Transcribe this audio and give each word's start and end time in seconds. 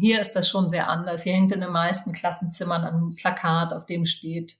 hier 0.00 0.20
ist 0.20 0.32
das 0.32 0.48
schon 0.48 0.70
sehr 0.70 0.88
anders. 0.88 1.22
Hier 1.22 1.34
hängt 1.34 1.52
in 1.52 1.60
den 1.60 1.70
meisten 1.70 2.12
Klassenzimmern 2.12 2.84
ein 2.84 3.14
Plakat, 3.16 3.72
auf 3.72 3.84
dem 3.84 4.06
steht, 4.06 4.56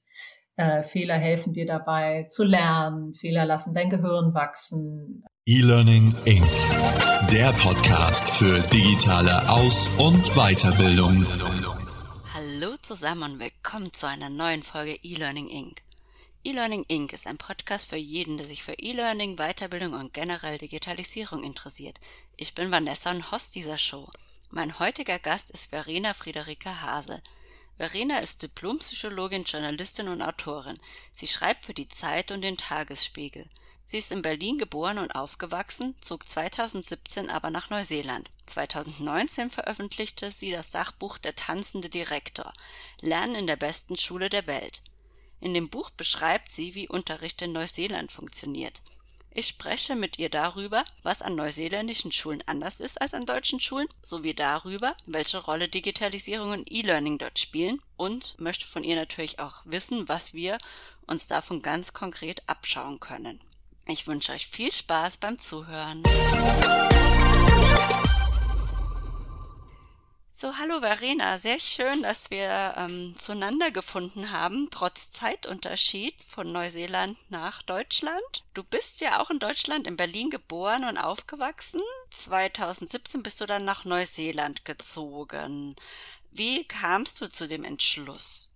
äh, 0.56 0.82
Fehler 0.82 1.16
helfen 1.16 1.54
dir 1.54 1.66
dabei 1.66 2.26
zu 2.28 2.44
lernen, 2.44 3.14
Fehler 3.14 3.46
lassen 3.46 3.74
dein 3.74 3.88
Gehirn 3.88 4.34
wachsen. 4.34 5.24
E-Learning 5.46 6.14
Inc. 6.26 6.46
Der 7.30 7.52
Podcast 7.52 8.30
für 8.34 8.60
digitale 8.60 9.48
Aus- 9.48 9.88
und 9.98 10.34
Weiterbildung. 10.34 11.24
Hallo 12.34 12.76
zusammen 12.82 13.32
und 13.32 13.38
willkommen 13.40 13.92
zu 13.92 14.06
einer 14.06 14.28
neuen 14.28 14.62
Folge 14.62 14.98
E-Learning 15.02 15.48
Inc. 15.48 15.82
E-Learning 16.44 16.84
Inc. 16.88 17.12
ist 17.14 17.26
ein 17.26 17.38
Podcast 17.38 17.88
für 17.88 17.96
jeden, 17.96 18.36
der 18.36 18.46
sich 18.46 18.62
für 18.62 18.74
E-Learning, 18.74 19.36
Weiterbildung 19.36 19.94
und 19.94 20.12
generell 20.12 20.58
Digitalisierung 20.58 21.42
interessiert. 21.42 21.98
Ich 22.36 22.54
bin 22.54 22.70
Vanessa 22.70 23.10
und 23.10 23.32
Host 23.32 23.54
dieser 23.54 23.78
Show. 23.78 24.08
Mein 24.52 24.80
heutiger 24.80 25.20
Gast 25.20 25.52
ist 25.52 25.70
Verena 25.70 26.12
Friederike 26.12 26.82
Hase. 26.82 27.22
Verena 27.76 28.18
ist 28.18 28.42
Diplompsychologin, 28.42 29.44
Journalistin 29.44 30.08
und 30.08 30.22
Autorin. 30.22 30.76
Sie 31.12 31.28
schreibt 31.28 31.64
für 31.64 31.72
die 31.72 31.86
Zeit 31.86 32.32
und 32.32 32.42
den 32.42 32.56
Tagesspiegel. 32.56 33.46
Sie 33.86 33.98
ist 33.98 34.10
in 34.10 34.22
Berlin 34.22 34.58
geboren 34.58 34.98
und 34.98 35.12
aufgewachsen, 35.14 35.94
zog 36.00 36.28
2017 36.28 37.30
aber 37.30 37.50
nach 37.50 37.70
Neuseeland. 37.70 38.28
2019 38.46 39.50
veröffentlichte 39.50 40.32
sie 40.32 40.50
das 40.50 40.72
Sachbuch 40.72 41.18
Der 41.18 41.36
tanzende 41.36 41.88
Direktor 41.88 42.52
Lernen 43.00 43.36
in 43.36 43.46
der 43.46 43.56
besten 43.56 43.96
Schule 43.96 44.30
der 44.30 44.48
Welt. 44.48 44.82
In 45.38 45.54
dem 45.54 45.68
Buch 45.68 45.90
beschreibt 45.90 46.50
sie, 46.50 46.74
wie 46.74 46.88
Unterricht 46.88 47.40
in 47.40 47.52
Neuseeland 47.52 48.10
funktioniert. 48.10 48.82
Ich 49.32 49.46
spreche 49.46 49.94
mit 49.94 50.18
ihr 50.18 50.28
darüber, 50.28 50.84
was 51.04 51.22
an 51.22 51.36
neuseeländischen 51.36 52.10
Schulen 52.10 52.42
anders 52.46 52.80
ist 52.80 53.00
als 53.00 53.14
an 53.14 53.26
deutschen 53.26 53.60
Schulen, 53.60 53.86
sowie 54.02 54.34
darüber, 54.34 54.96
welche 55.06 55.38
Rolle 55.38 55.68
Digitalisierung 55.68 56.50
und 56.50 56.70
E-Learning 56.70 57.16
dort 57.18 57.38
spielen 57.38 57.78
und 57.96 58.34
möchte 58.40 58.66
von 58.66 58.82
ihr 58.82 58.96
natürlich 58.96 59.38
auch 59.38 59.62
wissen, 59.64 60.08
was 60.08 60.34
wir 60.34 60.58
uns 61.06 61.28
davon 61.28 61.62
ganz 61.62 61.92
konkret 61.92 62.42
abschauen 62.48 62.98
können. 62.98 63.40
Ich 63.86 64.08
wünsche 64.08 64.32
euch 64.32 64.48
viel 64.48 64.72
Spaß 64.72 65.18
beim 65.18 65.38
Zuhören. 65.38 66.02
So, 70.40 70.54
hallo 70.58 70.80
Verena, 70.80 71.36
sehr 71.36 71.58
schön, 71.58 72.02
dass 72.02 72.30
wir 72.30 72.72
ähm, 72.78 73.14
zueinander 73.14 73.70
gefunden 73.70 74.32
haben, 74.32 74.68
trotz 74.70 75.12
Zeitunterschied 75.12 76.14
von 76.26 76.46
Neuseeland 76.46 77.14
nach 77.28 77.60
Deutschland. 77.60 78.22
Du 78.54 78.64
bist 78.64 79.02
ja 79.02 79.20
auch 79.20 79.28
in 79.28 79.38
Deutschland, 79.38 79.86
in 79.86 79.98
Berlin 79.98 80.30
geboren 80.30 80.84
und 80.88 80.96
aufgewachsen. 80.96 81.82
2017 82.08 83.22
bist 83.22 83.38
du 83.42 83.44
dann 83.44 83.66
nach 83.66 83.84
Neuseeland 83.84 84.64
gezogen. 84.64 85.74
Wie 86.30 86.64
kamst 86.64 87.20
du 87.20 87.28
zu 87.28 87.46
dem 87.46 87.62
Entschluss? 87.62 88.50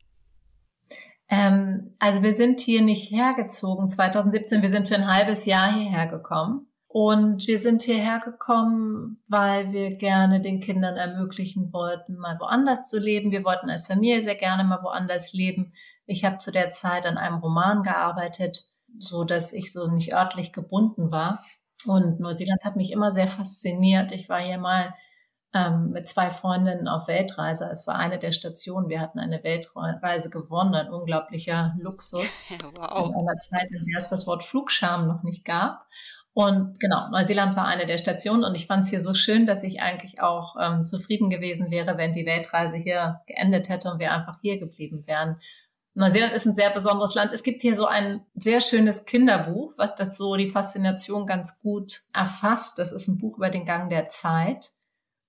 Ähm, 1.28 1.92
also 1.98 2.22
wir 2.22 2.32
sind 2.32 2.60
hier 2.60 2.80
nicht 2.80 3.10
hergezogen 3.10 3.90
2017, 3.90 4.62
wir 4.62 4.70
sind 4.70 4.88
für 4.88 4.94
ein 4.94 5.06
halbes 5.06 5.44
Jahr 5.44 5.74
hierher 5.74 6.06
gekommen. 6.06 6.66
Und 6.96 7.48
wir 7.48 7.58
sind 7.58 7.82
hierher 7.82 8.20
gekommen, 8.20 9.20
weil 9.26 9.72
wir 9.72 9.96
gerne 9.96 10.40
den 10.40 10.60
Kindern 10.60 10.96
ermöglichen 10.96 11.72
wollten, 11.72 12.16
mal 12.16 12.38
woanders 12.38 12.88
zu 12.88 13.00
leben. 13.00 13.32
Wir 13.32 13.42
wollten 13.42 13.68
als 13.68 13.88
Familie 13.88 14.22
sehr 14.22 14.36
gerne 14.36 14.62
mal 14.62 14.80
woanders 14.80 15.32
leben. 15.32 15.72
Ich 16.06 16.24
habe 16.24 16.38
zu 16.38 16.52
der 16.52 16.70
Zeit 16.70 17.04
an 17.04 17.18
einem 17.18 17.38
Roman 17.38 17.82
gearbeitet, 17.82 18.68
so 18.96 19.24
dass 19.24 19.52
ich 19.52 19.72
so 19.72 19.88
nicht 19.88 20.14
örtlich 20.14 20.52
gebunden 20.52 21.10
war. 21.10 21.40
Und 21.84 22.20
Neuseeland 22.20 22.62
hat 22.64 22.76
mich 22.76 22.92
immer 22.92 23.10
sehr 23.10 23.26
fasziniert. 23.26 24.12
Ich 24.12 24.28
war 24.28 24.38
hier 24.38 24.58
mal 24.58 24.94
ähm, 25.52 25.90
mit 25.90 26.08
zwei 26.08 26.30
Freundinnen 26.30 26.86
auf 26.86 27.08
Weltreise. 27.08 27.68
Es 27.72 27.88
war 27.88 27.96
eine 27.96 28.20
der 28.20 28.30
Stationen. 28.30 28.88
Wir 28.88 29.00
hatten 29.00 29.18
eine 29.18 29.42
Weltreise 29.42 30.30
gewonnen, 30.30 30.76
ein 30.76 30.92
unglaublicher 30.92 31.74
Luxus. 31.80 32.50
Wow. 32.76 33.08
In 33.08 33.14
einer 33.14 33.38
Zeit, 33.50 33.70
in 33.72 33.82
der 33.82 33.98
es 33.98 34.06
das 34.06 34.28
Wort 34.28 34.44
Flugscham 34.44 35.08
noch 35.08 35.24
nicht 35.24 35.44
gab. 35.44 35.86
Und 36.34 36.80
genau, 36.80 37.08
Neuseeland 37.10 37.56
war 37.56 37.66
eine 37.66 37.86
der 37.86 37.96
Stationen 37.96 38.42
und 38.42 38.56
ich 38.56 38.66
fand 38.66 38.84
es 38.84 38.90
hier 38.90 39.00
so 39.00 39.14
schön, 39.14 39.46
dass 39.46 39.62
ich 39.62 39.80
eigentlich 39.80 40.20
auch 40.20 40.56
ähm, 40.60 40.84
zufrieden 40.84 41.30
gewesen 41.30 41.70
wäre, 41.70 41.96
wenn 41.96 42.12
die 42.12 42.26
Weltreise 42.26 42.76
hier 42.76 43.20
geendet 43.26 43.68
hätte 43.68 43.88
und 43.88 44.00
wir 44.00 44.12
einfach 44.12 44.40
hier 44.42 44.58
geblieben 44.58 45.04
wären. 45.06 45.36
Neuseeland 45.94 46.32
ist 46.32 46.44
ein 46.44 46.54
sehr 46.54 46.70
besonderes 46.70 47.14
Land. 47.14 47.32
Es 47.32 47.44
gibt 47.44 47.62
hier 47.62 47.76
so 47.76 47.86
ein 47.86 48.26
sehr 48.34 48.60
schönes 48.60 49.04
Kinderbuch, 49.04 49.74
was 49.76 49.94
das 49.94 50.16
so 50.16 50.34
die 50.34 50.50
Faszination 50.50 51.24
ganz 51.24 51.60
gut 51.60 52.00
erfasst. 52.12 52.80
Das 52.80 52.90
ist 52.90 53.06
ein 53.06 53.18
Buch 53.18 53.36
über 53.36 53.48
den 53.48 53.64
Gang 53.64 53.88
der 53.88 54.08
Zeit. 54.08 54.72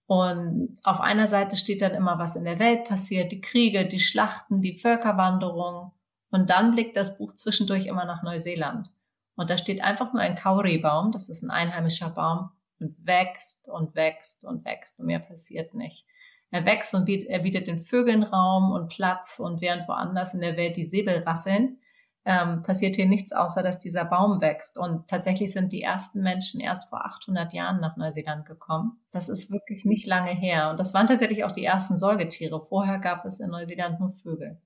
Und 0.08 0.74
auf 0.84 1.02
einer 1.02 1.28
Seite 1.28 1.56
steht 1.56 1.84
dann 1.84 1.94
immer, 1.94 2.18
was 2.18 2.36
in 2.36 2.46
der 2.46 2.58
Welt 2.58 2.86
passiert, 2.86 3.32
die 3.32 3.42
Kriege, 3.42 3.88
die 3.88 4.00
Schlachten, 4.00 4.60
die 4.60 4.74
Völkerwanderung. 4.74 5.92
Und 6.32 6.50
dann 6.50 6.72
blickt 6.72 6.98
das 6.98 7.20
Buch 7.20 7.34
zwischendurch 7.34 7.86
immer 7.86 8.06
nach 8.06 8.24
Neuseeland. 8.24 8.92
Und 9.36 9.50
da 9.50 9.58
steht 9.58 9.84
einfach 9.84 10.14
nur 10.14 10.22
ein 10.22 10.36
Kauribaum, 10.36 11.12
das 11.12 11.30
ist 11.30 11.44
ein 11.44 11.52
einheimischer 11.52 12.10
Baum, 12.10 12.52
und 12.80 12.96
wächst 13.06 13.70
und 13.70 13.96
wächst 13.96 14.46
und 14.46 14.66
wächst 14.66 15.00
und 15.00 15.06
mehr 15.06 15.20
passiert 15.20 15.74
nicht. 15.74 16.06
Er 16.52 16.66
wächst 16.66 16.94
und 16.94 17.06
bietet, 17.06 17.30
er 17.30 17.40
bietet 17.40 17.68
den 17.68 17.80
Vögeln 17.80 18.24
Raum 18.24 18.72
und 18.72 18.90
Platz 18.90 19.40
und 19.40 19.62
während 19.62 19.88
woanders 19.88 20.34
in 20.34 20.42
der 20.42 20.58
Welt 20.58 20.78
die 20.78 20.86
Säbel 20.86 21.20
rasseln, 21.20 21.80
ähm, 22.26 22.64
passiert 22.64 22.96
hier 22.96 23.08
nichts 23.08 23.32
außer, 23.32 23.62
dass 23.62 23.80
dieser 23.80 24.04
Baum 24.04 24.42
wächst. 24.42 24.80
Und 24.80 25.08
tatsächlich 25.08 25.52
sind 25.54 25.72
die 25.72 25.84
ersten 25.84 26.24
Menschen 26.24 26.60
erst 26.60 26.90
vor 26.90 27.06
800 27.06 27.54
Jahren 27.54 27.80
nach 27.80 27.98
Neuseeland 27.98 28.46
gekommen. 28.46 29.00
Das 29.12 29.30
ist 29.30 29.52
wirklich 29.52 29.86
nicht 29.86 30.08
lange 30.08 30.32
her. 30.32 30.72
Und 30.72 30.80
das 30.80 30.94
waren 30.96 31.06
tatsächlich 31.06 31.44
auch 31.44 31.52
die 31.52 31.64
ersten 31.64 31.98
Säugetiere. 31.98 32.60
Vorher 32.60 32.98
gab 32.98 33.26
es 33.26 33.40
in 33.40 33.52
Neuseeland 33.52 34.00
nur 34.00 34.10
Vögel. 34.10 34.60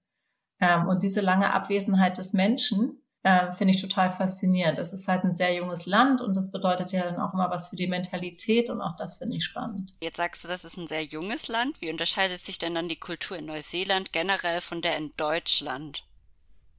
Ähm, 0.61 0.87
und 0.87 1.03
diese 1.03 1.19
lange 1.19 1.53
Abwesenheit 1.53 2.17
des 2.17 2.31
Menschen 2.31 3.01
äh, 3.23 3.51
finde 3.51 3.73
ich 3.73 3.81
total 3.81 4.09
faszinierend. 4.09 4.79
Es 4.79 4.93
ist 4.93 5.07
halt 5.07 5.23
ein 5.23 5.33
sehr 5.33 5.53
junges 5.53 5.85
Land 5.85 6.21
und 6.21 6.37
das 6.37 6.51
bedeutet 6.51 6.91
ja 6.91 7.03
dann 7.03 7.19
auch 7.19 7.33
immer 7.33 7.49
was 7.49 7.69
für 7.69 7.75
die 7.75 7.87
Mentalität 7.87 8.69
und 8.69 8.81
auch 8.81 8.95
das 8.95 9.17
finde 9.17 9.37
ich 9.37 9.43
spannend. 9.43 9.95
Jetzt 10.01 10.17
sagst 10.17 10.43
du, 10.43 10.47
das 10.47 10.63
ist 10.63 10.77
ein 10.77 10.87
sehr 10.87 11.03
junges 11.03 11.47
Land. 11.49 11.81
Wie 11.81 11.91
unterscheidet 11.91 12.39
sich 12.39 12.59
denn 12.59 12.75
dann 12.75 12.87
die 12.87 12.99
Kultur 12.99 13.37
in 13.37 13.45
Neuseeland 13.45 14.13
generell 14.13 14.61
von 14.61 14.81
der 14.81 14.97
in 14.97 15.11
Deutschland? 15.17 16.05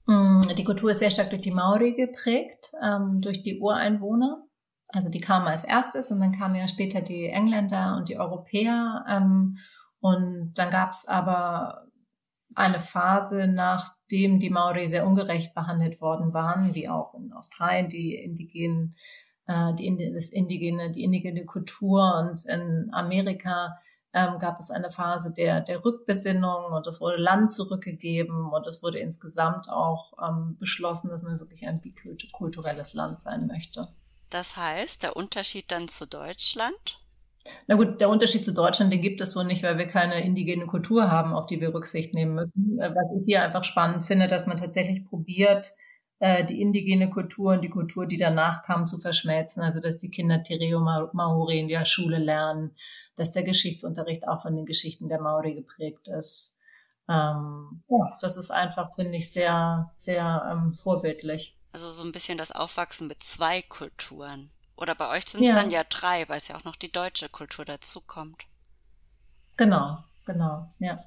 Mm, 0.07 0.43
die 0.57 0.65
Kultur 0.65 0.91
ist 0.91 1.01
sehr 1.01 1.11
stark 1.11 1.31
durch 1.31 1.43
die 1.43 1.51
Maori 1.51 1.93
geprägt, 1.93 2.73
ähm, 2.83 3.21
durch 3.21 3.43
die 3.43 3.59
Ureinwohner. 3.59 4.43
Also 4.93 5.11
die 5.11 5.21
kamen 5.21 5.47
als 5.47 5.65
erstes 5.65 6.11
und 6.11 6.21
dann 6.21 6.37
kamen 6.37 6.57
ja 6.57 6.67
später 6.67 7.01
die 7.01 7.27
Engländer 7.27 7.97
und 7.97 8.09
die 8.09 8.19
Europäer. 8.19 9.05
Ähm, 9.09 9.57
und 10.01 10.55
dann 10.55 10.71
gab 10.71 10.91
es 10.91 11.07
aber 11.07 11.87
eine 12.55 12.81
Phase, 12.81 13.47
nachdem 13.47 14.39
die 14.39 14.51
Maori 14.51 14.89
sehr 14.89 15.07
ungerecht 15.07 15.55
behandelt 15.55 16.01
worden 16.01 16.33
waren, 16.33 16.75
wie 16.75 16.89
auch 16.89 17.15
in 17.15 17.33
Australien 17.33 17.89
die 17.89 18.15
indigenen, 18.15 18.95
äh, 19.47 19.73
die, 19.75 20.13
das 20.13 20.31
indigene, 20.31 20.91
die 20.91 21.05
indigene 21.05 21.45
Kultur 21.45 22.17
und 22.19 22.45
in 22.47 22.91
Amerika 22.93 23.77
ähm, 24.13 24.39
gab 24.41 24.59
es 24.59 24.71
eine 24.71 24.91
Phase 24.91 25.33
der, 25.33 25.61
der 25.61 25.85
Rückbesinnung 25.85 26.73
und 26.73 26.87
es 26.87 27.01
wurde 27.01 27.17
Land 27.17 27.53
zurückgegeben 27.53 28.51
und 28.51 28.67
es 28.67 28.83
wurde 28.83 28.99
insgesamt 28.99 29.69
auch 29.69 30.13
ähm, 30.21 30.57
beschlossen, 30.59 31.11
dass 31.11 31.23
man 31.23 31.39
wirklich 31.39 31.67
ein 31.67 31.81
bikulturelles 31.81 32.95
Land 32.95 33.21
sein 33.21 33.47
möchte. 33.47 33.89
Das 34.31 34.57
heißt, 34.57 35.05
der 35.05 35.17
Unterschied 35.17 35.71
dann 35.71 35.89
zu 35.89 36.07
Deutschland? 36.07 36.99
Na 37.67 37.77
gut, 37.77 38.01
der 38.01 38.11
Unterschied 38.11 38.45
zu 38.45 38.53
Deutschland, 38.53 38.93
den 38.93 39.01
gibt 39.01 39.21
es 39.21 39.33
so 39.33 39.43
nicht, 39.43 39.63
weil 39.63 39.79
wir 39.79 39.87
keine 39.87 40.23
indigene 40.23 40.67
Kultur 40.67 41.11
haben, 41.11 41.33
auf 41.33 41.47
die 41.47 41.61
wir 41.61 41.73
Rücksicht 41.73 42.15
nehmen 42.15 42.35
müssen. 42.35 42.79
Äh, 42.79 42.91
was 42.91 43.19
ich 43.19 43.25
hier 43.27 43.43
einfach 43.43 43.65
spannend 43.65 44.05
finde, 44.05 44.29
dass 44.29 44.47
man 44.47 44.57
tatsächlich 44.57 45.05
probiert, 45.07 45.73
äh, 46.19 46.45
die 46.45 46.61
indigene 46.61 47.09
Kultur 47.09 47.53
und 47.53 47.63
die 47.63 47.71
Kultur, 47.71 48.07
die 48.07 48.19
danach 48.19 48.63
kam, 48.63 48.87
zu 48.87 48.99
verschmelzen. 48.99 49.63
Also, 49.63 49.81
dass 49.81 49.97
die 49.97 50.11
Kinder 50.11 50.43
Tereo 50.43 50.81
Maori 50.81 51.59
in 51.59 51.69
der 51.69 51.87
Schule 51.87 52.19
lernen, 52.19 52.77
dass 53.17 53.33
der 53.33 53.43
Geschichtsunterricht 53.43 54.29
auch 54.29 54.43
von 54.43 54.55
den 54.55 54.67
Geschichten 54.67 55.09
der 55.09 55.21
Maori 55.21 55.55
geprägt 55.55 56.09
ist. 56.09 56.59
Ähm, 57.09 57.83
ja, 57.89 58.17
das 58.21 58.37
ist 58.37 58.51
einfach, 58.51 58.95
finde 58.95 59.17
ich, 59.17 59.33
sehr, 59.33 59.91
sehr 59.99 60.47
ähm, 60.51 60.75
vorbildlich. 60.75 61.57
Also 61.73 61.91
so 61.91 62.05
ein 62.05 62.13
bisschen 62.13 62.37
das 62.37 62.53
Aufwachsen 62.53 63.09
mit 63.09 63.23
zwei 63.23 63.63
Kulturen. 63.63 64.51
Oder 64.81 64.95
bei 64.95 65.09
euch 65.11 65.29
sind 65.29 65.43
es 65.43 65.49
ja. 65.49 65.55
dann 65.55 65.71
ja 65.71 65.85
drei, 65.85 66.27
weil 66.29 66.39
es 66.39 66.49
ja 66.49 66.57
auch 66.57 66.65
noch 66.65 66.77
die 66.77 66.91
deutsche 66.91 67.29
Kultur 67.29 67.65
dazukommt. 67.65 68.47
Genau, 69.57 69.99
genau, 70.25 70.69
ja. 70.79 71.05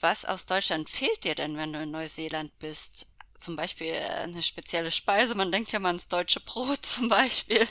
Was 0.00 0.24
aus 0.24 0.46
Deutschland 0.46 0.88
fehlt 0.88 1.24
dir 1.24 1.34
denn, 1.34 1.56
wenn 1.56 1.72
du 1.72 1.82
in 1.82 1.90
Neuseeland 1.90 2.56
bist? 2.58 3.12
Zum 3.34 3.56
Beispiel 3.56 3.88
äh, 3.88 4.22
eine 4.22 4.40
spezielle 4.40 4.90
Speise. 4.90 5.34
Man 5.34 5.50
denkt 5.50 5.72
ja 5.72 5.78
mal 5.78 5.88
ans 5.88 6.08
deutsche 6.08 6.40
Brot 6.40 6.78
zum 6.86 7.08
Beispiel. 7.08 7.66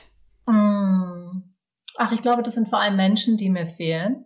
Mm. 0.48 1.44
Ach, 1.98 2.12
ich 2.12 2.22
glaube, 2.22 2.44
das 2.44 2.56
sind 2.56 2.68
vor 2.68 2.82
allem 2.82 2.98
Menschen, 2.98 3.38
die 3.38 3.50
mir 3.50 3.66
fehlen. 3.66 4.26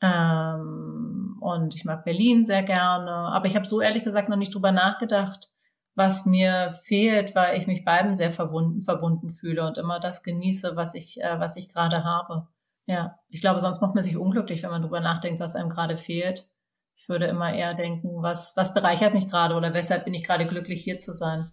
Ähm, 0.00 1.36
und 1.40 1.74
ich 1.74 1.84
mag 1.84 2.04
Berlin 2.04 2.46
sehr 2.46 2.62
gerne. 2.62 3.10
Aber 3.10 3.46
ich 3.46 3.56
habe 3.56 3.66
so 3.66 3.82
ehrlich 3.82 4.04
gesagt 4.04 4.30
noch 4.30 4.38
nicht 4.38 4.54
drüber 4.54 4.72
nachgedacht, 4.72 5.53
was 5.94 6.26
mir 6.26 6.72
fehlt, 6.72 7.34
weil 7.34 7.58
ich 7.58 7.66
mich 7.66 7.84
beiden 7.84 8.16
sehr 8.16 8.30
verbunden, 8.30 8.82
verbunden 8.82 9.30
fühle 9.30 9.66
und 9.66 9.78
immer 9.78 10.00
das 10.00 10.22
genieße, 10.22 10.76
was 10.76 10.94
ich, 10.94 11.20
äh, 11.20 11.38
was 11.38 11.56
ich 11.56 11.72
gerade 11.72 12.04
habe. 12.04 12.48
Ja, 12.86 13.18
ich 13.28 13.40
glaube, 13.40 13.60
sonst 13.60 13.80
macht 13.80 13.94
man 13.94 14.04
sich 14.04 14.16
unglücklich, 14.16 14.62
wenn 14.62 14.70
man 14.70 14.82
drüber 14.82 15.00
nachdenkt, 15.00 15.40
was 15.40 15.56
einem 15.56 15.70
gerade 15.70 15.96
fehlt. 15.96 16.48
Ich 16.96 17.08
würde 17.08 17.26
immer 17.26 17.52
eher 17.52 17.74
denken, 17.74 18.22
was, 18.22 18.56
was 18.56 18.74
bereichert 18.74 19.14
mich 19.14 19.26
gerade 19.26 19.54
oder 19.54 19.72
weshalb 19.74 20.04
bin 20.04 20.14
ich 20.14 20.24
gerade 20.24 20.46
glücklich, 20.46 20.82
hier 20.82 20.98
zu 20.98 21.12
sein. 21.12 21.50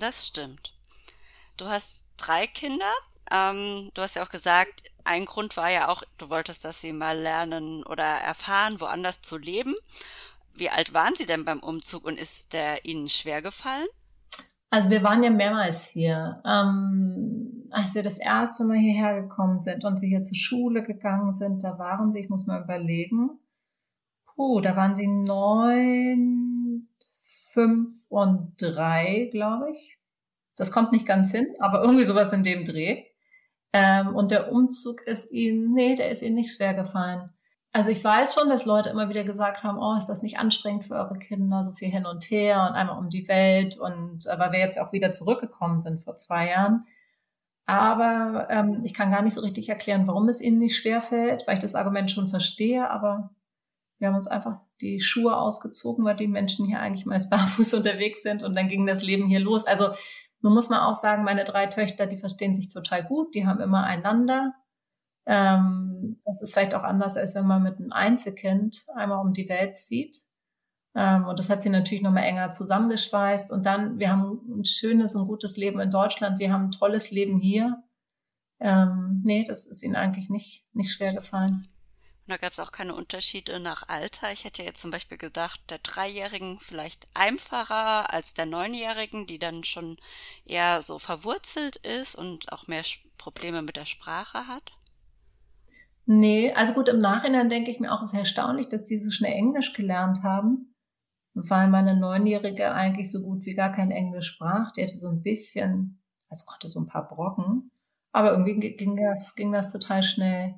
Das 0.00 0.26
stimmt. 0.26 0.74
Du 1.56 1.66
hast 1.66 2.08
drei 2.16 2.46
Kinder. 2.46 2.92
Ähm, 3.30 3.90
du 3.94 4.02
hast 4.02 4.16
ja 4.16 4.22
auch 4.22 4.30
gesagt, 4.30 4.84
ein 5.04 5.24
Grund 5.24 5.56
war 5.56 5.70
ja 5.70 5.88
auch, 5.88 6.02
du 6.18 6.30
wolltest, 6.30 6.64
dass 6.64 6.80
sie 6.80 6.92
mal 6.92 7.18
lernen 7.18 7.84
oder 7.84 8.04
erfahren, 8.04 8.80
woanders 8.80 9.20
zu 9.22 9.36
leben. 9.36 9.74
Wie 10.58 10.70
alt 10.70 10.94
waren 10.94 11.14
sie 11.14 11.26
denn 11.26 11.44
beim 11.44 11.60
Umzug 11.60 12.04
und 12.04 12.18
ist 12.18 12.52
der 12.52 12.84
ihnen 12.84 13.08
schwer 13.08 13.42
gefallen? 13.42 13.86
Also 14.70 14.90
wir 14.90 15.02
waren 15.02 15.22
ja 15.22 15.30
mehrmals 15.30 15.86
hier. 15.86 16.42
Ähm, 16.44 17.64
als 17.70 17.94
wir 17.94 18.02
das 18.02 18.18
erste 18.18 18.64
Mal 18.64 18.76
hierher 18.76 19.22
gekommen 19.22 19.60
sind 19.60 19.84
und 19.84 19.98
sie 19.98 20.08
hier 20.08 20.24
zur 20.24 20.36
Schule 20.36 20.82
gegangen 20.82 21.32
sind, 21.32 21.64
da 21.64 21.78
waren 21.78 22.12
sie, 22.12 22.18
ich 22.18 22.28
muss 22.28 22.46
mal 22.46 22.62
überlegen, 22.62 23.38
puh, 24.34 24.60
da 24.60 24.76
waren 24.76 24.94
sie 24.94 25.06
neun, 25.06 26.88
fünf 27.52 28.04
und 28.08 28.54
drei, 28.60 29.28
glaube 29.30 29.70
ich. 29.70 29.98
Das 30.56 30.72
kommt 30.72 30.92
nicht 30.92 31.06
ganz 31.06 31.30
hin, 31.30 31.46
aber 31.60 31.82
irgendwie 31.82 32.04
sowas 32.04 32.32
in 32.32 32.42
dem 32.42 32.64
Dreh. 32.64 33.04
Ähm, 33.72 34.14
und 34.14 34.30
der 34.30 34.52
Umzug 34.52 35.02
ist 35.02 35.32
ihnen, 35.32 35.72
nee, 35.72 35.94
der 35.94 36.10
ist 36.10 36.22
ihnen 36.22 36.34
nicht 36.34 36.54
schwer 36.54 36.74
gefallen. 36.74 37.30
Also 37.72 37.90
ich 37.90 38.02
weiß 38.02 38.34
schon, 38.34 38.48
dass 38.48 38.64
Leute 38.64 38.88
immer 38.88 39.08
wieder 39.08 39.24
gesagt 39.24 39.62
haben, 39.62 39.78
oh, 39.78 39.96
ist 39.98 40.08
das 40.08 40.22
nicht 40.22 40.38
anstrengend 40.38 40.86
für 40.86 40.94
eure 40.94 41.18
Kinder, 41.18 41.64
so 41.64 41.72
viel 41.72 41.90
hin 41.90 42.06
und 42.06 42.24
her 42.30 42.66
und 42.68 42.74
einmal 42.74 42.98
um 42.98 43.10
die 43.10 43.28
Welt 43.28 43.76
und 43.78 44.26
äh, 44.26 44.38
weil 44.38 44.52
wir 44.52 44.58
jetzt 44.58 44.80
auch 44.80 44.92
wieder 44.92 45.12
zurückgekommen 45.12 45.78
sind 45.78 46.00
vor 46.00 46.16
zwei 46.16 46.48
Jahren. 46.48 46.84
Aber 47.66 48.48
ähm, 48.48 48.80
ich 48.84 48.94
kann 48.94 49.10
gar 49.10 49.20
nicht 49.20 49.34
so 49.34 49.42
richtig 49.42 49.68
erklären, 49.68 50.06
warum 50.06 50.28
es 50.28 50.40
ihnen 50.40 50.58
nicht 50.58 50.78
schwerfällt, 50.78 51.46
weil 51.46 51.54
ich 51.54 51.60
das 51.60 51.74
Argument 51.74 52.10
schon 52.10 52.28
verstehe, 52.28 52.90
aber 52.90 53.30
wir 53.98 54.08
haben 54.08 54.14
uns 54.14 54.26
einfach 54.26 54.60
die 54.80 55.00
Schuhe 55.00 55.36
ausgezogen, 55.36 56.04
weil 56.04 56.16
die 56.16 56.28
Menschen 56.28 56.66
hier 56.66 56.80
eigentlich 56.80 57.04
meist 57.04 57.28
barfuß 57.30 57.74
unterwegs 57.74 58.22
sind 58.22 58.42
und 58.42 58.56
dann 58.56 58.68
ging 58.68 58.86
das 58.86 59.02
Leben 59.02 59.26
hier 59.26 59.40
los. 59.40 59.66
Also 59.66 59.90
nun 60.40 60.54
muss 60.54 60.70
man 60.70 60.80
auch 60.80 60.94
sagen, 60.94 61.24
meine 61.24 61.44
drei 61.44 61.66
Töchter, 61.66 62.06
die 62.06 62.16
verstehen 62.16 62.54
sich 62.54 62.72
total 62.72 63.04
gut, 63.04 63.34
die 63.34 63.46
haben 63.46 63.60
immer 63.60 63.84
einander. 63.84 64.54
Ähm, 65.28 66.20
das 66.24 66.40
ist 66.40 66.54
vielleicht 66.54 66.74
auch 66.74 66.82
anders, 66.82 67.18
als 67.18 67.34
wenn 67.34 67.46
man 67.46 67.62
mit 67.62 67.76
einem 67.76 67.92
Einzelkind 67.92 68.86
einmal 68.94 69.20
um 69.20 69.34
die 69.34 69.50
Welt 69.50 69.76
zieht. 69.76 70.24
Ähm, 70.94 71.26
und 71.26 71.38
das 71.38 71.50
hat 71.50 71.62
sie 71.62 71.68
natürlich 71.68 72.02
nochmal 72.02 72.24
enger 72.24 72.50
zusammengeschweißt. 72.50 73.52
Und 73.52 73.66
dann, 73.66 73.98
wir 73.98 74.10
haben 74.10 74.40
ein 74.60 74.64
schönes 74.64 75.14
und 75.14 75.26
gutes 75.26 75.58
Leben 75.58 75.80
in 75.80 75.90
Deutschland, 75.90 76.38
wir 76.38 76.50
haben 76.50 76.64
ein 76.64 76.70
tolles 76.70 77.10
Leben 77.10 77.40
hier. 77.40 77.82
Ähm, 78.58 79.20
nee, 79.22 79.44
das 79.44 79.66
ist 79.66 79.82
ihnen 79.82 79.96
eigentlich 79.96 80.30
nicht, 80.30 80.64
nicht 80.72 80.90
schwer 80.90 81.12
gefallen. 81.12 81.68
Und 82.22 82.32
da 82.32 82.38
gab 82.38 82.52
es 82.52 82.58
auch 82.58 82.72
keine 82.72 82.94
Unterschiede 82.94 83.60
nach 83.60 83.86
Alter. 83.86 84.32
Ich 84.32 84.44
hätte 84.44 84.62
jetzt 84.62 84.80
zum 84.80 84.90
Beispiel 84.90 85.18
gedacht, 85.18 85.60
der 85.68 85.78
Dreijährigen 85.78 86.58
vielleicht 86.58 87.06
einfacher 87.12 88.10
als 88.12 88.32
der 88.32 88.46
Neunjährigen, 88.46 89.26
die 89.26 89.38
dann 89.38 89.62
schon 89.62 89.98
eher 90.46 90.80
so 90.80 90.98
verwurzelt 90.98 91.76
ist 91.76 92.14
und 92.14 92.50
auch 92.50 92.66
mehr 92.66 92.82
Probleme 93.18 93.60
mit 93.60 93.76
der 93.76 93.84
Sprache 93.84 94.46
hat. 94.46 94.77
Nee, 96.10 96.54
also 96.54 96.72
gut, 96.72 96.88
im 96.88 97.00
Nachhinein 97.00 97.50
denke 97.50 97.70
ich 97.70 97.80
mir 97.80 97.92
auch, 97.92 98.00
es 98.00 98.14
ist 98.14 98.18
erstaunlich, 98.18 98.70
dass 98.70 98.82
die 98.82 98.96
so 98.96 99.10
schnell 99.10 99.34
Englisch 99.34 99.74
gelernt 99.74 100.22
haben, 100.22 100.74
weil 101.34 101.68
meine 101.68 102.00
Neunjährige 102.00 102.72
eigentlich 102.72 103.12
so 103.12 103.20
gut 103.20 103.44
wie 103.44 103.54
gar 103.54 103.72
kein 103.72 103.90
Englisch 103.90 104.28
sprach. 104.28 104.72
Die 104.72 104.82
hatte 104.82 104.96
so 104.96 105.10
ein 105.10 105.22
bisschen, 105.22 106.02
also 106.30 106.46
konnte 106.46 106.70
so 106.70 106.80
ein 106.80 106.86
paar 106.86 107.06
Brocken, 107.06 107.70
aber 108.12 108.32
irgendwie 108.32 108.74
ging 108.74 108.96
das, 108.96 109.34
ging 109.34 109.52
das 109.52 109.70
total 109.70 110.02
schnell. 110.02 110.54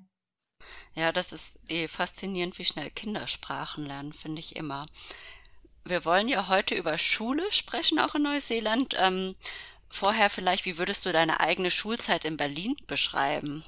Ja, 0.95 1.11
das 1.11 1.33
ist 1.33 1.59
eh 1.69 1.89
faszinierend, 1.89 2.57
wie 2.61 2.65
schnell 2.65 2.89
Kinder 2.91 3.27
Sprachen 3.27 3.85
lernen, 3.85 4.13
finde 4.13 4.39
ich 4.39 4.55
immer. 4.55 4.85
Wir 5.85 6.05
wollen 6.05 6.29
ja 6.29 6.47
heute 6.47 6.77
über 6.77 6.97
Schule 6.97 7.43
sprechen, 7.51 7.99
auch 7.99 8.15
in 8.15 8.23
Neuseeland. 8.23 8.95
Ähm, 8.97 9.35
vorher 9.89 10.31
vielleicht, 10.31 10.65
wie 10.65 10.79
würdest 10.79 11.05
du 11.07 11.11
deine 11.11 11.41
eigene 11.41 11.73
Schulzeit 11.73 12.25
in 12.25 12.37
Berlin 12.37 12.77
beschreiben? 12.87 13.65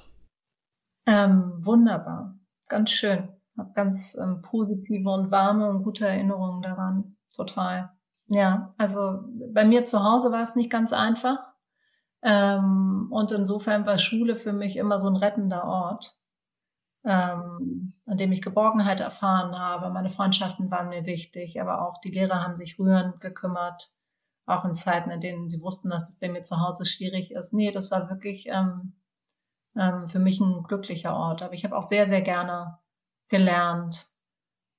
Ähm, 1.05 1.53
wunderbar, 1.59 2.39
ganz 2.69 2.91
schön. 2.91 3.29
Hab 3.57 3.75
ganz 3.75 4.17
ähm, 4.19 4.41
positive 4.41 5.09
und 5.09 5.31
warme 5.31 5.69
und 5.69 5.83
gute 5.83 6.07
Erinnerungen 6.07 6.61
daran. 6.61 7.17
Total. 7.35 7.91
Ja, 8.27 8.73
also 8.77 9.25
bei 9.53 9.65
mir 9.65 9.85
zu 9.85 10.03
Hause 10.03 10.31
war 10.31 10.41
es 10.41 10.55
nicht 10.55 10.71
ganz 10.71 10.93
einfach. 10.93 11.53
Ähm, 12.21 13.07
und 13.11 13.31
insofern 13.31 13.85
war 13.85 13.97
Schule 13.97 14.35
für 14.35 14.53
mich 14.53 14.77
immer 14.77 14.97
so 14.97 15.07
ein 15.07 15.15
rettender 15.15 15.65
Ort 15.65 16.23
ähm, 17.05 17.93
an 18.05 18.17
dem 18.17 18.31
ich 18.31 18.41
Geborgenheit 18.41 19.01
erfahren 19.01 19.57
habe. 19.57 19.89
Meine 19.89 20.09
Freundschaften 20.09 20.71
waren 20.71 20.89
mir 20.89 21.05
wichtig, 21.05 21.59
aber 21.59 21.87
auch 21.87 21.99
die 21.99 22.11
Lehrer 22.11 22.43
haben 22.43 22.55
sich 22.55 22.79
rührend 22.79 23.19
gekümmert, 23.19 23.91
auch 24.45 24.65
in 24.65 24.75
Zeiten, 24.75 25.09
in 25.09 25.19
denen 25.19 25.49
sie 25.49 25.61
wussten, 25.61 25.89
dass 25.89 26.07
es 26.09 26.19
bei 26.19 26.29
mir 26.29 26.41
zu 26.41 26.59
Hause 26.61 26.85
schwierig 26.85 27.31
ist. 27.31 27.53
Nee, 27.53 27.71
das 27.71 27.91
war 27.91 28.09
wirklich 28.09 28.47
ähm, 28.47 28.93
ähm, 29.77 30.07
für 30.07 30.19
mich 30.19 30.39
ein 30.39 30.63
glücklicher 30.63 31.15
Ort. 31.15 31.41
Aber 31.41 31.53
ich 31.53 31.63
habe 31.63 31.75
auch 31.75 31.87
sehr, 31.87 32.05
sehr 32.05 32.21
gerne 32.21 32.79
gelernt. 33.29 34.07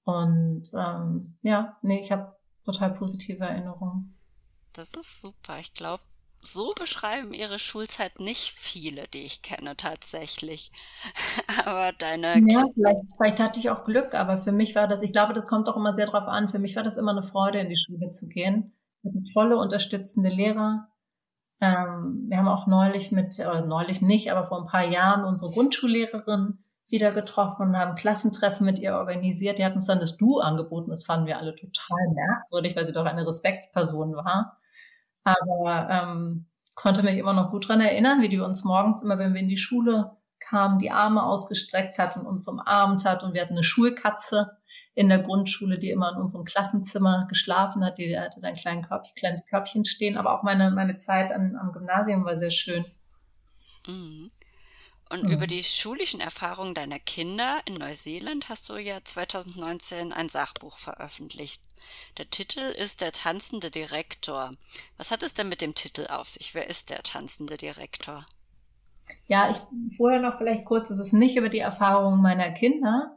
Und 0.04 0.64
ähm, 0.78 1.38
ja, 1.42 1.76
nee, 1.82 2.00
ich 2.00 2.12
habe 2.12 2.36
total 2.64 2.94
positive 2.94 3.44
Erinnerungen. 3.44 4.18
Das 4.72 4.94
ist 4.94 5.20
super. 5.20 5.58
Ich 5.60 5.72
glaube, 5.72 6.02
so 6.46 6.72
beschreiben 6.78 7.32
ihre 7.32 7.58
Schulzeit 7.58 8.20
nicht 8.20 8.50
viele, 8.50 9.08
die 9.08 9.24
ich 9.24 9.42
kenne 9.42 9.76
tatsächlich. 9.76 10.70
aber 11.64 11.92
deine. 11.92 12.38
Ja, 12.46 12.66
vielleicht, 12.74 13.00
vielleicht 13.16 13.40
hatte 13.40 13.60
ich 13.60 13.70
auch 13.70 13.84
Glück, 13.84 14.14
aber 14.14 14.38
für 14.38 14.52
mich 14.52 14.74
war 14.74 14.88
das, 14.88 15.02
ich 15.02 15.12
glaube, 15.12 15.32
das 15.32 15.46
kommt 15.46 15.68
doch 15.68 15.76
immer 15.76 15.94
sehr 15.94 16.06
drauf 16.06 16.26
an. 16.26 16.48
Für 16.48 16.58
mich 16.58 16.76
war 16.76 16.82
das 16.82 16.96
immer 16.96 17.12
eine 17.12 17.22
Freude, 17.22 17.60
in 17.60 17.68
die 17.68 17.78
Schule 17.78 18.10
zu 18.10 18.28
gehen. 18.28 18.72
Mit 19.02 19.32
tolle, 19.32 19.56
unterstützende 19.56 20.30
Lehrer. 20.30 20.88
Ähm, 21.64 22.26
wir 22.28 22.36
haben 22.36 22.48
auch 22.48 22.66
neulich 22.66 23.10
mit, 23.10 23.38
oder 23.38 23.64
neulich 23.64 24.02
nicht, 24.02 24.30
aber 24.30 24.44
vor 24.44 24.60
ein 24.60 24.66
paar 24.66 24.86
Jahren 24.86 25.24
unsere 25.24 25.50
Grundschullehrerin 25.50 26.58
wieder 26.90 27.10
getroffen, 27.10 27.76
haben 27.76 27.94
Klassentreffen 27.94 28.66
mit 28.66 28.78
ihr 28.78 28.96
organisiert. 28.96 29.58
Die 29.58 29.64
hat 29.64 29.74
uns 29.74 29.86
dann 29.86 30.00
das 30.00 30.18
Du 30.18 30.40
angeboten. 30.40 30.90
Das 30.90 31.04
fanden 31.04 31.26
wir 31.26 31.38
alle 31.38 31.54
total 31.54 32.08
merkwürdig, 32.14 32.76
weil 32.76 32.86
sie 32.86 32.92
doch 32.92 33.06
eine 33.06 33.26
Respektsperson 33.26 34.14
war. 34.14 34.58
Aber 35.24 35.88
ähm, 35.90 36.46
konnte 36.74 37.02
mich 37.02 37.16
immer 37.16 37.32
noch 37.32 37.50
gut 37.50 37.68
dran 37.68 37.80
erinnern, 37.80 38.20
wie 38.20 38.28
die 38.28 38.38
uns 38.38 38.64
morgens 38.64 39.02
immer, 39.02 39.18
wenn 39.18 39.32
wir 39.32 39.40
in 39.40 39.48
die 39.48 39.56
Schule 39.56 40.18
kamen, 40.38 40.78
die 40.78 40.90
Arme 40.90 41.22
ausgestreckt 41.22 41.98
hat 41.98 42.16
und 42.16 42.26
uns 42.26 42.46
umarmt 42.46 43.06
hat. 43.06 43.24
Und 43.24 43.32
wir 43.32 43.40
hatten 43.40 43.54
eine 43.54 43.64
Schulkatze 43.64 44.58
in 44.94 45.08
der 45.08 45.18
Grundschule, 45.18 45.78
die 45.78 45.90
immer 45.90 46.12
in 46.12 46.18
unserem 46.18 46.44
Klassenzimmer 46.44 47.26
geschlafen 47.28 47.84
hat. 47.84 47.98
Die 47.98 48.18
hatte 48.18 48.40
da 48.40 48.48
ein 48.48 48.54
kleines 48.54 48.88
Körbchen, 48.88 49.14
kleines 49.16 49.46
Körbchen 49.46 49.84
stehen. 49.84 50.16
Aber 50.16 50.38
auch 50.38 50.42
meine, 50.42 50.70
meine 50.70 50.96
Zeit 50.96 51.32
an, 51.32 51.56
am 51.56 51.72
Gymnasium 51.72 52.24
war 52.24 52.38
sehr 52.38 52.50
schön. 52.50 52.84
Mhm. 53.86 54.30
Und 55.10 55.24
mhm. 55.24 55.30
über 55.32 55.46
die 55.46 55.62
schulischen 55.62 56.20
Erfahrungen 56.20 56.74
deiner 56.74 56.98
Kinder 56.98 57.60
in 57.66 57.74
Neuseeland 57.74 58.48
hast 58.48 58.68
du 58.68 58.76
ja 58.76 58.98
2019 59.02 60.12
ein 60.12 60.28
Sachbuch 60.28 60.78
veröffentlicht. 60.78 61.62
Der 62.16 62.30
Titel 62.30 62.60
ist 62.60 63.00
Der 63.00 63.12
tanzende 63.12 63.70
Direktor. 63.70 64.52
Was 64.96 65.10
hat 65.10 65.22
es 65.22 65.34
denn 65.34 65.48
mit 65.48 65.60
dem 65.60 65.74
Titel 65.74 66.06
auf 66.08 66.30
sich? 66.30 66.54
Wer 66.54 66.68
ist 66.68 66.90
der 66.90 67.02
tanzende 67.02 67.56
Direktor? 67.56 68.24
Ja, 69.26 69.50
ich 69.50 69.94
vorher 69.96 70.20
noch 70.20 70.38
vielleicht 70.38 70.64
kurz, 70.64 70.88
es 70.88 70.98
ist 70.98 71.12
nicht 71.12 71.36
über 71.36 71.50
die 71.50 71.58
Erfahrungen 71.58 72.22
meiner 72.22 72.50
Kinder. 72.52 73.13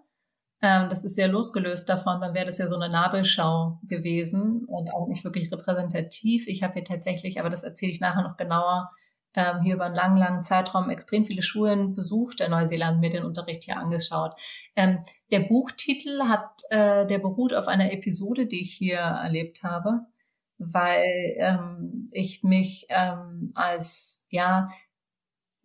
Ähm, 0.61 0.89
das 0.89 1.05
ist 1.05 1.17
ja 1.17 1.27
losgelöst 1.27 1.87
davon, 1.87 2.19
dann 2.19 2.33
wäre 2.33 2.47
das 2.47 2.57
ja 2.57 2.67
so 2.67 2.75
eine 2.75 2.89
Nabelschau 2.89 3.79
gewesen 3.83 4.65
und 4.65 4.89
auch 4.91 5.07
nicht 5.07 5.23
wirklich 5.23 5.51
repräsentativ. 5.51 6.47
Ich 6.47 6.63
habe 6.63 6.73
hier 6.73 6.83
tatsächlich, 6.83 7.39
aber 7.39 7.49
das 7.49 7.63
erzähle 7.63 7.91
ich 7.91 7.99
nachher 7.99 8.23
noch 8.23 8.37
genauer, 8.37 8.89
ähm, 9.35 9.61
hier 9.61 9.75
über 9.75 9.85
einen 9.85 9.95
langen, 9.95 10.17
langen 10.17 10.43
Zeitraum 10.43 10.89
extrem 10.89 11.23
viele 11.23 11.43
Schulen 11.43 11.93
besucht 11.93 12.41
in 12.41 12.51
Neuseeland, 12.51 12.99
mir 12.99 13.11
den 13.11 13.23
Unterricht 13.23 13.65
hier 13.65 13.77
angeschaut. 13.77 14.33
Ähm, 14.75 14.99
der 15.31 15.41
Buchtitel 15.41 16.23
hat, 16.23 16.49
äh, 16.71 17.05
der 17.05 17.19
beruht 17.19 17.53
auf 17.53 17.67
einer 17.67 17.91
Episode, 17.93 18.47
die 18.47 18.61
ich 18.61 18.73
hier 18.73 18.97
erlebt 18.97 19.63
habe, 19.63 20.07
weil 20.57 21.35
ähm, 21.37 22.07
ich 22.11 22.41
mich 22.43 22.87
ähm, 22.89 23.51
als, 23.53 24.27
ja, 24.31 24.69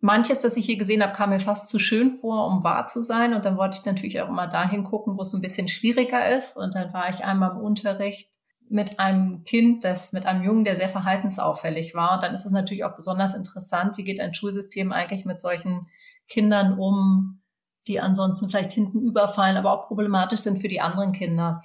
manches, 0.03 0.39
das 0.39 0.57
ich 0.57 0.65
hier 0.65 0.77
gesehen 0.77 1.01
habe, 1.01 1.13
kam 1.13 1.29
mir 1.29 1.39
fast 1.39 1.69
zu 1.69 1.79
schön 1.79 2.11
vor, 2.11 2.45
um 2.47 2.63
wahr 2.63 2.87
zu 2.87 3.01
sein. 3.01 3.33
Und 3.33 3.45
dann 3.45 3.57
wollte 3.57 3.77
ich 3.79 3.85
natürlich 3.85 4.21
auch 4.21 4.27
immer 4.27 4.47
dahin 4.47 4.83
gucken, 4.83 5.17
wo 5.17 5.21
es 5.21 5.33
ein 5.33 5.41
bisschen 5.41 5.69
schwieriger 5.69 6.35
ist. 6.35 6.57
Und 6.57 6.75
dann 6.75 6.93
war 6.93 7.09
ich 7.09 7.23
einmal 7.23 7.51
im 7.51 7.57
Unterricht 7.57 8.29
mit 8.67 8.99
einem 8.99 9.45
Kind, 9.45 9.85
das 9.85 10.11
mit 10.11 10.25
einem 10.25 10.43
Jungen, 10.43 10.65
der 10.65 10.75
sehr 10.75 10.89
verhaltensauffällig 10.89 11.95
war. 11.95 12.15
Und 12.15 12.23
dann 12.23 12.33
ist 12.33 12.45
es 12.45 12.51
natürlich 12.51 12.83
auch 12.83 12.95
besonders 12.95 13.33
interessant, 13.33 13.97
wie 13.97 14.03
geht 14.03 14.19
ein 14.19 14.33
Schulsystem 14.33 14.91
eigentlich 14.91 15.23
mit 15.23 15.39
solchen 15.39 15.87
Kindern 16.27 16.77
um, 16.77 17.41
die 17.87 18.01
ansonsten 18.01 18.49
vielleicht 18.49 18.73
hinten 18.73 19.01
überfallen, 19.03 19.55
aber 19.55 19.71
auch 19.71 19.87
problematisch 19.87 20.41
sind 20.41 20.59
für 20.59 20.67
die 20.67 20.81
anderen 20.81 21.13
Kinder. 21.13 21.61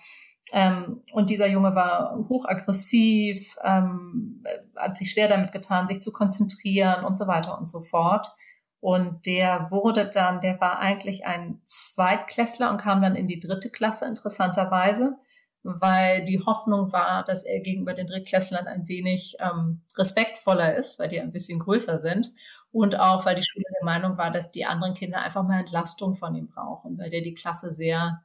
Ähm, 0.52 1.02
und 1.12 1.30
dieser 1.30 1.48
Junge 1.48 1.74
war 1.74 2.16
hochaggressiv, 2.28 3.56
ähm, 3.62 4.44
hat 4.76 4.96
sich 4.96 5.10
schwer 5.10 5.28
damit 5.28 5.52
getan, 5.52 5.86
sich 5.86 6.00
zu 6.00 6.12
konzentrieren 6.12 7.04
und 7.04 7.18
so 7.18 7.26
weiter 7.26 7.58
und 7.58 7.68
so 7.68 7.80
fort. 7.80 8.32
Und 8.80 9.26
der 9.26 9.70
wurde 9.70 10.08
dann, 10.08 10.40
der 10.40 10.60
war 10.60 10.78
eigentlich 10.78 11.26
ein 11.26 11.60
Zweitklässler 11.64 12.70
und 12.70 12.80
kam 12.80 13.02
dann 13.02 13.16
in 13.16 13.26
die 13.26 13.40
dritte 13.40 13.70
Klasse, 13.70 14.06
interessanterweise, 14.06 15.16
weil 15.64 16.24
die 16.24 16.40
Hoffnung 16.40 16.92
war, 16.92 17.24
dass 17.24 17.44
er 17.44 17.60
gegenüber 17.60 17.94
den 17.94 18.06
Drittklässlern 18.06 18.66
ein 18.66 18.86
wenig 18.86 19.36
ähm, 19.40 19.82
respektvoller 19.98 20.76
ist, 20.76 20.98
weil 20.98 21.08
die 21.08 21.20
ein 21.20 21.32
bisschen 21.32 21.58
größer 21.58 21.98
sind. 22.00 22.30
Und 22.70 23.00
auch, 23.00 23.26
weil 23.26 23.34
die 23.34 23.44
Schule 23.44 23.64
der 23.80 23.84
Meinung 23.84 24.18
war, 24.18 24.30
dass 24.30 24.52
die 24.52 24.66
anderen 24.66 24.94
Kinder 24.94 25.20
einfach 25.22 25.42
mal 25.42 25.60
Entlastung 25.60 26.14
von 26.14 26.34
ihm 26.34 26.48
brauchen, 26.48 26.98
weil 26.98 27.10
der 27.10 27.22
die 27.22 27.34
Klasse 27.34 27.72
sehr, 27.72 28.22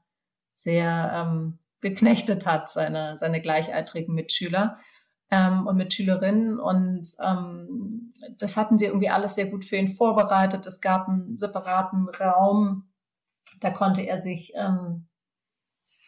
sehr 0.53 1.11
ähm, 1.13 1.59
geknechtet 1.83 2.47
hat, 2.47 2.69
seine, 2.69 3.17
seine 3.17 3.41
gleichaltrigen 3.41 4.15
Mitschüler 4.15 4.79
ähm, 5.29 5.67
und 5.67 5.77
Mitschülerinnen. 5.77 6.59
Und 6.59 7.07
ähm, 7.23 8.11
das 8.39 8.57
hatten 8.57 8.79
sie 8.79 8.85
irgendwie 8.85 9.09
alles 9.09 9.35
sehr 9.35 9.47
gut 9.47 9.65
für 9.65 9.75
ihn 9.75 9.87
vorbereitet. 9.87 10.65
Es 10.65 10.81
gab 10.81 11.07
einen 11.07 11.37
separaten 11.37 12.09
Raum, 12.09 12.89
da 13.59 13.69
konnte 13.69 14.01
er 14.01 14.21
sich 14.21 14.53
ähm, 14.55 15.07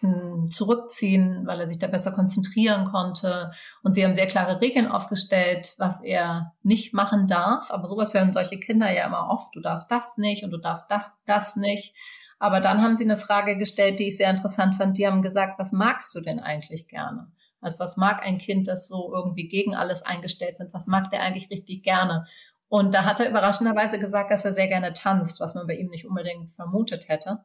hm, 0.02 0.48
zurückziehen, 0.48 1.48
weil 1.48 1.62
er 1.62 1.68
sich 1.68 1.80
da 1.80 1.88
besser 1.88 2.12
konzentrieren 2.12 2.86
konnte. 2.86 3.52
Und 3.82 3.96
sie 3.96 4.04
haben 4.04 4.16
sehr 4.16 4.28
klare 4.28 4.62
Regeln 4.62 4.88
aufgestellt, 4.88 5.74
was 5.78 6.04
er 6.04 6.54
nicht 6.64 6.94
machen 6.94 7.28
darf. 7.28 7.72
Aber 7.72 7.88
sowas 7.88 8.14
hören 8.14 8.34
solche 8.34 8.60
Kinder 8.60 8.92
ja 8.92 9.06
immer 9.06 9.30
oft. 9.30 9.56
Du 9.56 9.62
darfst 9.62 9.90
das 9.92 10.18
nicht 10.18 10.44
und 10.44 10.52
du 10.52 10.58
darfst 10.58 10.92
das, 10.92 11.04
das 11.26 11.56
nicht. 11.56 11.96
Aber 12.40 12.60
dann 12.60 12.82
haben 12.82 12.96
sie 12.96 13.06
eine 13.06 13.18
Frage 13.18 13.58
gestellt, 13.58 14.00
die 14.00 14.08
ich 14.08 14.18
sehr 14.18 14.30
interessant 14.30 14.76
fand. 14.76 14.98
Die 14.98 15.08
haben 15.08 15.22
gesagt, 15.22 15.58
was 15.58 15.72
magst 15.72 16.14
du 16.16 16.22
denn 16.22 16.40
eigentlich 16.40 16.88
gerne? 16.88 17.32
Also 17.62 17.80
was 17.80 17.98
mag 17.98 18.22
ein 18.24 18.38
Kind, 18.38 18.68
das 18.68 18.88
so 18.88 19.14
irgendwie 19.14 19.48
gegen 19.48 19.76
alles 19.76 20.04
eingestellt 20.04 20.58
sind? 20.58 20.74
Was 20.74 20.88
mag 20.88 21.10
der 21.12 21.22
eigentlich 21.22 21.50
richtig 21.50 21.82
gerne? 21.84 22.26
Und 22.68 22.94
da 22.94 23.06
hat 23.06 23.20
er 23.20 23.30
überraschenderweise 23.30 24.00
gesagt, 24.00 24.32
dass 24.32 24.46
er 24.46 24.54
sehr 24.54 24.68
gerne 24.68 24.94
tanzt, 24.94 25.40
was 25.40 25.56
man 25.56 25.66
bei 25.66 25.76
ihm 25.76 25.90
nicht 25.90 26.06
unbedingt 26.06 26.52
vermutet 26.52 27.08
hätte. 27.08 27.44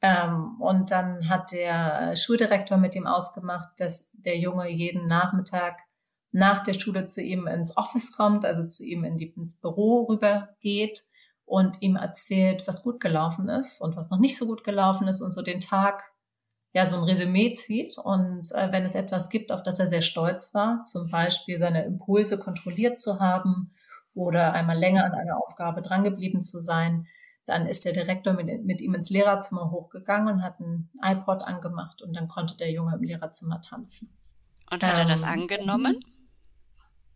Ähm, 0.00 0.60
und 0.60 0.90
dann 0.90 1.28
hat 1.28 1.52
der 1.52 2.16
Schuldirektor 2.16 2.78
mit 2.78 2.94
ihm 2.94 3.06
ausgemacht, 3.06 3.68
dass 3.78 4.12
der 4.12 4.38
Junge 4.38 4.68
jeden 4.68 5.06
Nachmittag 5.06 5.80
nach 6.32 6.62
der 6.62 6.74
Schule 6.74 7.06
zu 7.06 7.20
ihm 7.20 7.46
ins 7.46 7.76
Office 7.76 8.12
kommt, 8.16 8.44
also 8.44 8.66
zu 8.66 8.84
ihm 8.84 9.04
in 9.04 9.16
die, 9.16 9.32
ins 9.36 9.60
Büro 9.60 10.04
rüber 10.04 10.56
geht 10.60 11.04
und 11.44 11.80
ihm 11.80 11.96
erzählt, 11.96 12.66
was 12.66 12.82
gut 12.82 13.00
gelaufen 13.00 13.48
ist 13.48 13.80
und 13.80 13.96
was 13.96 14.10
noch 14.10 14.18
nicht 14.18 14.36
so 14.36 14.46
gut 14.46 14.64
gelaufen 14.64 15.08
ist 15.08 15.20
und 15.20 15.32
so 15.32 15.42
den 15.42 15.60
Tag 15.60 16.12
ja 16.72 16.86
so 16.86 16.96
ein 16.96 17.04
Resümee 17.04 17.52
zieht 17.52 17.98
und 17.98 18.50
äh, 18.52 18.72
wenn 18.72 18.84
es 18.84 18.94
etwas 18.94 19.28
gibt, 19.28 19.52
auf 19.52 19.62
das 19.62 19.78
er 19.78 19.88
sehr 19.88 20.02
stolz 20.02 20.54
war, 20.54 20.82
zum 20.84 21.10
Beispiel 21.10 21.58
seine 21.58 21.84
Impulse 21.84 22.38
kontrolliert 22.38 23.00
zu 23.00 23.20
haben 23.20 23.72
oder 24.14 24.52
einmal 24.52 24.78
länger 24.78 25.04
an 25.04 25.12
einer 25.12 25.36
Aufgabe 25.38 25.82
drangeblieben 25.82 26.42
zu 26.42 26.60
sein, 26.60 27.06
dann 27.44 27.66
ist 27.66 27.84
der 27.84 27.92
Direktor 27.92 28.32
mit, 28.32 28.64
mit 28.64 28.80
ihm 28.80 28.94
ins 28.94 29.10
Lehrerzimmer 29.10 29.70
hochgegangen 29.70 30.34
und 30.34 30.42
hat 30.42 30.60
ein 30.60 30.90
iPod 31.02 31.42
angemacht 31.42 32.00
und 32.02 32.14
dann 32.14 32.28
konnte 32.28 32.56
der 32.56 32.70
Junge 32.70 32.94
im 32.94 33.02
Lehrerzimmer 33.02 33.60
tanzen. 33.60 34.16
Und 34.70 34.82
hat 34.82 34.94
ähm, 34.94 35.00
er 35.00 35.04
das 35.06 35.22
ähm, 35.22 35.28
angenommen? 35.28 36.00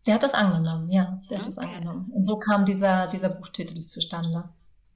Der 0.07 0.15
hat 0.15 0.23
das 0.23 0.33
angenommen, 0.33 0.89
ja, 0.89 1.11
der 1.29 1.37
okay. 1.37 1.37
hat 1.37 1.47
das 1.47 1.57
angenommen. 1.57 2.09
Und 2.13 2.25
so 2.25 2.37
kam 2.37 2.65
dieser, 2.65 3.07
dieser 3.07 3.29
Buchtitel 3.29 3.83
zustande. 3.83 4.49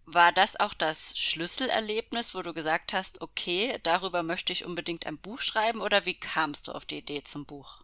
War 0.06 0.32
das 0.32 0.60
auch 0.60 0.74
das 0.74 1.18
Schlüsselerlebnis, 1.18 2.34
wo 2.34 2.41
du 2.41 2.53
gesagt 2.53 2.94
hast, 2.94 3.22
okay, 3.22 3.77
darüber 3.84 4.24
möchte 4.24 4.53
ich 4.53 4.65
unbedingt 4.65 5.06
ein 5.06 5.18
Buch 5.18 5.41
schreiben 5.41 5.82
oder 5.82 6.06
wie 6.06 6.13
kamst 6.13 6.68
du 6.68 6.72
auf 6.72 6.86
die 6.86 7.00
Idee 7.00 7.24
zum 7.24 7.46
Buch? 7.46 7.84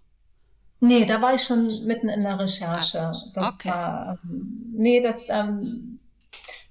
Nee, 0.80 1.06
da 1.06 1.22
war 1.22 1.34
ich 1.34 1.44
schon 1.44 1.68
mitten 1.86 2.08
in 2.08 2.22
der 2.22 2.40
Recherche. 2.40 3.02
Ah, 3.02 3.32
das 3.34 3.54
okay. 3.54 3.70
war, 3.70 4.20
ähm, 4.24 4.74
nee, 4.78 5.02
das, 5.02 5.30
ähm, 5.30 6.00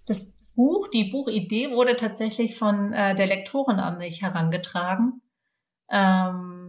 das 0.07 0.55
Buch, 0.55 0.89
die 0.89 1.05
Buchidee 1.05 1.71
wurde 1.71 1.97
tatsächlich 1.97 2.57
von 2.57 2.93
äh, 2.93 3.15
der 3.15 3.27
Lektorin 3.27 3.79
an 3.79 3.99
mich 3.99 4.23
herangetragen, 4.23 5.21
ähm, 5.91 6.66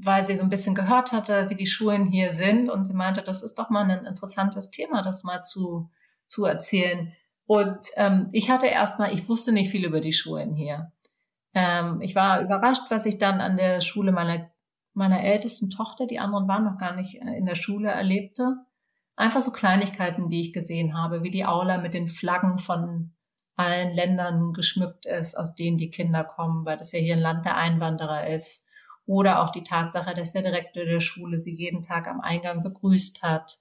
weil 0.00 0.24
sie 0.24 0.36
so 0.36 0.44
ein 0.44 0.50
bisschen 0.50 0.74
gehört 0.74 1.12
hatte, 1.12 1.50
wie 1.50 1.56
die 1.56 1.66
Schulen 1.66 2.06
hier 2.06 2.32
sind 2.32 2.70
und 2.70 2.86
sie 2.86 2.94
meinte, 2.94 3.22
das 3.22 3.42
ist 3.42 3.58
doch 3.58 3.70
mal 3.70 3.88
ein 3.90 4.04
interessantes 4.04 4.70
Thema, 4.70 5.02
das 5.02 5.24
mal 5.24 5.42
zu, 5.42 5.90
zu 6.26 6.44
erzählen. 6.44 7.12
Und 7.46 7.78
ähm, 7.96 8.28
ich 8.32 8.50
hatte 8.50 8.66
erstmal, 8.66 9.12
ich 9.12 9.28
wusste 9.28 9.52
nicht 9.52 9.70
viel 9.70 9.84
über 9.84 10.00
die 10.00 10.12
Schulen 10.12 10.54
hier. 10.54 10.92
Ähm, 11.54 12.00
ich 12.00 12.14
war 12.14 12.42
überrascht, 12.42 12.90
was 12.90 13.06
ich 13.06 13.18
dann 13.18 13.40
an 13.40 13.56
der 13.56 13.80
Schule 13.80 14.12
meiner, 14.12 14.50
meiner 14.92 15.22
ältesten 15.22 15.70
Tochter, 15.70 16.06
die 16.06 16.18
anderen 16.18 16.46
waren 16.46 16.64
noch 16.64 16.78
gar 16.78 16.94
nicht 16.94 17.16
äh, 17.16 17.36
in 17.36 17.46
der 17.46 17.54
Schule, 17.54 17.90
erlebte. 17.90 18.56
Einfach 19.16 19.40
so 19.40 19.50
Kleinigkeiten, 19.50 20.28
die 20.28 20.40
ich 20.40 20.52
gesehen 20.52 20.96
habe, 20.96 21.22
wie 21.22 21.30
die 21.30 21.46
Aula 21.46 21.78
mit 21.78 21.94
den 21.94 22.06
Flaggen 22.06 22.58
von 22.58 23.14
allen 23.56 23.92
Ländern 23.92 24.52
geschmückt 24.52 25.06
ist, 25.06 25.34
aus 25.34 25.56
denen 25.56 25.78
die 25.78 25.90
Kinder 25.90 26.22
kommen, 26.22 26.64
weil 26.64 26.76
das 26.76 26.92
ja 26.92 27.00
hier 27.00 27.16
ein 27.16 27.20
Land 27.22 27.44
der 27.44 27.56
Einwanderer 27.56 28.28
ist. 28.28 28.67
Oder 29.08 29.42
auch 29.42 29.50
die 29.50 29.62
Tatsache, 29.62 30.14
dass 30.14 30.34
der 30.34 30.42
Direktor 30.42 30.84
der 30.84 31.00
Schule 31.00 31.40
sie 31.40 31.54
jeden 31.54 31.80
Tag 31.80 32.06
am 32.06 32.20
Eingang 32.20 32.62
begrüßt 32.62 33.22
hat. 33.22 33.56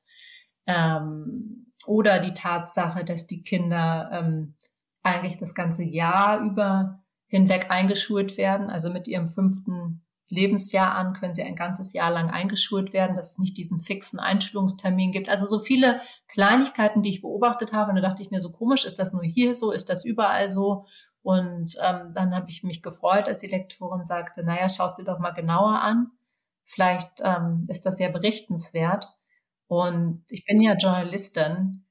Ähm, 0.66 1.72
oder 1.86 2.20
die 2.20 2.34
Tatsache, 2.34 3.06
dass 3.06 3.28
die 3.28 3.44
Kinder 3.44 4.10
ähm, 4.12 4.56
eigentlich 5.04 5.38
das 5.38 5.56
ganze 5.56 5.86
Jahr 5.86 6.42
über 6.42 7.02
hinweg 7.28 7.68
eingeschult 7.70 8.38
werden. 8.38 8.70
Also 8.70 8.90
mit 8.92 9.08
ihrem 9.08 9.26
fünften 9.26 10.06
Lebensjahr 10.30 10.94
an 10.94 11.14
können 11.14 11.34
sie 11.34 11.44
ein 11.44 11.56
ganzes 11.56 11.94
Jahr 11.94 12.12
lang 12.12 12.30
eingeschult 12.30 12.92
werden, 12.92 13.16
dass 13.16 13.32
es 13.32 13.38
nicht 13.38 13.58
diesen 13.58 13.80
fixen 13.80 14.20
Einschulungstermin 14.20 15.14
gibt. 15.14 15.30
Also 15.30 15.48
so 15.48 15.60
viele 15.60 16.02
Kleinigkeiten, 16.28 17.04
die 17.04 17.10
ich 17.10 17.22
beobachtet 17.22 17.72
habe. 17.72 17.92
Und 17.92 17.96
da 17.96 18.02
dachte 18.02 18.22
ich 18.22 18.32
mir, 18.32 18.42
so 18.42 18.52
komisch, 18.52 18.84
ist 18.84 19.00
das 19.00 19.14
nur 19.14 19.24
hier 19.24 19.56
so, 19.56 19.72
ist 19.72 19.90
das 19.90 20.04
überall 20.04 20.50
so? 20.50 20.86
Und 21.24 21.76
ähm, 21.84 22.14
dann 22.14 22.34
habe 22.34 22.50
ich 22.50 22.64
mich 22.64 22.82
gefreut, 22.82 23.28
als 23.28 23.40
die 23.40 23.48
Lektorin 23.48 24.06
sagte, 24.06 24.44
naja, 24.44 24.70
schaust 24.70 24.98
dir 24.98 25.04
doch 25.04 25.20
mal 25.20 25.32
genauer 25.32 25.82
an. 25.82 26.12
Vielleicht 26.64 27.22
ähm, 27.24 27.64
ist 27.68 27.86
das 27.86 28.00
ja 28.00 28.10
berichtenswert. 28.10 29.08
Und 29.68 30.24
ich 30.30 30.46
bin 30.46 30.62
ja 30.62 30.76
Journalistin 30.76 31.86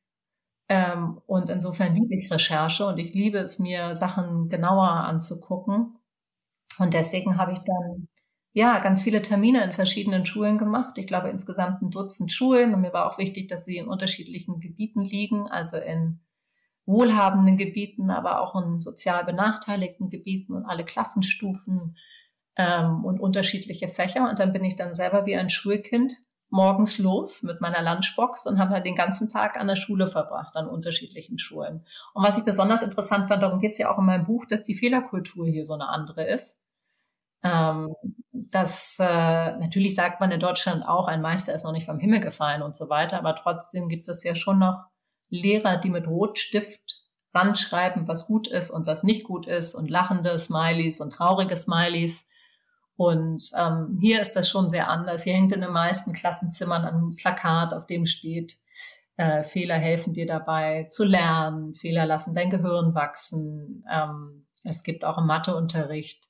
ähm, 0.68 1.20
und 1.26 1.48
insofern 1.48 1.94
liebe 1.94 2.14
ich 2.14 2.30
Recherche 2.30 2.86
und 2.86 2.98
ich 2.98 3.14
liebe 3.14 3.38
es, 3.38 3.58
mir 3.58 3.94
Sachen 3.94 4.48
genauer 4.48 4.88
anzugucken. 4.88 5.98
Und 6.78 6.94
deswegen 6.94 7.38
habe 7.38 7.52
ich 7.52 7.60
dann 7.60 8.08
ja 8.52 8.80
ganz 8.80 9.02
viele 9.02 9.22
Termine 9.22 9.62
in 9.64 9.72
verschiedenen 9.72 10.26
Schulen 10.26 10.58
gemacht. 10.58 10.98
Ich 10.98 11.06
glaube 11.06 11.28
insgesamt 11.28 11.82
ein 11.82 11.90
Dutzend 11.90 12.32
Schulen. 12.32 12.74
Und 12.74 12.80
mir 12.80 12.92
war 12.92 13.10
auch 13.10 13.18
wichtig, 13.18 13.48
dass 13.48 13.64
sie 13.64 13.76
in 13.76 13.88
unterschiedlichen 13.88 14.60
Gebieten 14.60 15.02
liegen, 15.02 15.46
also 15.50 15.76
in 15.76 16.20
wohlhabenden 16.86 17.56
Gebieten, 17.56 18.10
aber 18.10 18.40
auch 18.40 18.54
in 18.60 18.80
sozial 18.80 19.24
benachteiligten 19.24 20.08
Gebieten 20.08 20.54
und 20.54 20.64
alle 20.64 20.84
Klassenstufen 20.84 21.96
ähm, 22.56 23.04
und 23.04 23.20
unterschiedliche 23.20 23.88
Fächer. 23.88 24.28
Und 24.28 24.38
dann 24.38 24.52
bin 24.52 24.64
ich 24.64 24.76
dann 24.76 24.94
selber 24.94 25.26
wie 25.26 25.36
ein 25.36 25.50
Schulkind 25.50 26.14
morgens 26.48 26.98
los 26.98 27.42
mit 27.42 27.60
meiner 27.60 27.82
Lunchbox 27.82 28.46
und 28.46 28.58
habe 28.58 28.72
dann 28.72 28.84
den 28.84 28.94
ganzen 28.94 29.28
Tag 29.28 29.58
an 29.58 29.66
der 29.66 29.74
Schule 29.76 30.06
verbracht, 30.06 30.56
an 30.56 30.68
unterschiedlichen 30.68 31.38
Schulen. 31.38 31.84
Und 32.14 32.24
was 32.24 32.38
ich 32.38 32.44
besonders 32.44 32.82
interessant 32.82 33.28
fand, 33.28 33.42
darum 33.42 33.58
geht 33.58 33.72
es 33.72 33.78
ja 33.78 33.90
auch 33.90 33.98
in 33.98 34.06
meinem 34.06 34.24
Buch, 34.24 34.46
dass 34.46 34.62
die 34.62 34.76
Fehlerkultur 34.76 35.46
hier 35.46 35.64
so 35.64 35.74
eine 35.74 35.88
andere 35.88 36.24
ist. 36.24 36.62
Ähm, 37.42 37.94
das 38.32 38.96
äh, 39.00 39.04
natürlich 39.04 39.96
sagt 39.96 40.20
man 40.20 40.30
in 40.30 40.40
Deutschland 40.40 40.86
auch, 40.86 41.08
ein 41.08 41.20
Meister 41.20 41.52
ist 41.52 41.64
noch 41.64 41.72
nicht 41.72 41.86
vom 41.86 41.98
Himmel 41.98 42.20
gefallen 42.20 42.62
und 42.62 42.76
so 42.76 42.88
weiter, 42.88 43.18
aber 43.18 43.34
trotzdem 43.34 43.88
gibt 43.88 44.08
es 44.08 44.22
ja 44.22 44.34
schon 44.34 44.60
noch 44.60 44.84
Lehrer, 45.28 45.76
die 45.76 45.90
mit 45.90 46.06
Rotstift 46.06 47.02
ranschreiben, 47.34 48.08
was 48.08 48.26
gut 48.26 48.48
ist 48.48 48.70
und 48.70 48.86
was 48.86 49.02
nicht 49.02 49.24
gut 49.24 49.46
ist 49.46 49.74
und 49.74 49.90
lachende 49.90 50.38
Smileys 50.38 51.00
und 51.00 51.12
traurige 51.12 51.56
Smileys 51.56 52.28
und 52.96 53.50
ähm, 53.58 53.98
hier 54.00 54.20
ist 54.22 54.32
das 54.36 54.48
schon 54.48 54.70
sehr 54.70 54.88
anders. 54.88 55.22
Hier 55.22 55.34
hängt 55.34 55.52
in 55.52 55.60
den 55.60 55.72
meisten 55.72 56.12
Klassenzimmern 56.12 56.84
ein 56.84 57.14
Plakat, 57.16 57.74
auf 57.74 57.86
dem 57.86 58.06
steht, 58.06 58.56
äh, 59.18 59.42
Fehler 59.42 59.76
helfen 59.76 60.14
dir 60.14 60.26
dabei 60.26 60.84
zu 60.84 61.04
lernen, 61.04 61.74
Fehler 61.74 62.06
lassen 62.06 62.34
dein 62.34 62.50
Gehirn 62.50 62.94
wachsen. 62.94 63.84
Ähm, 63.90 64.46
es 64.64 64.82
gibt 64.82 65.04
auch 65.04 65.18
im 65.18 65.26
Matheunterricht 65.26 66.26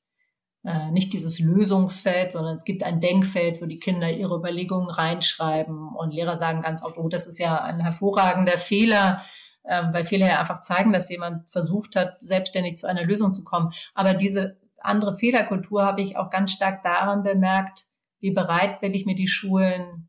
äh, 0.66 0.90
nicht 0.90 1.12
dieses 1.12 1.38
Lösungsfeld, 1.38 2.32
sondern 2.32 2.56
es 2.56 2.64
gibt 2.64 2.82
ein 2.82 3.00
Denkfeld, 3.00 3.62
wo 3.62 3.66
die 3.66 3.78
Kinder 3.78 4.10
ihre 4.10 4.36
Überlegungen 4.36 4.90
reinschreiben 4.90 5.94
und 5.94 6.12
Lehrer 6.12 6.36
sagen 6.36 6.60
ganz 6.60 6.82
oft, 6.82 6.98
oh, 6.98 7.08
das 7.08 7.28
ist 7.28 7.38
ja 7.38 7.62
ein 7.62 7.78
hervorragender 7.78 8.58
Fehler, 8.58 9.22
ähm, 9.64 9.92
weil 9.92 10.02
Fehler 10.02 10.26
ja 10.26 10.40
einfach 10.40 10.58
zeigen, 10.58 10.92
dass 10.92 11.08
jemand 11.08 11.48
versucht 11.48 11.94
hat, 11.94 12.18
selbstständig 12.20 12.78
zu 12.78 12.88
einer 12.88 13.04
Lösung 13.04 13.32
zu 13.32 13.44
kommen. 13.44 13.70
Aber 13.94 14.12
diese 14.12 14.56
andere 14.80 15.14
Fehlerkultur 15.14 15.84
habe 15.84 16.02
ich 16.02 16.16
auch 16.16 16.30
ganz 16.30 16.50
stark 16.50 16.82
daran 16.82 17.22
bemerkt, 17.22 17.86
wie 18.18 18.32
bereitwillig 18.32 19.06
mir 19.06 19.14
die 19.14 19.28
Schulen 19.28 20.08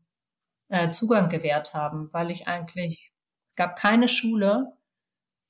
äh, 0.70 0.90
Zugang 0.90 1.28
gewährt 1.28 1.72
haben, 1.72 2.12
weil 2.12 2.32
ich 2.32 2.48
eigentlich 2.48 3.12
gab 3.54 3.76
keine 3.76 4.08
Schule, 4.08 4.72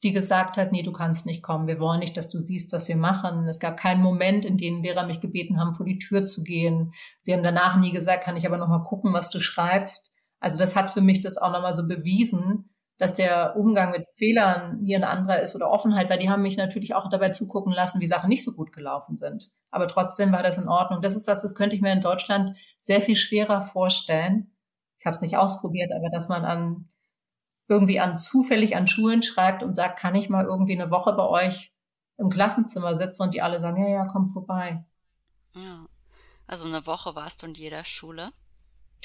die 0.02 0.12
gesagt 0.12 0.56
hat, 0.56 0.70
nee, 0.70 0.82
du 0.82 0.92
kannst 0.92 1.26
nicht 1.26 1.42
kommen, 1.42 1.66
wir 1.66 1.80
wollen 1.80 2.00
nicht, 2.00 2.16
dass 2.16 2.28
du 2.28 2.38
siehst, 2.38 2.72
was 2.72 2.86
wir 2.88 2.96
machen. 2.96 3.48
Es 3.48 3.58
gab 3.58 3.76
keinen 3.76 4.02
Moment, 4.02 4.44
in 4.44 4.56
dem 4.56 4.82
Lehrer 4.82 5.06
mich 5.06 5.20
gebeten 5.20 5.58
haben, 5.60 5.74
vor 5.74 5.86
die 5.86 5.98
Tür 5.98 6.24
zu 6.24 6.44
gehen. 6.44 6.92
Sie 7.20 7.32
haben 7.32 7.42
danach 7.42 7.76
nie 7.78 7.90
gesagt, 7.90 8.24
kann 8.24 8.36
ich 8.36 8.46
aber 8.46 8.58
noch 8.58 8.68
mal 8.68 8.84
gucken, 8.84 9.12
was 9.12 9.30
du 9.30 9.40
schreibst. 9.40 10.14
Also 10.40 10.58
das 10.58 10.76
hat 10.76 10.90
für 10.90 11.00
mich 11.00 11.20
das 11.20 11.36
auch 11.36 11.50
noch 11.50 11.62
mal 11.62 11.74
so 11.74 11.88
bewiesen, 11.88 12.70
dass 12.96 13.14
der 13.14 13.56
Umgang 13.56 13.92
mit 13.92 14.06
Fehlern 14.06 14.80
hier 14.84 14.98
ein 14.98 15.04
anderer 15.04 15.40
ist 15.40 15.54
oder 15.54 15.70
Offenheit, 15.70 16.10
weil 16.10 16.18
die 16.18 16.30
haben 16.30 16.42
mich 16.42 16.56
natürlich 16.56 16.94
auch 16.94 17.08
dabei 17.08 17.30
zugucken 17.30 17.72
lassen, 17.72 18.00
wie 18.00 18.06
Sachen 18.06 18.28
nicht 18.28 18.44
so 18.44 18.52
gut 18.52 18.72
gelaufen 18.72 19.16
sind. 19.16 19.52
Aber 19.70 19.86
trotzdem 19.88 20.32
war 20.32 20.42
das 20.42 20.58
in 20.58 20.68
Ordnung. 20.68 21.00
Das 21.00 21.16
ist 21.16 21.28
was, 21.28 21.42
das 21.42 21.54
könnte 21.54 21.76
ich 21.76 21.82
mir 21.82 21.92
in 21.92 22.00
Deutschland 22.00 22.52
sehr 22.78 23.00
viel 23.00 23.16
schwerer 23.16 23.62
vorstellen. 23.62 24.52
Ich 24.98 25.06
habe 25.06 25.14
es 25.14 25.22
nicht 25.22 25.36
ausprobiert, 25.36 25.92
aber 25.92 26.08
dass 26.10 26.28
man 26.28 26.44
an 26.44 26.88
irgendwie 27.68 28.00
an 28.00 28.16
zufällig 28.16 28.76
an 28.76 28.86
Schulen 28.86 29.22
schreibt 29.22 29.62
und 29.62 29.74
sagt, 29.74 29.98
kann 29.98 30.14
ich 30.14 30.28
mal 30.28 30.44
irgendwie 30.44 30.78
eine 30.78 30.90
Woche 30.90 31.12
bei 31.12 31.26
euch 31.26 31.72
im 32.16 32.30
Klassenzimmer 32.30 32.96
sitzen 32.96 33.22
und 33.22 33.34
die 33.34 33.42
alle 33.42 33.60
sagen, 33.60 33.80
ja, 33.82 33.88
ja, 33.88 34.06
komm 34.06 34.28
vorbei. 34.28 34.84
Ja. 35.54 35.86
Also 36.46 36.66
eine 36.68 36.86
Woche 36.86 37.14
warst 37.14 37.42
du 37.42 37.46
in 37.46 37.54
jeder 37.54 37.84
Schule? 37.84 38.30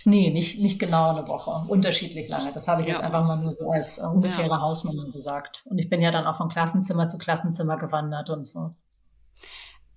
Nee, 0.06 0.32
nicht, 0.32 0.60
nicht 0.60 0.80
genau 0.80 1.16
eine 1.16 1.28
Woche. 1.28 1.52
Unterschiedlich 1.70 2.28
lange. 2.28 2.52
Das 2.54 2.68
habe 2.68 2.82
ich 2.82 2.88
ja. 2.88 2.96
jetzt 2.96 3.04
einfach 3.04 3.26
mal 3.26 3.38
nur 3.38 3.52
so 3.52 3.70
als 3.72 4.00
äh, 4.00 4.06
ungefähre 4.06 4.50
ja. 4.50 4.62
Hausnummer 4.62 5.12
gesagt. 5.12 5.64
Und 5.66 5.78
ich 5.78 5.90
bin 5.90 6.02
ja 6.02 6.12
dann 6.12 6.26
auch 6.26 6.36
von 6.36 6.50
Klassenzimmer 6.50 7.08
zu 7.08 7.18
Klassenzimmer 7.18 7.78
gewandert 7.78 8.30
und 8.30 8.46
so. 8.46 8.76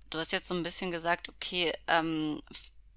Du 0.09 0.19
hast 0.19 0.31
jetzt 0.31 0.47
so 0.47 0.55
ein 0.55 0.63
bisschen 0.63 0.91
gesagt, 0.91 1.29
okay, 1.29 1.73
ähm, 1.87 2.41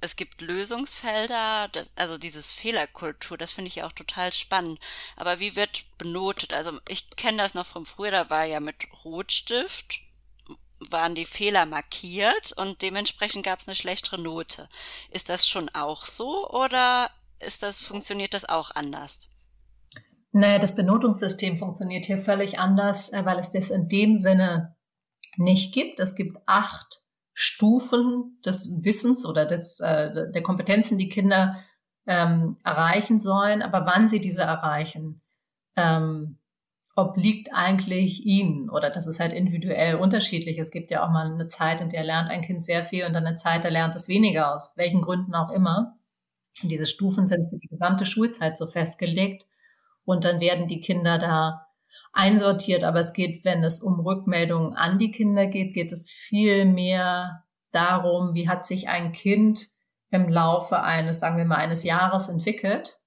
es 0.01 0.17
gibt 0.17 0.41
Lösungsfelder, 0.41 1.69
das, 1.73 1.93
also 1.97 2.19
dieses 2.19 2.53
Fehlerkultur, 2.53 3.37
das 3.37 3.53
finde 3.53 3.69
ich 3.69 3.77
ja 3.77 3.87
auch 3.87 3.93
total 3.93 4.33
spannend. 4.33 4.79
Aber 5.17 5.41
wie 5.41 5.57
wird 5.57 5.85
benotet? 5.99 6.55
Also 6.55 6.79
ich 6.89 7.11
kenne 7.17 7.39
das 7.39 7.55
noch 7.55 7.67
von 7.67 7.85
früher, 7.85 8.11
da 8.11 8.31
war 8.31 8.45
ja 8.45 8.61
mit 8.61 8.77
Rotstift 9.05 10.01
waren 10.89 11.15
die 11.15 11.27
Fehler 11.27 11.67
markiert 11.67 12.53
und 12.57 12.81
dementsprechend 12.83 13.45
gab 13.45 13.59
es 13.59 13.69
eine 13.69 13.75
schlechtere 13.75 14.21
Note. 14.21 14.69
Ist 15.11 15.29
das 15.29 15.47
schon 15.47 15.69
auch 15.71 16.07
so 16.07 16.49
oder 16.49 17.11
ist 17.39 17.63
das, 17.63 17.81
funktioniert 17.81 18.35
das 18.35 18.49
auch 18.49 18.71
anders? 18.75 19.29
Naja, 20.33 20.59
das 20.59 20.77
Benotungssystem 20.77 21.59
funktioniert 21.59 22.07
hier 22.07 22.19
völlig 22.19 22.59
anders, 22.59 23.13
äh, 23.13 23.25
weil 23.25 23.39
es 23.39 23.51
das 23.51 23.71
in 23.71 23.89
dem 23.89 24.17
Sinne 24.17 24.77
nicht 25.37 25.75
gibt. 25.75 26.01
Es 26.01 26.15
gibt 26.15 26.39
acht 26.47 27.03
Stufen 27.43 28.39
des 28.45 28.85
Wissens 28.85 29.25
oder 29.25 29.47
des, 29.47 29.81
äh, 29.81 30.31
der 30.31 30.43
Kompetenzen, 30.43 30.99
die 30.99 31.09
Kinder 31.09 31.57
ähm, 32.07 32.53
erreichen 32.65 33.19
sollen. 33.19 33.63
Aber 33.63 33.87
wann 33.87 34.09
sie 34.09 34.21
diese 34.21 34.43
erreichen, 34.43 35.23
ähm, 35.75 36.39
obliegt 36.97 37.49
eigentlich 37.55 38.27
ihnen 38.27 38.69
oder 38.69 38.91
das 38.91 39.07
ist 39.07 39.21
halt 39.21 39.33
individuell 39.33 39.95
unterschiedlich. 39.95 40.59
Es 40.59 40.71
gibt 40.71 40.91
ja 40.91 41.03
auch 41.03 41.09
mal 41.09 41.33
eine 41.33 41.49
Zeit, 41.49 41.81
in 41.81 41.89
der 41.89 42.05
lernt 42.05 42.29
ein 42.29 42.43
Kind 42.43 42.63
sehr 42.63 42.85
viel 42.85 43.07
und 43.07 43.15
dann 43.15 43.27
eine 43.27 43.37
Zeit, 43.37 43.65
da 43.65 43.71
lernt 43.71 43.97
es 43.97 44.07
weniger, 44.07 44.55
aus 44.55 44.75
welchen 44.77 45.01
Gründen 45.01 45.35
auch 45.35 45.51
immer. 45.51 45.97
Und 46.63 46.69
diese 46.69 46.85
Stufen 46.85 47.27
sind 47.27 47.49
für 47.49 47.57
die 47.57 47.69
gesamte 47.69 48.05
Schulzeit 48.05 48.59
so 48.59 48.67
festgelegt 48.67 49.47
und 50.05 50.27
dann 50.27 50.41
werden 50.41 50.69
die 50.69 50.83
Kinder 50.83 51.17
da 51.17 51.70
einsortiert. 52.13 52.85
Aber 52.85 53.01
es 53.01 53.13
geht, 53.13 53.45
wenn 53.45 53.65
es 53.65 53.83
um 53.83 54.01
Rückmeldungen 54.01 54.75
an 54.75 54.99
die 54.99 55.11
Kinder 55.11 55.47
geht, 55.47 55.75
geht 55.75 55.93
es 55.93 56.11
viel 56.11 56.65
mehr 56.65 57.45
darum, 57.73 58.35
wie 58.35 58.49
hat 58.49 58.67
sich 58.67 58.89
ein 58.89 59.13
Kind 59.13 59.69
im 60.11 60.29
Laufe 60.29 60.83
eines, 60.83 61.21
sagen 61.21 61.37
wir 61.37 61.45
mal, 61.45 61.57
eines 61.57 61.85
Jahres 61.85 62.29
entwickelt 62.29 63.01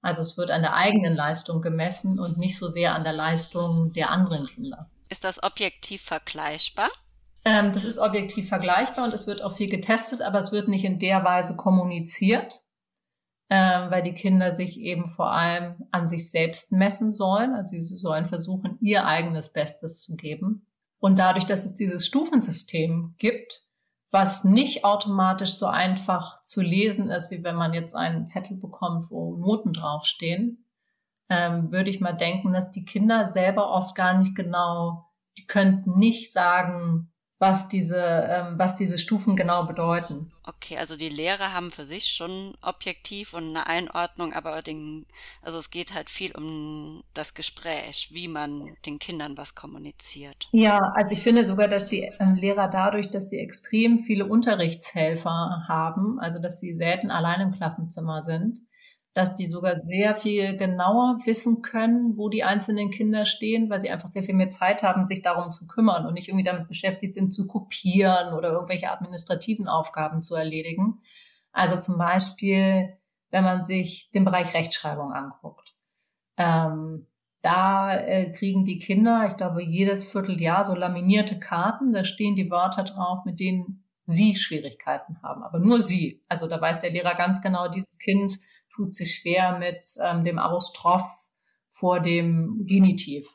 also 0.00 0.22
es 0.22 0.38
wird 0.38 0.50
an 0.50 0.62
der 0.62 0.74
eigenen 0.74 1.14
Leistung 1.14 1.60
gemessen 1.60 2.20
und 2.20 2.38
nicht 2.38 2.56
so 2.56 2.68
sehr 2.68 2.94
an 2.94 3.04
der 3.04 3.12
Leistung 3.12 3.92
der 3.92 4.10
anderen 4.10 4.46
Kinder. 4.46 4.90
Ist 5.08 5.24
das 5.24 5.42
objektiv 5.42 6.02
vergleichbar? 6.02 6.88
Ähm, 7.44 7.72
das 7.72 7.84
ist 7.84 7.98
objektiv 7.98 8.48
vergleichbar 8.48 9.04
und 9.04 9.12
es 9.12 9.26
wird 9.26 9.42
auch 9.42 9.56
viel 9.56 9.68
getestet, 9.68 10.22
aber 10.22 10.38
es 10.38 10.52
wird 10.52 10.68
nicht 10.68 10.84
in 10.84 10.98
der 10.98 11.24
Weise 11.24 11.56
kommuniziert, 11.56 12.62
ähm, 13.50 13.90
weil 13.90 14.02
die 14.02 14.14
Kinder 14.14 14.54
sich 14.54 14.78
eben 14.78 15.06
vor 15.06 15.32
allem 15.32 15.76
an 15.90 16.06
sich 16.06 16.30
selbst 16.30 16.72
messen 16.72 17.10
sollen. 17.10 17.54
Also 17.54 17.78
sie 17.78 17.96
sollen 17.96 18.26
versuchen, 18.26 18.78
ihr 18.80 19.06
eigenes 19.06 19.52
Bestes 19.52 20.02
zu 20.02 20.16
geben. 20.16 20.66
Und 20.98 21.18
dadurch, 21.18 21.46
dass 21.46 21.64
es 21.64 21.74
dieses 21.74 22.06
Stufensystem 22.06 23.14
gibt, 23.18 23.64
was 24.10 24.44
nicht 24.44 24.84
automatisch 24.84 25.54
so 25.54 25.66
einfach 25.66 26.42
zu 26.42 26.62
lesen 26.62 27.10
ist, 27.10 27.30
wie 27.30 27.44
wenn 27.44 27.56
man 27.56 27.74
jetzt 27.74 27.94
einen 27.94 28.26
Zettel 28.26 28.56
bekommt, 28.56 29.10
wo 29.10 29.36
Noten 29.36 29.72
draufstehen, 29.72 30.64
ähm, 31.28 31.70
würde 31.70 31.90
ich 31.90 32.00
mal 32.00 32.14
denken, 32.14 32.52
dass 32.52 32.70
die 32.70 32.84
Kinder 32.84 33.28
selber 33.28 33.70
oft 33.70 33.94
gar 33.94 34.18
nicht 34.18 34.34
genau, 34.34 35.06
die 35.36 35.46
könnten 35.46 35.98
nicht 35.98 36.32
sagen, 36.32 37.12
was 37.38 37.68
diese, 37.68 37.98
ähm, 37.98 38.58
was 38.58 38.74
diese 38.74 38.98
Stufen 38.98 39.36
genau 39.36 39.64
bedeuten. 39.64 40.32
Okay, 40.44 40.76
also 40.76 40.96
die 40.96 41.08
Lehrer 41.08 41.52
haben 41.52 41.70
für 41.70 41.84
sich 41.84 42.06
schon 42.06 42.54
objektiv 42.62 43.34
und 43.34 43.50
eine 43.50 43.66
Einordnung, 43.66 44.32
aber 44.32 44.60
den, 44.62 45.06
also 45.42 45.58
es 45.58 45.70
geht 45.70 45.94
halt 45.94 46.10
viel 46.10 46.34
um 46.36 47.04
das 47.14 47.34
Gespräch, 47.34 48.08
wie 48.12 48.26
man 48.26 48.76
den 48.86 48.98
Kindern 48.98 49.36
was 49.36 49.54
kommuniziert. 49.54 50.48
Ja, 50.52 50.92
also 50.96 51.12
ich 51.12 51.22
finde 51.22 51.44
sogar, 51.44 51.68
dass 51.68 51.86
die 51.86 52.02
äh, 52.02 52.34
Lehrer 52.34 52.68
dadurch, 52.68 53.10
dass 53.10 53.30
sie 53.30 53.38
extrem 53.38 53.98
viele 53.98 54.26
Unterrichtshelfer 54.26 55.64
haben, 55.68 56.18
also 56.18 56.40
dass 56.40 56.58
sie 56.58 56.74
selten 56.74 57.10
allein 57.10 57.40
im 57.40 57.52
Klassenzimmer 57.52 58.24
sind, 58.24 58.58
dass 59.18 59.34
die 59.34 59.48
sogar 59.48 59.80
sehr 59.80 60.14
viel 60.14 60.56
genauer 60.56 61.18
wissen 61.24 61.60
können, 61.60 62.16
wo 62.16 62.28
die 62.28 62.44
einzelnen 62.44 62.92
Kinder 62.92 63.24
stehen, 63.24 63.68
weil 63.68 63.80
sie 63.80 63.90
einfach 63.90 64.08
sehr 64.08 64.22
viel 64.22 64.36
mehr 64.36 64.50
Zeit 64.50 64.84
haben, 64.84 65.06
sich 65.06 65.22
darum 65.22 65.50
zu 65.50 65.66
kümmern 65.66 66.06
und 66.06 66.14
nicht 66.14 66.28
irgendwie 66.28 66.44
damit 66.44 66.68
beschäftigt 66.68 67.16
sind, 67.16 67.32
zu 67.32 67.48
kopieren 67.48 68.32
oder 68.32 68.52
irgendwelche 68.52 68.92
administrativen 68.92 69.66
Aufgaben 69.66 70.22
zu 70.22 70.36
erledigen. 70.36 71.00
Also 71.50 71.76
zum 71.78 71.98
Beispiel, 71.98 72.96
wenn 73.30 73.42
man 73.42 73.64
sich 73.64 74.12
den 74.12 74.24
Bereich 74.24 74.54
Rechtschreibung 74.54 75.12
anguckt. 75.12 75.74
Ähm, 76.36 77.06
da 77.42 77.96
äh, 77.96 78.30
kriegen 78.30 78.64
die 78.64 78.78
Kinder, 78.78 79.26
ich 79.26 79.36
glaube, 79.36 79.64
jedes 79.64 80.12
Vierteljahr 80.12 80.62
so 80.62 80.76
laminierte 80.76 81.40
Karten, 81.40 81.92
da 81.92 82.04
stehen 82.04 82.36
die 82.36 82.52
Wörter 82.52 82.84
drauf, 82.84 83.24
mit 83.24 83.40
denen 83.40 83.82
sie 84.04 84.36
Schwierigkeiten 84.36 85.20
haben, 85.24 85.42
aber 85.42 85.58
nur 85.58 85.82
sie. 85.82 86.22
Also 86.28 86.46
da 86.46 86.60
weiß 86.60 86.82
der 86.82 86.90
Lehrer 86.90 87.16
ganz 87.16 87.42
genau, 87.42 87.66
dieses 87.66 87.98
Kind 87.98 88.38
tut 88.78 88.94
sich 88.94 89.16
schwer 89.16 89.58
mit 89.58 89.84
ähm, 90.04 90.22
dem 90.22 90.38
Apostroph 90.38 91.30
vor 91.68 92.00
dem 92.00 92.64
Genitiv. 92.64 93.26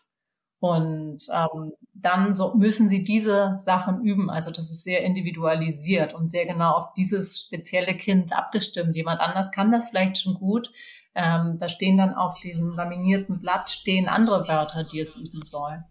Und 0.59 1.17
ähm, 1.33 1.73
dann 1.93 2.33
so 2.33 2.55
müssen 2.55 2.87
sie 2.87 3.01
diese 3.01 3.57
Sachen 3.59 4.01
üben. 4.05 4.29
Also 4.29 4.49
das 4.49 4.71
ist 4.71 4.85
sehr 4.85 5.03
individualisiert 5.03 6.13
und 6.13 6.31
sehr 6.31 6.45
genau 6.45 6.71
auf 6.71 6.93
dieses 6.93 7.41
spezielle 7.41 7.97
Kind 7.97 8.31
abgestimmt. 8.31 8.95
Jemand 8.95 9.19
anders 9.19 9.51
kann 9.51 9.73
das 9.73 9.89
vielleicht 9.89 10.17
schon 10.17 10.35
gut. 10.35 10.71
Ähm, 11.15 11.57
da 11.59 11.67
stehen 11.67 11.97
dann 11.97 12.13
auf 12.13 12.35
diesem 12.39 12.71
laminierten 12.71 13.41
Blatt 13.41 13.69
stehen 13.69 14.07
andere 14.07 14.47
Wörter, 14.47 14.85
die 14.85 15.01
es 15.01 15.17
üben 15.17 15.41
soll. 15.41 15.83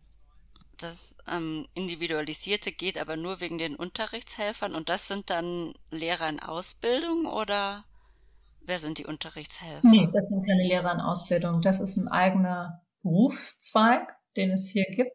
Das 0.79 1.19
ähm, 1.31 1.69
Individualisierte 1.75 2.73
geht 2.73 2.99
aber 2.99 3.19
nur 3.19 3.41
wegen 3.41 3.59
den 3.59 3.77
Unterrichtshelfern 3.77 4.75
und 4.75 4.89
das 4.89 5.07
sind 5.07 5.29
dann 5.29 5.75
Lehrer 5.91 6.31
in 6.31 6.41
Ausbildung 6.41 7.27
oder? 7.27 7.85
Wer 8.65 8.79
sind 8.79 8.99
die 8.99 9.07
Unterrichtshelfer? 9.07 9.87
Nee, 9.87 10.09
das 10.13 10.29
sind 10.29 10.47
keine 10.47 10.63
Lehrer 10.63 10.93
in 10.93 11.01
Ausbildung. 11.01 11.61
Das 11.61 11.81
ist 11.81 11.97
ein 11.97 12.09
eigener 12.09 12.83
Berufszweig, 13.03 14.17
den 14.37 14.53
es 14.53 14.69
hier 14.69 14.85
gibt. 14.85 15.13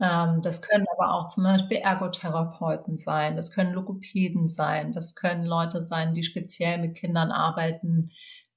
Ähm, 0.00 0.42
das 0.42 0.62
können 0.62 0.86
aber 0.92 1.14
auch 1.14 1.28
zum 1.28 1.44
Beispiel 1.44 1.78
Ergotherapeuten 1.78 2.96
sein, 2.96 3.36
das 3.36 3.52
können 3.52 3.72
Logopäden 3.72 4.48
sein, 4.48 4.92
das 4.92 5.14
können 5.14 5.44
Leute 5.44 5.80
sein, 5.80 6.12
die 6.12 6.24
speziell 6.24 6.78
mit 6.78 6.96
Kindern 6.96 7.30
arbeiten, 7.30 8.10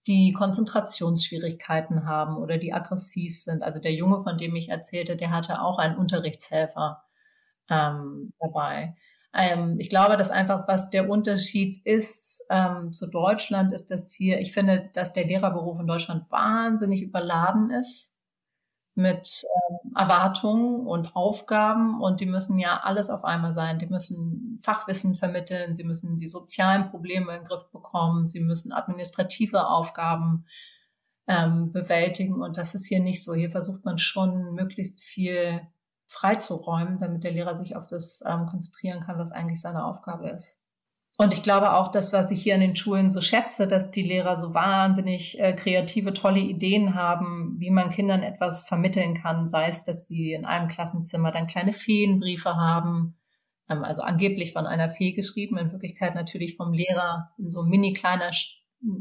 die 0.08 0.34
Konzentrationsschwierigkeiten 0.34 2.06
haben 2.06 2.38
oder 2.38 2.58
die 2.58 2.74
aggressiv 2.74 3.40
sind. 3.40 3.64
Also 3.64 3.80
der 3.80 3.94
Junge, 3.94 4.20
von 4.20 4.38
dem 4.38 4.56
ich 4.56 4.70
erzählte, 4.70 5.18
der 5.18 5.32
hatte 5.32 5.62
auch 5.62 5.78
einen 5.78 5.98
Unterrichtshelfer 5.98 7.04
ähm, 7.70 8.34
dabei. 8.40 8.96
Ähm, 9.36 9.80
ich 9.80 9.90
glaube, 9.90 10.16
dass 10.16 10.32
einfach, 10.32 10.68
was 10.68 10.90
der 10.90 11.10
Unterschied 11.10 11.86
ist 11.86 12.46
ähm, 12.50 12.94
zu 12.94 13.08
Deutschland, 13.08 13.74
ist, 13.74 13.92
dass 13.92 14.14
hier, 14.14 14.40
ich 14.40 14.54
finde, 14.54 14.90
dass 14.94 15.14
der 15.14 15.26
Lehrerberuf 15.26 15.80
in 15.80 15.88
Deutschland 15.88 16.32
wahnsinnig 16.32 17.02
überladen 17.02 17.70
ist 17.72 18.16
mit 18.96 19.44
ähm, 19.44 19.92
Erwartungen 19.98 20.88
und 20.88 21.18
Aufgaben 21.18 22.02
und 22.02 22.22
die 22.22 22.26
müssen 22.26 22.58
ja 22.58 22.80
alles 22.84 23.10
auf 23.10 23.26
einmal 23.26 23.52
sein. 23.52 23.78
Die 23.78 23.88
müssen 23.88 24.58
Fachwissen 24.62 25.16
vermitteln, 25.16 25.76
sie 25.76 25.84
müssen 25.84 26.18
die 26.18 26.30
sozialen 26.30 26.90
Probleme 26.90 27.34
in 27.34 27.42
den 27.42 27.46
Griff 27.46 27.70
bekommen, 27.72 28.26
sie 28.26 28.40
müssen 28.40 28.72
administrative 28.72 29.68
Aufgaben 29.68 30.46
ähm, 31.28 31.74
bewältigen 31.74 32.42
und 32.42 32.58
das 32.58 32.74
ist 32.74 32.88
hier 32.88 33.02
nicht 33.02 33.22
so. 33.22 33.34
Hier 33.34 33.52
versucht 33.52 33.84
man 33.84 33.98
schon 33.98 34.54
möglichst 34.54 35.02
viel 35.02 35.62
freizuräumen, 36.08 36.98
damit 36.98 37.24
der 37.24 37.32
Lehrer 37.32 37.58
sich 37.58 37.76
auf 37.76 37.88
das 37.88 38.24
ähm, 38.28 38.46
konzentrieren 38.46 39.02
kann, 39.02 39.18
was 39.18 39.32
eigentlich 39.32 39.62
seine 39.62 39.86
Aufgabe 39.86 40.30
ist. 40.30 40.62
Und 41.18 41.32
ich 41.32 41.44
glaube 41.44 41.74
auch, 41.74 41.90
das, 41.90 42.12
was 42.12 42.30
ich 42.30 42.44
hier 42.44 42.56
an 42.56 42.62
den 42.62 42.76
Schulen 42.76 43.10
so 43.10 43.22
schätze, 43.22 43.68
dass 43.68 43.90
die 43.92 44.02
Lehrer 44.02 44.36
so 44.36 44.54
wahnsinnig 44.54 45.40
äh, 45.40 45.54
kreative, 45.54 46.12
tolle 46.12 46.42
Ideen 46.42 46.94
haben, 46.94 47.56
wie 47.58 47.70
man 47.70 47.90
Kindern 47.90 48.22
etwas 48.22 48.68
vermitteln 48.68 49.16
kann, 49.16 49.48
sei 49.48 49.68
es, 49.68 49.84
dass 49.86 50.08
sie 50.08 50.34
in 50.34 50.46
einem 50.46 50.68
Klassenzimmer 50.68 51.32
dann 51.32 51.48
kleine 51.48 51.72
Feenbriefe 51.72 52.58
haben, 52.58 53.16
ähm, 53.70 53.86
also 53.86 54.02
angeblich 54.02 54.52
von 54.52 54.68
einer 54.68 54.90
Fee 54.90 55.14
geschrieben, 55.14 55.58
in 55.58 55.72
Wirklichkeit 55.72 56.16
natürlich 56.16 56.58
vom 56.58 56.74
Lehrer 56.74 57.32
in 57.38 57.50
so 57.50 57.64
mini 57.64 57.94
kleiner 57.94 58.32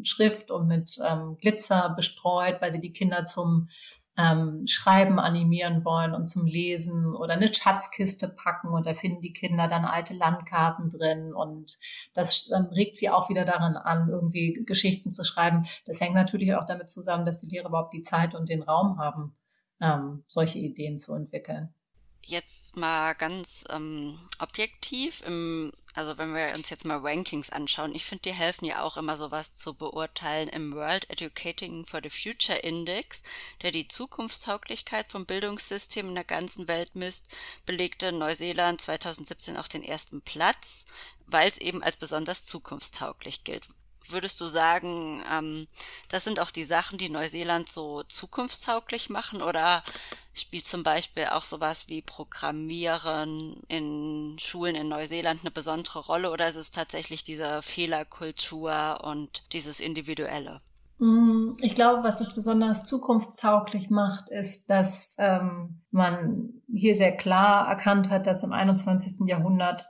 Schrift 0.04 0.52
und 0.52 0.68
mit 0.68 0.96
ähm, 1.04 1.36
Glitzer 1.40 1.92
bestreut, 1.96 2.60
weil 2.60 2.70
sie 2.70 2.80
die 2.80 2.92
Kinder 2.92 3.24
zum 3.24 3.68
ähm, 4.16 4.66
Schreiben 4.66 5.18
animieren 5.18 5.84
wollen 5.84 6.14
und 6.14 6.28
zum 6.28 6.46
Lesen 6.46 7.14
oder 7.14 7.34
eine 7.34 7.52
Schatzkiste 7.52 8.28
packen 8.28 8.68
und 8.68 8.86
da 8.86 8.94
finden 8.94 9.20
die 9.20 9.32
Kinder 9.32 9.66
dann 9.68 9.84
alte 9.84 10.14
Landkarten 10.14 10.88
drin 10.90 11.34
und 11.34 11.78
das 12.14 12.50
ähm, 12.54 12.66
regt 12.66 12.96
sie 12.96 13.10
auch 13.10 13.28
wieder 13.28 13.44
daran 13.44 13.76
an, 13.76 14.08
irgendwie 14.08 14.64
Geschichten 14.66 15.10
zu 15.10 15.24
schreiben. 15.24 15.66
Das 15.86 16.00
hängt 16.00 16.14
natürlich 16.14 16.54
auch 16.54 16.64
damit 16.64 16.88
zusammen, 16.88 17.26
dass 17.26 17.38
die 17.38 17.48
Lehrer 17.48 17.68
überhaupt 17.68 17.94
die 17.94 18.02
Zeit 18.02 18.34
und 18.34 18.48
den 18.48 18.62
Raum 18.62 18.98
haben, 18.98 19.36
ähm, 19.80 20.24
solche 20.28 20.58
Ideen 20.58 20.98
zu 20.98 21.14
entwickeln 21.14 21.74
jetzt 22.26 22.76
mal 22.76 23.14
ganz 23.14 23.64
ähm, 23.70 24.18
objektiv, 24.38 25.22
im, 25.26 25.72
also 25.94 26.18
wenn 26.18 26.34
wir 26.34 26.52
uns 26.56 26.70
jetzt 26.70 26.84
mal 26.84 26.98
Rankings 26.98 27.50
anschauen, 27.50 27.94
ich 27.94 28.04
finde, 28.04 28.22
die 28.22 28.34
helfen 28.34 28.64
ja 28.64 28.82
auch 28.82 28.96
immer 28.96 29.16
sowas 29.16 29.54
zu 29.54 29.74
beurteilen 29.74 30.48
im 30.48 30.74
World 30.74 31.08
Educating 31.10 31.86
for 31.86 32.00
the 32.02 32.10
Future 32.10 32.58
Index, 32.58 33.22
der 33.62 33.70
die 33.70 33.88
Zukunftstauglichkeit 33.88 35.10
vom 35.10 35.26
Bildungssystem 35.26 36.08
in 36.08 36.14
der 36.14 36.24
ganzen 36.24 36.68
Welt 36.68 36.94
misst, 36.94 37.28
belegte 37.66 38.12
Neuseeland 38.12 38.80
2017 38.80 39.56
auch 39.56 39.68
den 39.68 39.82
ersten 39.82 40.20
Platz, 40.22 40.86
weil 41.26 41.48
es 41.48 41.58
eben 41.58 41.82
als 41.82 41.96
besonders 41.96 42.44
zukunftstauglich 42.44 43.44
gilt. 43.44 43.68
Würdest 44.08 44.40
du 44.40 44.46
sagen, 44.46 45.22
ähm, 45.32 45.66
das 46.08 46.24
sind 46.24 46.40
auch 46.40 46.50
die 46.50 46.64
Sachen, 46.64 46.98
die 46.98 47.08
Neuseeland 47.08 47.68
so 47.68 48.02
zukunftstauglich 48.04 49.10
machen 49.10 49.42
oder 49.42 49.82
spielt 50.34 50.66
zum 50.66 50.82
Beispiel 50.82 51.26
auch 51.26 51.44
sowas 51.44 51.88
wie 51.88 52.02
Programmieren 52.02 53.62
in 53.68 54.36
Schulen 54.38 54.74
in 54.74 54.88
Neuseeland 54.88 55.40
eine 55.40 55.50
besondere 55.50 56.00
Rolle 56.00 56.30
oder 56.30 56.46
ist 56.46 56.56
es 56.56 56.70
tatsächlich 56.70 57.24
diese 57.24 57.62
Fehlerkultur 57.62 59.00
und 59.04 59.44
dieses 59.52 59.80
Individuelle? 59.80 60.60
Mm, 60.98 61.52
ich 61.60 61.74
glaube, 61.74 62.02
was 62.02 62.20
es 62.20 62.34
besonders 62.34 62.84
zukunftstauglich 62.84 63.90
macht, 63.90 64.30
ist, 64.30 64.70
dass 64.70 65.16
ähm, 65.18 65.82
man 65.90 66.62
hier 66.72 66.94
sehr 66.94 67.16
klar 67.16 67.68
erkannt 67.68 68.10
hat, 68.10 68.26
dass 68.26 68.42
im 68.42 68.52
21. 68.52 69.26
Jahrhundert 69.26 69.86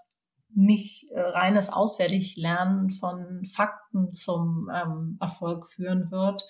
nicht 0.55 1.11
äh, 1.11 1.21
reines 1.21 1.73
Auswendiglernen 1.73 2.91
von 2.91 3.45
Fakten 3.45 4.11
zum 4.13 4.71
ähm, 4.75 5.17
Erfolg 5.21 5.67
führen 5.67 6.11
wird, 6.11 6.43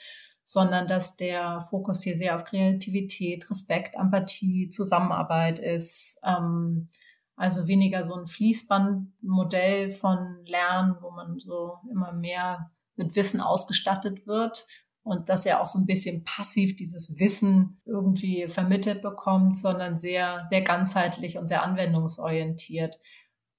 sondern 0.43 0.87
dass 0.87 1.17
der 1.17 1.61
Fokus 1.63 2.03
hier 2.03 2.17
sehr 2.17 2.35
auf 2.35 2.45
Kreativität, 2.45 3.49
Respekt, 3.51 3.95
Empathie, 3.97 4.69
Zusammenarbeit 4.69 5.59
ist. 5.59 6.21
Ähm, 6.25 6.89
also 7.37 7.67
weniger 7.67 8.05
so 8.05 8.15
ein 8.15 8.27
Fließbandmodell 8.27 9.91
von 9.91 10.45
Lernen, 10.47 10.97
wo 11.01 11.11
man 11.11 11.39
so 11.39 11.79
immer 11.91 12.13
mehr 12.13 12.71
mit 12.97 13.17
Wissen 13.17 13.41
ausgestattet 13.41 14.27
wird 14.27 14.67
und 15.03 15.29
dass 15.29 15.45
er 15.45 15.61
auch 15.61 15.67
so 15.67 15.79
ein 15.79 15.87
bisschen 15.87 16.25
passiv 16.25 16.77
dieses 16.77 17.19
Wissen 17.19 17.81
irgendwie 17.85 18.49
vermittelt 18.49 19.03
bekommt, 19.03 19.57
sondern 19.57 19.99
sehr, 19.99 20.47
sehr 20.49 20.63
ganzheitlich 20.63 21.39
und 21.39 21.49
sehr 21.49 21.63
anwendungsorientiert. 21.63 22.97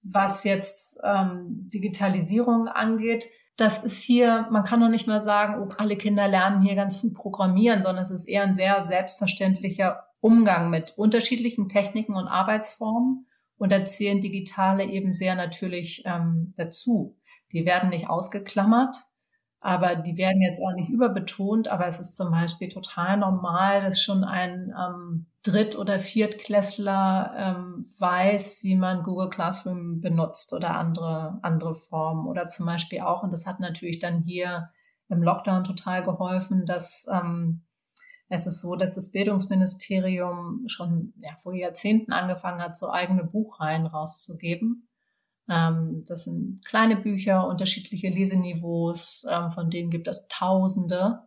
Was 0.08 0.44
jetzt 0.44 1.00
ähm, 1.04 1.68
Digitalisierung 1.74 2.68
angeht, 2.68 3.26
das 3.58 3.84
ist 3.84 4.02
hier, 4.02 4.48
man 4.52 4.63
kann 4.63 4.80
noch 4.80 4.89
nicht 4.89 5.08
mal 5.08 5.22
sagen, 5.22 5.62
oh, 5.62 5.74
alle 5.78 5.96
Kinder 5.96 6.28
lernen 6.28 6.62
hier 6.62 6.76
ganz 6.76 7.00
viel 7.00 7.12
programmieren, 7.12 7.82
sondern 7.82 8.04
es 8.04 8.12
ist 8.12 8.28
eher 8.28 8.44
ein 8.44 8.56
sehr 8.56 8.84
selbstverständlicher 8.86 10.04
Umgang 10.20 10.70
mit 10.70 10.94
unterschiedlichen 10.98 11.70
Techniken 11.70 12.15
und 12.15 12.28
Arbeitsformen. 12.28 13.26
Und 13.58 13.72
da 13.72 13.86
zählen 13.86 14.20
Digitale 14.20 14.84
eben 14.84 15.13
sehr 15.13 15.36
natürlich 15.36 16.04
ähm, 16.06 16.54
dazu. 16.58 17.18
Die 17.54 17.65
werden 17.65 17.89
nicht 17.89 18.10
ausgeklammert, 18.10 18.98
aber 19.62 19.96
die 19.96 20.18
werden 20.18 20.41
jetzt 20.41 20.62
auch 20.62 20.74
nicht 20.76 20.89
überbetont. 20.89 21.70
Aber 21.70 21.88
es 21.88 22.02
ist 22.02 22.18
zum 22.18 22.32
Beispiel 22.32 22.68
total 22.68 23.15
normal, 23.15 23.82
dass 23.82 24.02
schon 24.02 24.26
ein 24.26 24.74
ähm, 24.78 25.28
Dritt- 25.45 25.77
oder 25.77 25.99
Viertklässler 25.99 27.34
ähm, 27.38 27.86
weiß, 27.99 28.63
wie 28.63 28.75
man 28.75 29.03
Google 29.03 29.29
Classroom 29.29 30.01
benutzt 30.01 30.53
oder 30.53 30.71
andere, 30.75 31.38
andere 31.43 31.75
Formen. 31.75 32.25
Oder 32.27 32.47
zum 32.47 32.65
Beispiel 32.65 33.01
auch, 33.01 33.21
und 33.21 33.31
das 33.31 33.45
hat 33.45 33.60
natürlich 33.60 33.99
dann 33.99 34.23
hier 34.23 34.69
im 35.08 35.21
Lockdown 35.21 35.63
total 35.63 36.03
geholfen, 36.03 36.65
dass 36.65 37.05
ähm, 37.12 37.62
es 38.27 38.47
ist 38.47 38.62
so, 38.62 38.75
dass 38.75 38.95
das 38.95 39.12
Bildungsministerium 39.12 40.63
schon 40.65 41.13
ja, 41.17 41.36
vor 41.38 41.53
Jahrzehnten 41.53 42.12
angefangen 42.12 42.62
hat, 42.62 42.75
so 42.75 42.89
eigene 42.89 43.23
Buchreihen 43.23 43.86
rauszugeben. 43.86 44.88
Ähm, 45.47 46.05
das 46.08 46.23
sind 46.23 46.65
kleine 46.65 46.95
Bücher, 46.95 47.47
unterschiedliche 47.47 48.10
Leseniveaus, 48.10 49.27
ähm, 49.29 49.51
von 49.51 49.69
denen 49.69 49.91
gibt 49.91 50.08
es 50.08 50.27
Tausende 50.27 51.24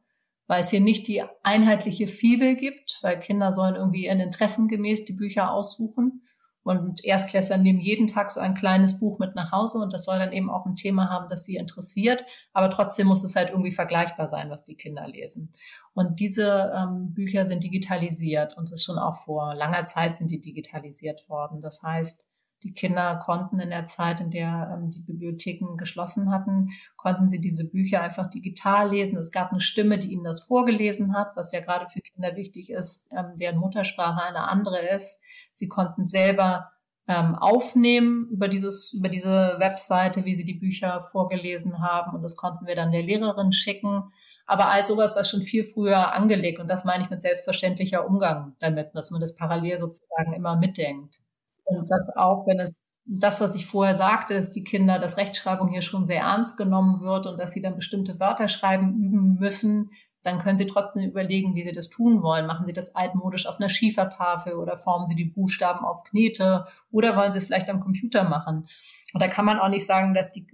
weil 0.48 0.60
es 0.60 0.70
hier 0.70 0.80
nicht 0.80 1.06
die 1.06 1.22
einheitliche 1.44 2.08
Fibel 2.08 2.56
gibt, 2.56 2.98
weil 3.02 3.20
Kinder 3.20 3.52
sollen 3.52 3.76
irgendwie 3.76 4.06
ihren 4.06 4.18
Interessen 4.18 4.66
gemäß 4.66 5.04
die 5.04 5.12
Bücher 5.12 5.52
aussuchen. 5.52 6.22
Und 6.64 7.02
Erstklässler 7.04 7.56
nehmen 7.56 7.80
jeden 7.80 8.08
Tag 8.08 8.30
so 8.30 8.40
ein 8.40 8.54
kleines 8.54 8.98
Buch 8.98 9.18
mit 9.18 9.34
nach 9.34 9.52
Hause 9.52 9.78
und 9.78 9.92
das 9.92 10.04
soll 10.04 10.18
dann 10.18 10.32
eben 10.32 10.50
auch 10.50 10.66
ein 10.66 10.74
Thema 10.74 11.08
haben, 11.08 11.28
das 11.30 11.44
sie 11.44 11.56
interessiert. 11.56 12.24
Aber 12.52 12.68
trotzdem 12.68 13.06
muss 13.06 13.24
es 13.24 13.36
halt 13.36 13.50
irgendwie 13.50 13.70
vergleichbar 13.72 14.26
sein, 14.26 14.50
was 14.50 14.64
die 14.64 14.74
Kinder 14.74 15.06
lesen. 15.06 15.52
Und 15.94 16.20
diese 16.20 16.72
ähm, 16.76 17.14
Bücher 17.14 17.46
sind 17.46 17.64
digitalisiert 17.64 18.56
und 18.58 18.64
es 18.64 18.72
ist 18.72 18.84
schon 18.84 18.98
auch 18.98 19.16
vor 19.16 19.54
langer 19.54 19.86
Zeit 19.86 20.16
sind 20.16 20.30
die 20.30 20.40
digitalisiert 20.40 21.26
worden. 21.28 21.60
Das 21.62 21.82
heißt, 21.82 22.34
die 22.62 22.72
Kinder 22.72 23.16
konnten 23.24 23.60
in 23.60 23.70
der 23.70 23.84
Zeit, 23.84 24.20
in 24.20 24.30
der 24.30 24.70
ähm, 24.74 24.90
die 24.90 25.00
Bibliotheken 25.00 25.76
geschlossen 25.76 26.30
hatten, 26.30 26.70
konnten 26.96 27.28
sie 27.28 27.40
diese 27.40 27.70
Bücher 27.70 28.02
einfach 28.02 28.28
digital 28.28 28.90
lesen. 28.90 29.18
Es 29.18 29.30
gab 29.30 29.50
eine 29.52 29.60
Stimme, 29.60 29.98
die 29.98 30.12
ihnen 30.12 30.24
das 30.24 30.44
vorgelesen 30.44 31.14
hat, 31.14 31.36
was 31.36 31.52
ja 31.52 31.60
gerade 31.60 31.88
für 31.88 32.00
Kinder 32.00 32.36
wichtig 32.36 32.70
ist, 32.70 33.10
ähm, 33.16 33.36
deren 33.36 33.58
Muttersprache 33.58 34.22
eine 34.22 34.48
andere 34.48 34.88
ist. 34.88 35.22
Sie 35.52 35.68
konnten 35.68 36.04
selber 36.04 36.66
ähm, 37.08 37.34
aufnehmen 37.36 38.28
über 38.30 38.48
dieses, 38.48 38.92
über 38.92 39.08
diese 39.08 39.56
Webseite, 39.58 40.24
wie 40.24 40.34
sie 40.34 40.44
die 40.44 40.58
Bücher 40.58 41.00
vorgelesen 41.00 41.80
haben. 41.80 42.14
Und 42.14 42.22
das 42.22 42.36
konnten 42.36 42.66
wir 42.66 42.76
dann 42.76 42.92
der 42.92 43.02
Lehrerin 43.02 43.52
schicken. 43.52 44.12
Aber 44.46 44.70
all 44.70 44.84
sowas 44.84 45.16
war 45.16 45.24
schon 45.24 45.42
viel 45.42 45.64
früher 45.64 46.12
angelegt. 46.12 46.60
Und 46.60 46.68
das 46.68 46.84
meine 46.84 47.04
ich 47.04 47.10
mit 47.10 47.22
selbstverständlicher 47.22 48.06
Umgang 48.06 48.56
damit, 48.58 48.94
dass 48.94 49.10
man 49.10 49.20
das 49.20 49.36
parallel 49.36 49.78
sozusagen 49.78 50.34
immer 50.34 50.56
mitdenkt. 50.56 51.20
Und 51.68 51.90
das 51.90 52.16
auch, 52.16 52.46
wenn 52.46 52.58
es 52.58 52.84
das, 53.04 53.40
was 53.40 53.54
ich 53.54 53.66
vorher 53.66 53.96
sagte, 53.96 54.34
dass 54.34 54.50
die 54.50 54.64
Kinder, 54.64 54.98
dass 54.98 55.16
Rechtschreibung 55.16 55.68
hier 55.68 55.82
schon 55.82 56.06
sehr 56.06 56.20
ernst 56.22 56.58
genommen 56.58 57.00
wird 57.00 57.26
und 57.26 57.38
dass 57.38 57.52
sie 57.52 57.62
dann 57.62 57.76
bestimmte 57.76 58.20
Wörter 58.20 58.48
schreiben 58.48 58.94
üben 58.94 59.36
müssen, 59.38 59.88
dann 60.22 60.40
können 60.40 60.58
sie 60.58 60.66
trotzdem 60.66 61.08
überlegen, 61.08 61.54
wie 61.54 61.62
sie 61.62 61.72
das 61.72 61.88
tun 61.88 62.22
wollen. 62.22 62.46
Machen 62.46 62.66
sie 62.66 62.72
das 62.72 62.94
altmodisch 62.94 63.46
auf 63.46 63.60
einer 63.60 63.68
Schiefertafel 63.68 64.54
oder 64.54 64.76
formen 64.76 65.06
sie 65.06 65.14
die 65.14 65.24
Buchstaben 65.24 65.84
auf 65.84 66.02
Knete 66.04 66.66
oder 66.90 67.16
wollen 67.16 67.32
sie 67.32 67.38
es 67.38 67.46
vielleicht 67.46 67.70
am 67.70 67.80
Computer 67.80 68.24
machen? 68.24 68.66
Und 69.14 69.22
da 69.22 69.28
kann 69.28 69.46
man 69.46 69.58
auch 69.58 69.68
nicht 69.68 69.86
sagen, 69.86 70.12
dass 70.12 70.32
die, 70.32 70.46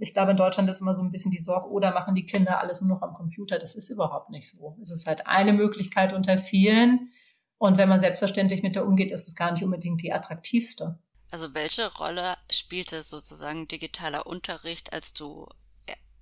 ich 0.00 0.14
glaube, 0.14 0.32
in 0.32 0.36
Deutschland 0.36 0.68
ist 0.68 0.80
immer 0.80 0.94
so 0.94 1.02
ein 1.02 1.12
bisschen 1.12 1.30
die 1.30 1.38
Sorge, 1.38 1.68
oder 1.68 1.92
machen 1.92 2.16
die 2.16 2.26
Kinder 2.26 2.60
alles 2.60 2.80
nur 2.80 2.90
noch 2.90 3.02
am 3.02 3.14
Computer? 3.14 3.58
Das 3.58 3.76
ist 3.76 3.90
überhaupt 3.90 4.30
nicht 4.30 4.50
so. 4.50 4.76
Es 4.82 4.90
ist 4.90 5.06
halt 5.06 5.26
eine 5.26 5.52
Möglichkeit 5.52 6.12
unter 6.12 6.38
vielen. 6.38 7.10
Und 7.58 7.76
wenn 7.76 7.88
man 7.88 8.00
selbstverständlich 8.00 8.62
mit 8.62 8.76
der 8.76 8.86
umgeht, 8.86 9.10
ist 9.10 9.28
es 9.28 9.34
gar 9.34 9.50
nicht 9.52 9.62
unbedingt 9.62 10.02
die 10.02 10.12
attraktivste. 10.12 10.98
Also 11.30 11.52
welche 11.54 11.92
Rolle 11.94 12.36
spielte 12.50 13.02
sozusagen 13.02 13.68
digitaler 13.68 14.26
Unterricht, 14.26 14.92
als 14.92 15.12
du 15.12 15.46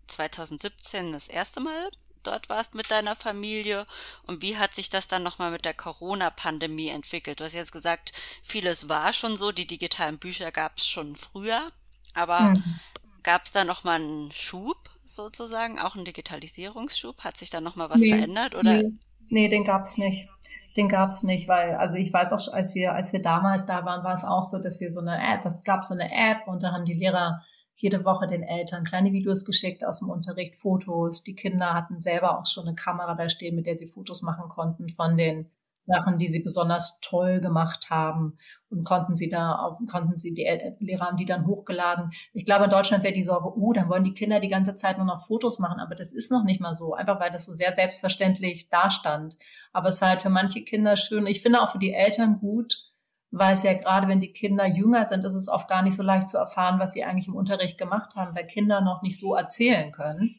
2017 0.09 1.13
das 1.13 1.29
erste 1.29 1.61
Mal 1.61 1.91
dort 2.23 2.49
warst 2.49 2.75
mit 2.75 2.91
deiner 2.91 3.15
Familie 3.15 3.87
und 4.27 4.43
wie 4.43 4.57
hat 4.57 4.75
sich 4.75 4.89
das 4.89 5.07
dann 5.07 5.23
nochmal 5.23 5.53
mit 5.53 5.65
der 5.65 5.75
Corona-Pandemie 5.75 6.89
entwickelt? 6.89 7.39
Du 7.39 7.45
hast 7.45 7.55
jetzt 7.55 7.71
gesagt, 7.71 8.13
vieles 8.43 8.89
war 8.89 9.13
schon 9.13 9.37
so, 9.37 9.53
die 9.53 9.67
digitalen 9.67 10.19
Bücher 10.19 10.51
gab 10.51 10.79
es 10.79 10.87
schon 10.87 11.15
früher, 11.15 11.71
aber 12.15 12.41
mhm. 12.41 12.81
gab 13.23 13.45
es 13.45 13.53
da 13.53 13.65
nochmal 13.65 14.01
einen 14.01 14.33
Schub 14.33 14.91
sozusagen, 15.05 15.79
auch 15.79 15.95
einen 15.95 16.05
Digitalisierungsschub? 16.05 17.23
Hat 17.23 17.37
sich 17.37 17.51
da 17.51 17.61
nochmal 17.61 17.91
was 17.91 18.01
nee, 18.01 18.11
verändert? 18.11 18.55
Oder? 18.57 18.83
Nee, 18.83 18.93
nee 19.29 19.49
den 19.49 19.65
gab 19.65 19.85
es 19.85 19.99
nicht. 19.99 20.29
Den 20.77 20.89
gab 20.89 21.11
es 21.11 21.23
nicht, 21.23 21.49
weil, 21.49 21.75
also 21.75 21.97
ich 21.97 22.13
weiß 22.13 22.33
auch, 22.33 22.53
als 22.53 22.75
wir, 22.75 22.95
als 22.95 23.13
wir 23.13 23.23
damals 23.23 23.65
da 23.65 23.85
waren, 23.87 24.05
war 24.05 24.13
es 24.13 24.25
auch 24.25 24.45
so, 24.45 24.61
dass 24.61 24.79
wir 24.81 24.91
so 24.91 25.01
eine 25.01 25.17
App, 25.17 25.45
es 25.47 25.65
gab 25.65 25.87
so 25.87 25.95
eine 25.95 26.11
App 26.13 26.47
und 26.47 26.63
da 26.63 26.73
haben 26.73 26.85
die 26.85 26.93
Lehrer 26.93 27.43
jede 27.77 28.05
Woche 28.05 28.27
den 28.27 28.43
Eltern 28.43 28.85
kleine 28.85 29.13
Videos 29.13 29.45
geschickt 29.45 29.85
aus 29.85 30.01
dem 30.01 30.11
Unterricht, 30.11 30.57
Fotos. 30.57 31.23
Die 31.23 31.35
Kinder 31.35 31.75
hatten 31.75 32.01
selber 32.01 32.39
auch 32.39 32.47
schon 32.47 32.67
eine 32.67 32.75
Kamera 32.75 33.15
da 33.15 33.29
stehen, 33.29 33.55
mit 33.55 33.67
der 33.67 33.77
sie 33.77 33.87
Fotos 33.87 34.23
machen 34.23 34.49
konnten 34.49 34.89
von 34.89 35.17
den 35.17 35.51
Sachen, 35.87 36.19
die 36.19 36.29
sie 36.29 36.41
besonders 36.41 37.01
toll 37.01 37.41
gemacht 37.41 37.91
haben 37.91 38.37
und 38.69 38.85
konnten 38.85 39.17
sie 39.17 39.29
da 39.29 39.55
auf, 39.55 39.79
konnten 39.91 40.19
sie 40.19 40.35
die 40.35 40.47
Lehrer 40.81 41.07
haben 41.07 41.17
die 41.17 41.25
dann 41.25 41.47
hochgeladen. 41.47 42.11
Ich 42.33 42.45
glaube, 42.45 42.65
in 42.65 42.71
Deutschland 42.71 43.05
wäre 43.05 43.15
die 43.15 43.23
Sorge, 43.23 43.53
oh, 43.57 43.73
dann 43.73 43.89
wollen 43.89 44.05
die 44.05 44.15
Kinder 44.15 44.41
die 44.41 44.49
ganze 44.49 44.75
Zeit 44.75 44.99
nur 44.99 45.07
noch 45.07 45.25
Fotos 45.27 45.59
machen, 45.59 45.81
aber 45.81 45.95
das 45.95 46.13
ist 46.13 46.31
noch 46.31 46.45
nicht 46.45 46.61
mal 46.61 46.75
so, 46.75 46.95
einfach 46.95 47.21
weil 47.21 47.31
das 47.31 47.45
so 47.45 47.53
sehr 47.53 47.75
selbstverständlich 47.75 48.69
dastand. 48.69 49.37
Aber 49.73 49.89
es 49.89 50.01
war 50.01 50.11
halt 50.11 50.23
für 50.23 50.31
manche 50.31 50.65
Kinder 50.65 50.97
schön. 50.97 51.27
Ich 51.27 51.43
finde 51.43 51.63
auch 51.63 51.71
für 51.71 51.79
die 51.79 51.93
Eltern 51.93 52.39
gut, 52.39 52.87
weil 53.31 53.53
es 53.53 53.63
ja 53.63 53.75
gerade, 53.75 54.09
wenn 54.09 54.21
die 54.21 54.33
Kinder 54.33 54.67
jünger 54.67 55.07
sind, 55.07 55.25
ist 55.25 55.35
es 55.35 55.49
oft 55.49 55.69
gar 55.69 55.83
nicht 55.83 55.97
so 55.97 56.03
leicht 56.03 56.29
zu 56.29 56.39
erfahren, 56.39 56.79
was 56.79 56.93
sie 56.93 57.05
eigentlich 57.05 57.29
im 57.29 57.37
Unterricht 57.37 57.79
gemacht 57.79 58.15
haben, 58.17 58.35
weil 58.35 58.47
Kinder 58.47 58.81
noch 58.81 59.03
nicht 59.03 59.19
so 59.19 59.35
erzählen 59.35 59.93
können. 59.93 60.35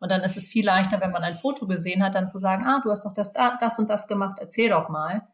Und 0.00 0.12
dann 0.12 0.22
ist 0.22 0.36
es 0.36 0.48
viel 0.48 0.64
leichter, 0.64 1.00
wenn 1.00 1.10
man 1.10 1.24
ein 1.24 1.34
Foto 1.34 1.66
gesehen 1.66 2.02
hat, 2.02 2.14
dann 2.14 2.26
zu 2.26 2.38
sagen, 2.38 2.64
ah, 2.66 2.80
du 2.82 2.90
hast 2.90 3.04
doch 3.04 3.12
das, 3.12 3.32
das 3.32 3.78
und 3.78 3.90
das 3.90 4.06
gemacht, 4.06 4.38
erzähl 4.40 4.70
doch 4.70 4.88
mal. 4.88 5.26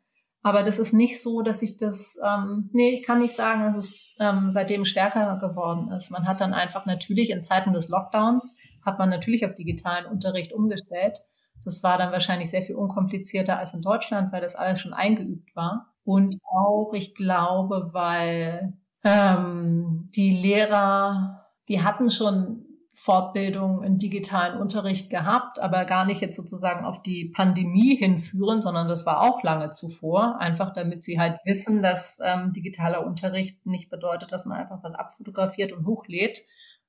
Aber 0.42 0.62
das 0.62 0.78
ist 0.78 0.92
nicht 0.92 1.22
so, 1.22 1.40
dass 1.40 1.62
ich 1.62 1.78
das, 1.78 2.18
ähm, 2.22 2.68
nee, 2.72 2.90
ich 2.90 3.02
kann 3.02 3.18
nicht 3.18 3.34
sagen, 3.34 3.62
dass 3.62 3.76
es 3.76 4.16
ähm, 4.20 4.50
seitdem 4.50 4.84
stärker 4.84 5.38
geworden 5.38 5.90
ist. 5.90 6.10
Man 6.10 6.28
hat 6.28 6.42
dann 6.42 6.52
einfach 6.52 6.84
natürlich 6.84 7.30
in 7.30 7.42
Zeiten 7.42 7.72
des 7.72 7.88
Lockdowns, 7.88 8.58
hat 8.84 8.98
man 8.98 9.08
natürlich 9.08 9.46
auf 9.46 9.54
digitalen 9.54 10.04
Unterricht 10.04 10.52
umgestellt. 10.52 11.18
Das 11.64 11.82
war 11.82 11.96
dann 11.96 12.12
wahrscheinlich 12.12 12.50
sehr 12.50 12.60
viel 12.60 12.74
unkomplizierter 12.74 13.58
als 13.58 13.72
in 13.72 13.80
Deutschland, 13.80 14.32
weil 14.32 14.42
das 14.42 14.54
alles 14.54 14.80
schon 14.80 14.92
eingeübt 14.92 15.56
war. 15.56 15.94
Und 16.04 16.36
auch, 16.54 16.92
ich 16.92 17.14
glaube, 17.14 17.90
weil 17.92 18.74
ähm, 19.02 20.10
die 20.14 20.30
Lehrer, 20.30 21.46
die 21.68 21.82
hatten 21.82 22.10
schon 22.10 22.66
Fortbildung 22.94 23.82
in 23.82 23.98
digitalen 23.98 24.60
Unterricht 24.60 25.10
gehabt, 25.10 25.60
aber 25.60 25.84
gar 25.84 26.04
nicht 26.04 26.20
jetzt 26.20 26.36
sozusagen 26.36 26.84
auf 26.84 27.02
die 27.02 27.32
Pandemie 27.34 27.96
hinführen, 27.96 28.62
sondern 28.62 28.86
das 28.86 29.04
war 29.04 29.22
auch 29.22 29.42
lange 29.42 29.72
zuvor, 29.72 30.38
einfach 30.38 30.72
damit 30.72 31.02
sie 31.02 31.18
halt 31.18 31.40
wissen, 31.44 31.82
dass 31.82 32.20
ähm, 32.24 32.52
digitaler 32.52 33.04
Unterricht 33.04 33.66
nicht 33.66 33.90
bedeutet, 33.90 34.30
dass 34.30 34.46
man 34.46 34.58
einfach 34.58 34.82
was 34.84 34.94
abfotografiert 34.94 35.72
und 35.72 35.86
hochlädt, 35.86 36.38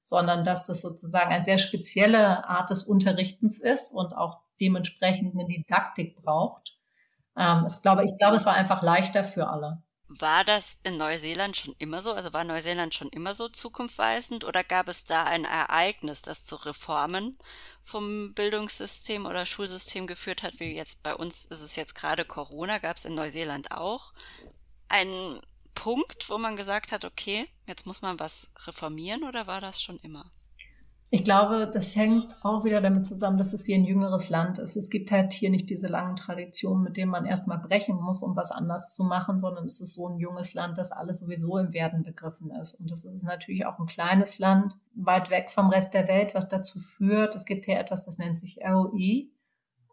sondern 0.03 0.43
dass 0.43 0.67
das 0.67 0.81
sozusagen 0.81 1.31
eine 1.31 1.43
sehr 1.43 1.57
spezielle 1.57 2.47
Art 2.47 2.69
des 2.69 2.83
Unterrichtens 2.83 3.59
ist 3.59 3.91
und 3.91 4.15
auch 4.15 4.41
dementsprechend 4.61 5.33
eine 5.33 5.47
Didaktik 5.47 6.15
braucht. 6.15 6.77
Ähm, 7.35 7.65
ich, 7.67 7.81
glaube, 7.81 8.05
ich 8.05 8.15
glaube, 8.19 8.35
es 8.35 8.45
war 8.45 8.53
einfach 8.53 8.83
leichter 8.83 9.23
für 9.23 9.47
alle. 9.47 9.81
War 10.19 10.45
das 10.45 10.79
in 10.83 10.97
Neuseeland 10.97 11.57
schon 11.57 11.75
immer 11.77 12.01
so? 12.01 12.13
Also 12.13 12.31
war 12.31 12.43
Neuseeland 12.43 12.93
schon 12.93 13.09
immer 13.09 13.33
so 13.33 13.49
zukunftsweisend 13.49 14.45
oder 14.45 14.63
gab 14.63 14.87
es 14.87 15.03
da 15.03 15.25
ein 15.25 15.43
Ereignis, 15.43 16.21
das 16.21 16.45
zu 16.45 16.55
Reformen 16.55 17.37
vom 17.83 18.33
Bildungssystem 18.33 19.25
oder 19.25 19.45
Schulsystem 19.45 20.07
geführt 20.07 20.43
hat, 20.43 20.59
wie 20.59 20.73
jetzt 20.73 21.03
bei 21.03 21.13
uns 21.13 21.45
ist 21.45 21.61
es 21.61 21.75
jetzt 21.75 21.95
gerade 21.95 22.23
Corona, 22.23 22.77
gab 22.77 22.95
es 22.95 23.05
in 23.05 23.15
Neuseeland 23.15 23.71
auch 23.71 24.13
einen 24.87 25.41
Punkt, 25.73 26.29
wo 26.29 26.37
man 26.37 26.55
gesagt 26.55 26.93
hat, 26.93 27.03
okay, 27.03 27.49
jetzt 27.67 27.85
muss 27.85 28.01
man 28.01 28.17
was 28.17 28.51
reformieren 28.65 29.23
oder 29.25 29.47
war 29.47 29.59
das 29.59 29.81
schon 29.81 29.99
immer? 29.99 30.31
Ich 31.11 31.23
glaube, 31.23 31.69
das 31.71 31.95
hängt 31.95 32.35
auch 32.43 32.65
wieder 32.65 32.81
damit 32.81 33.05
zusammen, 33.05 33.37
dass 33.37 33.53
es 33.53 33.63
hier 33.65 33.75
ein 33.75 33.85
jüngeres 33.85 34.29
Land 34.31 34.57
ist. 34.57 34.75
Es 34.75 34.89
gibt 34.89 35.11
halt 35.11 35.33
hier 35.33 35.51
nicht 35.51 35.69
diese 35.69 35.87
langen 35.87 36.15
Traditionen, 36.15 36.83
mit 36.83 36.97
denen 36.97 37.11
man 37.11 37.25
erstmal 37.25 37.59
brechen 37.59 37.97
muss, 37.97 38.23
um 38.23 38.35
was 38.35 38.51
anders 38.51 38.95
zu 38.95 39.03
machen, 39.03 39.39
sondern 39.39 39.65
es 39.65 39.81
ist 39.81 39.93
so 39.93 40.09
ein 40.09 40.17
junges 40.17 40.55
Land, 40.55 40.79
das 40.79 40.91
alles 40.91 41.19
sowieso 41.19 41.59
im 41.59 41.73
Werden 41.73 42.03
begriffen 42.03 42.49
ist. 42.49 42.73
Und 42.73 42.89
das 42.89 43.05
ist 43.05 43.23
natürlich 43.23 43.67
auch 43.67 43.77
ein 43.77 43.85
kleines 43.85 44.39
Land, 44.39 44.79
weit 44.95 45.29
weg 45.29 45.51
vom 45.51 45.69
Rest 45.69 45.93
der 45.93 46.07
Welt, 46.07 46.33
was 46.33 46.49
dazu 46.49 46.79
führt, 46.79 47.35
es 47.35 47.45
gibt 47.45 47.65
hier 47.65 47.79
etwas, 47.79 48.05
das 48.05 48.17
nennt 48.17 48.39
sich 48.39 48.57
LE, 48.63 49.27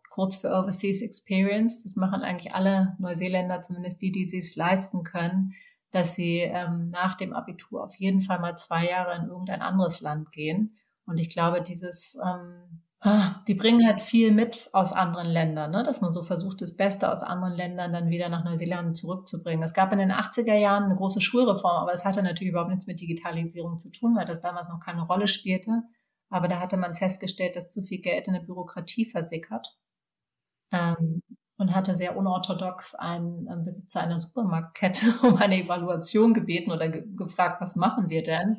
kurz 0.08 0.36
für 0.36 0.48
Overseas 0.48 1.02
Experience. 1.02 1.82
Das 1.82 1.94
machen 1.94 2.22
eigentlich 2.22 2.54
alle 2.54 2.96
Neuseeländer, 2.98 3.60
zumindest 3.60 4.00
die, 4.00 4.12
die 4.12 4.38
es 4.38 4.56
leisten 4.56 5.04
können, 5.04 5.52
dass 5.90 6.14
sie 6.14 6.38
ähm, 6.38 6.88
nach 6.88 7.16
dem 7.16 7.34
Abitur 7.34 7.84
auf 7.84 7.94
jeden 7.96 8.22
Fall 8.22 8.40
mal 8.40 8.56
zwei 8.56 8.88
Jahre 8.88 9.14
in 9.16 9.28
irgendein 9.28 9.60
anderes 9.60 10.00
Land 10.00 10.32
gehen 10.32 10.78
und 11.06 11.18
ich 11.18 11.30
glaube, 11.30 11.62
dieses, 11.62 12.18
ähm, 12.24 12.82
ah, 13.00 13.42
die 13.48 13.54
bringen 13.54 13.86
halt 13.86 14.00
viel 14.00 14.32
mit 14.32 14.70
aus 14.72 14.92
anderen 14.92 15.28
Ländern, 15.28 15.70
ne? 15.72 15.82
dass 15.82 16.00
man 16.00 16.12
so 16.12 16.22
versucht, 16.22 16.60
das 16.62 16.76
Beste 16.76 17.10
aus 17.10 17.22
anderen 17.22 17.54
Ländern 17.54 17.92
dann 17.92 18.08
wieder 18.08 18.28
nach 18.28 18.44
Neuseeland 18.44 18.96
zurückzubringen. 18.96 19.62
Es 19.62 19.74
gab 19.74 19.92
in 19.92 19.98
den 19.98 20.12
80er 20.12 20.54
Jahren 20.54 20.84
eine 20.84 20.96
große 20.96 21.20
Schulreform, 21.20 21.82
aber 21.82 21.92
es 21.92 22.04
hatte 22.04 22.22
natürlich 22.22 22.52
überhaupt 22.52 22.70
nichts 22.70 22.86
mit 22.86 23.00
Digitalisierung 23.00 23.78
zu 23.78 23.90
tun, 23.90 24.16
weil 24.16 24.26
das 24.26 24.40
damals 24.40 24.68
noch 24.68 24.80
keine 24.80 25.02
Rolle 25.02 25.26
spielte. 25.26 25.82
Aber 26.30 26.48
da 26.48 26.60
hatte 26.60 26.76
man 26.76 26.94
festgestellt, 26.94 27.56
dass 27.56 27.68
zu 27.68 27.82
viel 27.82 28.00
Geld 28.00 28.26
in 28.26 28.34
der 28.34 28.40
Bürokratie 28.40 29.04
versickert. 29.04 29.76
Ähm, 30.72 31.22
und 31.62 31.74
hatte 31.74 31.94
sehr 31.94 32.16
unorthodox 32.16 32.94
einen, 32.94 33.48
einen 33.48 33.64
Besitzer 33.64 34.00
einer 34.02 34.18
Supermarktkette 34.18 35.06
um 35.22 35.36
eine 35.36 35.62
Evaluation 35.62 36.34
gebeten 36.34 36.72
oder 36.72 36.88
ge 36.88 37.04
gefragt, 37.14 37.60
was 37.60 37.76
machen 37.76 38.10
wir 38.10 38.22
denn? 38.22 38.56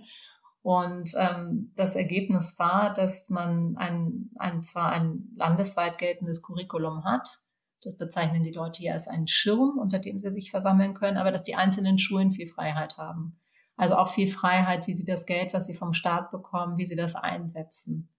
Und 0.64 1.14
ähm, 1.20 1.74
das 1.76 1.96
Ergebnis 1.96 2.58
war, 2.58 2.94
dass 2.94 3.30
man 3.30 3.76
ein, 3.78 4.32
ein, 4.38 4.64
zwar 4.64 4.94
ein 4.94 5.30
landesweit 5.36 5.98
geltendes 5.98 6.42
Curriculum 6.42 7.04
hat, 7.04 7.44
das 7.82 7.98
bezeichnen 7.98 8.44
die 8.44 8.54
Leute 8.54 8.80
hier 8.80 8.94
als 8.94 9.10
einen 9.10 9.28
Schirm, 9.28 9.78
unter 9.78 10.00
dem 10.00 10.22
sie 10.22 10.32
sich 10.32 10.52
versammeln 10.52 10.94
können, 10.94 11.18
aber 11.18 11.32
dass 11.34 11.44
die 11.44 11.56
einzelnen 11.56 12.00
Schulen 12.00 12.32
viel 12.32 12.48
Freiheit 12.48 12.98
haben. 12.98 13.40
Also 13.76 13.98
auch 13.98 14.08
viel 14.08 14.28
Freiheit, 14.28 14.88
wie 14.88 14.94
sie 14.94 15.04
das 15.04 15.26
Geld, 15.26 15.54
was 15.54 15.66
sie 15.66 15.74
vom 15.74 15.92
Staat 15.92 16.32
bekommen, 16.32 16.78
wie 16.78 16.86
sie 16.86 16.96
das 16.96 17.16
einsetzen. 17.16 18.10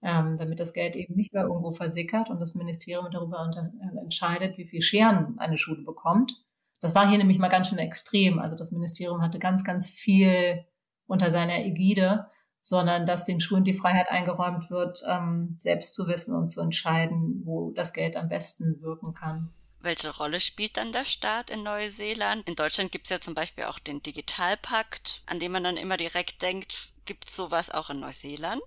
Ähm, 0.00 0.36
damit 0.36 0.60
das 0.60 0.74
Geld 0.74 0.94
eben 0.94 1.16
nicht 1.16 1.32
mehr 1.32 1.42
irgendwo 1.42 1.72
versickert 1.72 2.30
und 2.30 2.40
das 2.40 2.54
Ministerium 2.54 3.10
darüber 3.10 3.42
unter, 3.42 3.72
äh, 3.80 4.00
entscheidet, 4.00 4.56
wie 4.56 4.66
viel 4.66 4.82
Scheren 4.82 5.36
eine 5.40 5.56
Schule 5.56 5.82
bekommt. 5.82 6.32
Das 6.78 6.94
war 6.94 7.08
hier 7.08 7.18
nämlich 7.18 7.40
mal 7.40 7.48
ganz 7.48 7.68
schön 7.68 7.78
extrem. 7.78 8.38
Also 8.38 8.54
das 8.54 8.70
Ministerium 8.70 9.20
hatte 9.20 9.40
ganz, 9.40 9.64
ganz 9.64 9.90
viel 9.90 10.64
unter 11.08 11.32
seiner 11.32 11.64
Ägide, 11.64 12.28
sondern 12.60 13.06
dass 13.06 13.24
den 13.24 13.40
Schulen 13.40 13.64
die 13.64 13.74
Freiheit 13.74 14.10
eingeräumt 14.10 14.70
wird, 14.70 15.02
ähm, 15.08 15.56
selbst 15.58 15.94
zu 15.94 16.06
wissen 16.06 16.36
und 16.36 16.48
zu 16.48 16.60
entscheiden, 16.60 17.42
wo 17.44 17.72
das 17.72 17.92
Geld 17.92 18.16
am 18.16 18.28
besten 18.28 18.80
wirken 18.80 19.14
kann. 19.14 19.50
Welche 19.80 20.14
Rolle 20.16 20.40
spielt 20.40 20.76
dann 20.76 20.92
der 20.92 21.04
Staat 21.04 21.50
in 21.50 21.62
Neuseeland? 21.62 22.48
In 22.48 22.56
Deutschland 22.56 22.92
gibt 22.92 23.06
es 23.06 23.10
ja 23.10 23.20
zum 23.20 23.34
Beispiel 23.34 23.64
auch 23.64 23.78
den 23.78 24.02
Digitalpakt, 24.02 25.22
an 25.26 25.38
dem 25.38 25.52
man 25.52 25.64
dann 25.64 25.76
immer 25.76 25.96
direkt 25.96 26.42
denkt, 26.42 26.92
gibt 27.06 27.28
es 27.28 27.36
sowas 27.36 27.70
auch 27.70 27.90
in 27.90 28.00
Neuseeland? 28.00 28.62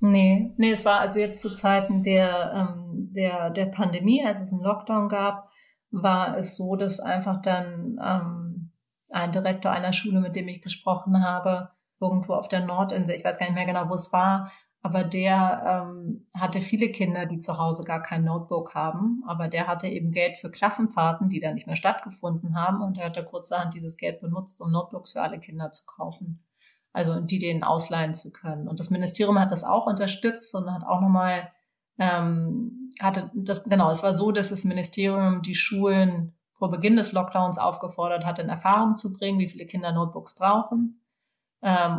Nee, 0.00 0.52
nee, 0.56 0.70
es 0.70 0.84
war 0.84 1.00
also 1.00 1.20
jetzt 1.20 1.40
zu 1.40 1.54
Zeiten 1.54 2.02
der, 2.02 2.52
ähm, 2.54 3.12
der, 3.12 3.50
der 3.50 3.66
Pandemie, 3.66 4.24
als 4.24 4.40
es 4.40 4.52
einen 4.52 4.62
Lockdown 4.62 5.08
gab, 5.08 5.48
war 5.90 6.36
es 6.36 6.56
so, 6.56 6.76
dass 6.76 6.98
einfach 6.98 7.40
dann 7.40 7.98
ähm, 8.02 8.72
ein 9.12 9.32
Direktor 9.32 9.70
einer 9.70 9.92
Schule, 9.92 10.20
mit 10.20 10.34
dem 10.34 10.48
ich 10.48 10.60
gesprochen 10.60 11.22
habe, 11.22 11.70
irgendwo 12.04 12.34
auf 12.34 12.48
der 12.48 12.64
Nordinsel, 12.64 13.14
ich 13.14 13.24
weiß 13.24 13.38
gar 13.38 13.46
nicht 13.46 13.54
mehr 13.54 13.66
genau, 13.66 13.88
wo 13.88 13.94
es 13.94 14.12
war, 14.12 14.50
aber 14.84 15.02
der 15.02 15.86
ähm, 15.88 16.26
hatte 16.38 16.60
viele 16.60 16.90
Kinder, 16.90 17.24
die 17.24 17.38
zu 17.38 17.56
Hause 17.56 17.84
gar 17.84 18.02
kein 18.02 18.22
Notebook 18.22 18.74
haben, 18.74 19.24
aber 19.26 19.48
der 19.48 19.66
hatte 19.66 19.88
eben 19.88 20.12
Geld 20.12 20.36
für 20.36 20.50
Klassenfahrten, 20.50 21.30
die 21.30 21.40
dann 21.40 21.54
nicht 21.54 21.66
mehr 21.66 21.74
stattgefunden 21.74 22.54
haben 22.54 22.82
und 22.82 22.98
er 22.98 23.06
hatte 23.06 23.24
kurzerhand 23.24 23.72
dieses 23.72 23.96
Geld 23.96 24.20
benutzt, 24.20 24.60
um 24.60 24.70
Notebooks 24.70 25.12
für 25.12 25.22
alle 25.22 25.40
Kinder 25.40 25.70
zu 25.70 25.86
kaufen. 25.86 26.44
Also 26.92 27.18
die 27.18 27.38
denen 27.38 27.64
ausleihen 27.64 28.12
zu 28.12 28.30
können. 28.30 28.68
Und 28.68 28.78
das 28.78 28.90
Ministerium 28.90 29.38
hat 29.38 29.50
das 29.50 29.64
auch 29.64 29.86
unterstützt 29.86 30.54
und 30.54 30.70
hat 30.70 30.84
auch 30.84 31.00
nochmal 31.00 31.50
ähm, 31.98 32.90
hatte 33.00 33.30
das 33.34 33.64
genau. 33.64 33.90
Es 33.90 34.02
war 34.02 34.12
so, 34.12 34.32
dass 34.32 34.50
das 34.50 34.64
Ministerium 34.64 35.40
die 35.40 35.54
Schulen 35.54 36.34
vor 36.52 36.70
Beginn 36.70 36.96
des 36.96 37.12
Lockdowns 37.12 37.56
aufgefordert 37.56 38.26
hat, 38.26 38.38
in 38.38 38.50
Erfahrung 38.50 38.96
zu 38.96 39.14
bringen, 39.14 39.38
wie 39.38 39.48
viele 39.48 39.64
Kinder 39.66 39.92
Notebooks 39.92 40.34
brauchen 40.34 41.00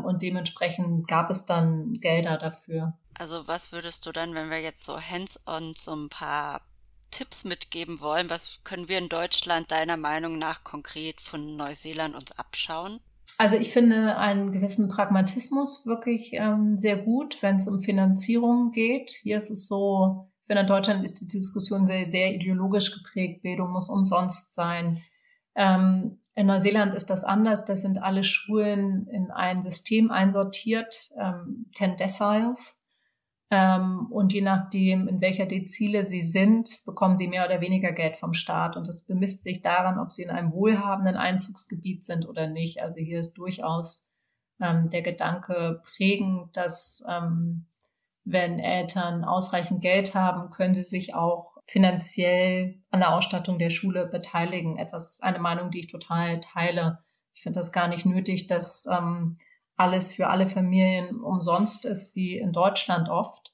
und 0.05 0.21
dementsprechend 0.21 1.07
gab 1.07 1.29
es 1.29 1.45
dann 1.45 1.93
Gelder 1.99 2.37
dafür. 2.37 2.97
Also 3.17 3.47
was 3.47 3.71
würdest 3.71 4.05
du 4.05 4.11
dann, 4.11 4.35
wenn 4.35 4.49
wir 4.49 4.61
jetzt 4.61 4.85
so 4.85 4.99
hands-on 4.99 5.73
so 5.75 5.95
ein 5.95 6.09
paar 6.09 6.61
Tipps 7.11 7.45
mitgeben 7.45 8.01
wollen, 8.01 8.29
was 8.29 8.59
können 8.63 8.89
wir 8.89 8.97
in 8.97 9.09
Deutschland 9.09 9.71
deiner 9.71 9.97
Meinung 9.97 10.37
nach 10.37 10.63
konkret 10.63 11.21
von 11.21 11.55
Neuseeland 11.55 12.13
uns 12.13 12.37
abschauen? 12.37 12.99
Also 13.37 13.57
ich 13.57 13.71
finde 13.71 14.17
einen 14.17 14.51
gewissen 14.51 14.89
Pragmatismus 14.89 15.85
wirklich 15.85 16.31
ähm, 16.33 16.77
sehr 16.77 16.97
gut, 16.97 17.41
wenn 17.41 17.55
es 17.55 17.67
um 17.67 17.79
Finanzierung 17.79 18.71
geht. 18.71 19.11
Hier 19.11 19.37
ist 19.37 19.49
es 19.49 19.67
so, 19.67 20.29
finde 20.45 20.61
in 20.61 20.67
Deutschland 20.67 21.03
ist 21.03 21.21
die 21.21 21.27
Diskussion 21.27 21.87
sehr, 21.87 22.09
sehr 22.09 22.33
ideologisch 22.33 22.91
geprägt. 22.91 23.41
Bildung 23.41 23.71
muss 23.71 23.89
umsonst 23.89 24.53
sein. 24.53 24.97
Ähm, 25.55 26.19
in 26.35 26.47
Neuseeland 26.47 26.93
ist 26.93 27.09
das 27.09 27.23
anders. 27.23 27.65
Da 27.65 27.75
sind 27.75 28.03
alle 28.03 28.23
Schulen 28.23 29.07
in 29.07 29.31
ein 29.31 29.63
System 29.63 30.11
einsortiert, 30.11 31.13
ähm, 31.17 31.67
10 31.73 31.95
Deciles. 31.95 32.81
Ähm, 33.51 34.07
und 34.11 34.33
je 34.33 34.41
nachdem, 34.41 35.07
in 35.07 35.21
welcher 35.21 35.45
Dezile 35.45 36.03
sie 36.03 36.23
sind, 36.23 36.81
bekommen 36.85 37.15
sie 37.15 37.29
mehr 37.29 37.45
oder 37.45 37.61
weniger 37.61 37.93
Geld 37.93 38.17
vom 38.17 38.33
Staat. 38.33 38.75
Und 38.75 38.87
das 38.87 39.05
bemisst 39.05 39.43
sich 39.43 39.61
daran, 39.61 39.97
ob 39.97 40.11
sie 40.11 40.23
in 40.23 40.29
einem 40.29 40.51
wohlhabenden 40.51 41.15
Einzugsgebiet 41.15 42.03
sind 42.03 42.27
oder 42.27 42.47
nicht. 42.47 42.81
Also 42.81 42.99
hier 42.99 43.19
ist 43.19 43.37
durchaus 43.37 44.13
ähm, 44.59 44.89
der 44.89 45.03
Gedanke 45.03 45.81
prägend, 45.85 46.57
dass 46.57 47.03
ähm, 47.07 47.67
wenn 48.25 48.59
Eltern 48.59 49.23
ausreichend 49.23 49.81
Geld 49.81 50.15
haben, 50.15 50.49
können 50.49 50.75
sie 50.75 50.83
sich 50.83 51.13
auch 51.15 51.54
finanziell 51.65 52.79
an 52.91 52.99
der 52.99 53.13
Ausstattung 53.13 53.59
der 53.59 53.69
Schule 53.69 54.07
beteiligen. 54.07 54.77
Etwas, 54.77 55.19
eine 55.21 55.39
Meinung, 55.39 55.71
die 55.71 55.79
ich 55.79 55.87
total 55.87 56.39
teile. 56.39 56.99
Ich 57.33 57.41
finde 57.41 57.59
das 57.59 57.71
gar 57.71 57.87
nicht 57.87 58.05
nötig, 58.05 58.47
dass 58.47 58.87
ähm, 58.91 59.35
alles 59.75 60.13
für 60.13 60.27
alle 60.27 60.47
Familien 60.47 61.21
umsonst 61.21 61.85
ist, 61.85 62.15
wie 62.15 62.37
in 62.37 62.53
Deutschland 62.53 63.09
oft. 63.09 63.51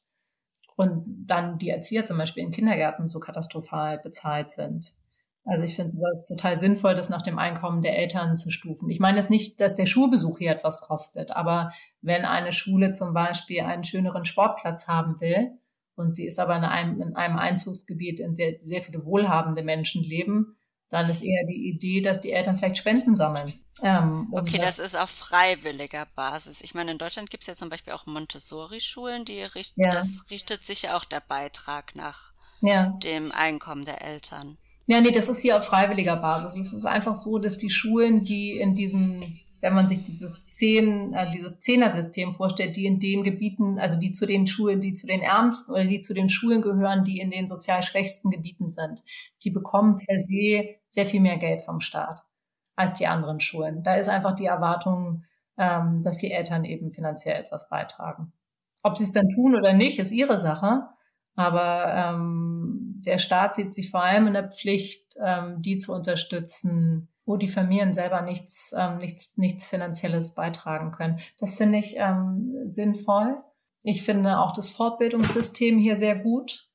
Und 0.76 1.04
dann 1.28 1.58
die 1.58 1.70
Erzieher 1.70 2.06
zum 2.06 2.18
Beispiel 2.18 2.44
in 2.44 2.52
Kindergärten 2.52 3.08
so 3.08 3.20
katastrophal 3.20 4.00
bezahlt 4.00 4.52
sind. 4.52 5.02
Also 5.44 5.64
ich 5.64 5.76
finde 5.76 5.92
sowas 5.92 6.28
total 6.28 6.60
sinnvoll, 6.60 6.94
das 6.94 7.10
nach 7.10 7.24
dem 7.24 7.40
Einkommen 7.40 7.82
der 7.82 7.98
Eltern 7.98 8.36
zu 8.36 8.52
stufen. 8.52 8.90
Ich 8.90 9.00
meine 9.00 9.18
jetzt 9.18 9.32
nicht, 9.32 9.60
dass 9.60 9.76
der 9.76 9.88
Schulbesuch 9.88 10.38
hier 10.38 10.52
etwas 10.52 10.82
kostet, 10.82 11.32
aber 11.32 11.72
wenn 12.02 12.26
eine 12.26 12.52
Schule 12.52 12.92
zum 12.92 13.14
Beispiel 13.14 13.62
einen 13.62 13.84
schöneren 13.84 14.26
Sportplatz 14.26 14.88
haben 14.88 15.20
will, 15.20 15.52
und 16.02 16.16
sie 16.16 16.26
ist 16.26 16.40
aber 16.40 16.56
in 16.56 16.64
einem, 16.64 17.02
in 17.02 17.16
einem 17.16 17.38
Einzugsgebiet, 17.38 18.20
in 18.20 18.36
sehr, 18.36 18.56
sehr 18.62 18.82
viele 18.82 19.06
wohlhabende 19.06 19.64
Menschen 19.64 20.04
leben, 20.04 20.58
dann 20.90 21.10
ist 21.10 21.24
eher 21.24 21.46
die 21.48 21.70
Idee, 21.70 22.02
dass 22.02 22.20
die 22.20 22.34
Eltern 22.34 22.58
vielleicht 22.58 22.78
Spenden 22.78 23.16
sammeln. 23.16 23.54
Ähm, 23.82 24.28
okay, 24.34 24.58
das, 24.58 24.78
das, 24.78 24.94
ist 24.94 25.00
auf 25.00 25.10
freiwilliger 25.10 26.06
Basis. 26.16 26.62
Ich 26.62 26.74
meine, 26.74 26.92
in 26.92 26.98
Deutschland 26.98 27.30
gibt 27.30 27.44
es 27.44 27.48
ja 27.48 27.56
zum 27.56 27.70
Beispiel 27.70 27.94
auch 27.94 28.06
Montessori-Schulen, 28.06 29.24
die 29.24 29.42
richten, 29.42 29.82
ja. 29.82 29.90
das 29.90 30.26
richtet 30.30 30.64
sich 30.64 30.84
ja 30.84 30.98
auch 30.98 31.06
der 31.06 31.22
Beitrag 31.22 31.96
nach 31.96 32.34
ja. 32.62 32.88
dem 33.02 33.32
Einkommen 33.32 33.86
der 33.86 34.02
Eltern. 34.02 34.58
Ja, 34.88 35.00
nee, 35.00 35.12
das 35.12 35.30
ist 35.30 35.42
hier 35.42 35.58
auf 35.58 35.66
freiwilliger 35.66 36.18
Basis. 36.18 36.58
Es 36.58 36.74
ist 36.74 36.86
einfach 36.86 37.16
so, 37.16 37.38
dass 37.38 37.58
die 37.58 37.70
Schulen, 37.70 38.26
die 38.26 38.58
in 38.58 38.76
diesem 38.76 39.22
wenn 39.62 39.74
man 39.74 39.88
sich 39.88 40.04
dieses 40.04 40.46
Zehn, 40.48 41.14
äh, 41.14 41.32
dieses 41.32 41.60
Zehner-System 41.60 42.34
vorstellt, 42.34 42.76
die 42.76 42.86
in 42.86 43.00
den 43.00 43.24
Gebieten, 43.24 43.80
also 43.80 43.96
die 43.96 44.12
zu 44.12 44.26
den 44.26 44.48
Schulen, 44.48 44.82
die 44.82 44.94
zu 44.94 45.08
den 45.08 45.22
ärmsten 45.22 45.74
oder 45.74 45.86
die 45.86 46.00
zu 46.00 46.14
den 46.14 46.30
Schulen 46.30 46.62
gehören, 46.62 47.04
die 47.04 47.20
in 47.20 47.32
den 47.32 47.48
sozial 47.48 47.84
schwächsten 47.84 48.32
Gebieten 48.32 48.70
sind, 48.70 49.04
die 49.44 49.52
bekommen 49.52 49.98
per 49.98 50.18
se 50.18 50.76
sehr 50.90 51.06
viel 51.06 51.22
mehr 51.22 51.38
Geld 51.38 51.62
vom 51.62 51.80
Staat 51.80 52.24
als 52.76 52.96
die 52.96 53.08
anderen 53.08 53.40
Schulen. 53.40 53.84
Da 53.84 53.96
ist 53.96 54.10
einfach 54.10 54.34
die 54.34 54.46
Erwartung, 54.46 55.24
ähm, 55.58 56.02
dass 56.04 56.18
die 56.18 56.32
Eltern 56.32 56.66
eben 56.66 56.92
finanziell 56.92 57.40
etwas 57.40 57.70
beitragen. 57.70 58.34
Ob 58.82 58.98
sie 58.98 59.04
es 59.04 59.12
dann 59.12 59.30
tun 59.30 59.56
oder 59.56 59.74
nicht, 59.74 60.00
ist 60.00 60.12
ihre 60.12 60.40
Sache. 60.40 60.88
Aber 61.36 61.94
ähm, 61.94 63.02
der 63.06 63.20
Staat 63.20 63.56
sieht 63.56 63.74
sich 63.74 63.92
vor 63.92 64.04
allem 64.04 64.28
in 64.28 64.34
der 64.34 64.50
Pflicht, 64.50 65.14
ähm, 65.24 65.62
die 65.62 65.78
zu 65.78 65.94
unterstützen, 65.94 67.11
wo 67.32 67.38
die 67.38 67.48
Familien 67.48 67.94
selber 67.94 68.22
nichts, 68.24 68.76
ähm, 68.78 68.98
nichts, 68.98 69.38
nichts 69.38 69.66
Finanzielles 69.66 70.36
beitragen 70.36 70.92
können. 70.92 71.18
Das 71.40 71.56
finde 71.56 71.78
ich 71.78 71.96
ähm, 71.96 72.66
sinnvoll. 72.68 73.42
Ich 73.84 74.04
finde 74.04 74.40
auch 74.40 74.52
das 74.52 74.70
Fortbildungssystem 74.72 75.80
hier 75.80 75.96
sehr 75.96 76.20
gut, 76.20 76.70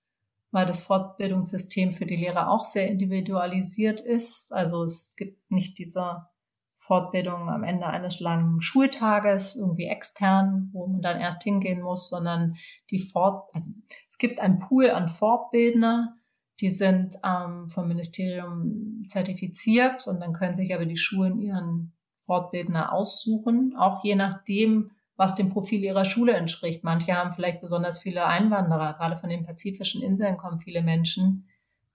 weil 0.52 0.64
das 0.64 0.80
Fortbildungssystem 0.80 1.90
für 1.90 2.06
die 2.06 2.16
Lehrer 2.16 2.50
auch 2.50 2.64
sehr 2.64 2.88
individualisiert 2.88 4.00
ist. 4.00 4.50
Also 4.50 4.82
es 4.82 5.14
gibt 5.14 5.50
nicht 5.50 5.78
diese 5.78 6.26
Fortbildung 6.74 7.50
am 7.50 7.62
Ende 7.62 7.86
eines 7.86 8.20
langen 8.20 8.62
Schultages, 8.62 9.56
irgendwie 9.56 9.88
extern, 9.88 10.70
wo 10.72 10.86
man 10.86 11.02
dann 11.02 11.20
erst 11.20 11.42
hingehen 11.42 11.82
muss, 11.82 12.08
sondern 12.08 12.56
die 12.90 12.98
Fort, 12.98 13.50
also 13.52 13.70
es 14.08 14.16
gibt 14.16 14.40
einen 14.40 14.58
Pool 14.58 14.88
an 14.88 15.06
Fortbildner, 15.06 16.16
die 16.60 16.70
sind 16.70 17.16
ähm, 17.22 17.68
vom 17.68 17.88
Ministerium 17.88 19.04
zertifiziert 19.08 20.06
und 20.06 20.20
dann 20.20 20.32
können 20.32 20.56
sich 20.56 20.74
aber 20.74 20.86
die 20.86 20.96
Schulen 20.96 21.38
ihren 21.38 21.92
Fortbildner 22.20 22.92
aussuchen, 22.92 23.74
auch 23.78 24.02
je 24.02 24.16
nachdem, 24.16 24.90
was 25.16 25.34
dem 25.34 25.50
Profil 25.50 25.82
ihrer 25.82 26.04
Schule 26.04 26.34
entspricht. 26.34 26.84
Manche 26.84 27.14
haben 27.14 27.32
vielleicht 27.32 27.60
besonders 27.60 27.98
viele 27.98 28.26
Einwanderer, 28.26 28.94
gerade 28.94 29.16
von 29.16 29.30
den 29.30 29.44
pazifischen 29.44 30.02
Inseln 30.02 30.36
kommen 30.36 30.58
viele 30.58 30.82
Menschen, 30.82 31.46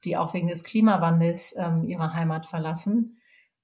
die 0.04 0.17
auch 0.17 0.34
wegen 0.34 0.47
des 0.47 0.63
Klimawandels 0.63 1.56
ähm, 1.58 1.84
ihre 1.84 2.13
Heimat 2.13 2.45
verlassen. 2.45 3.17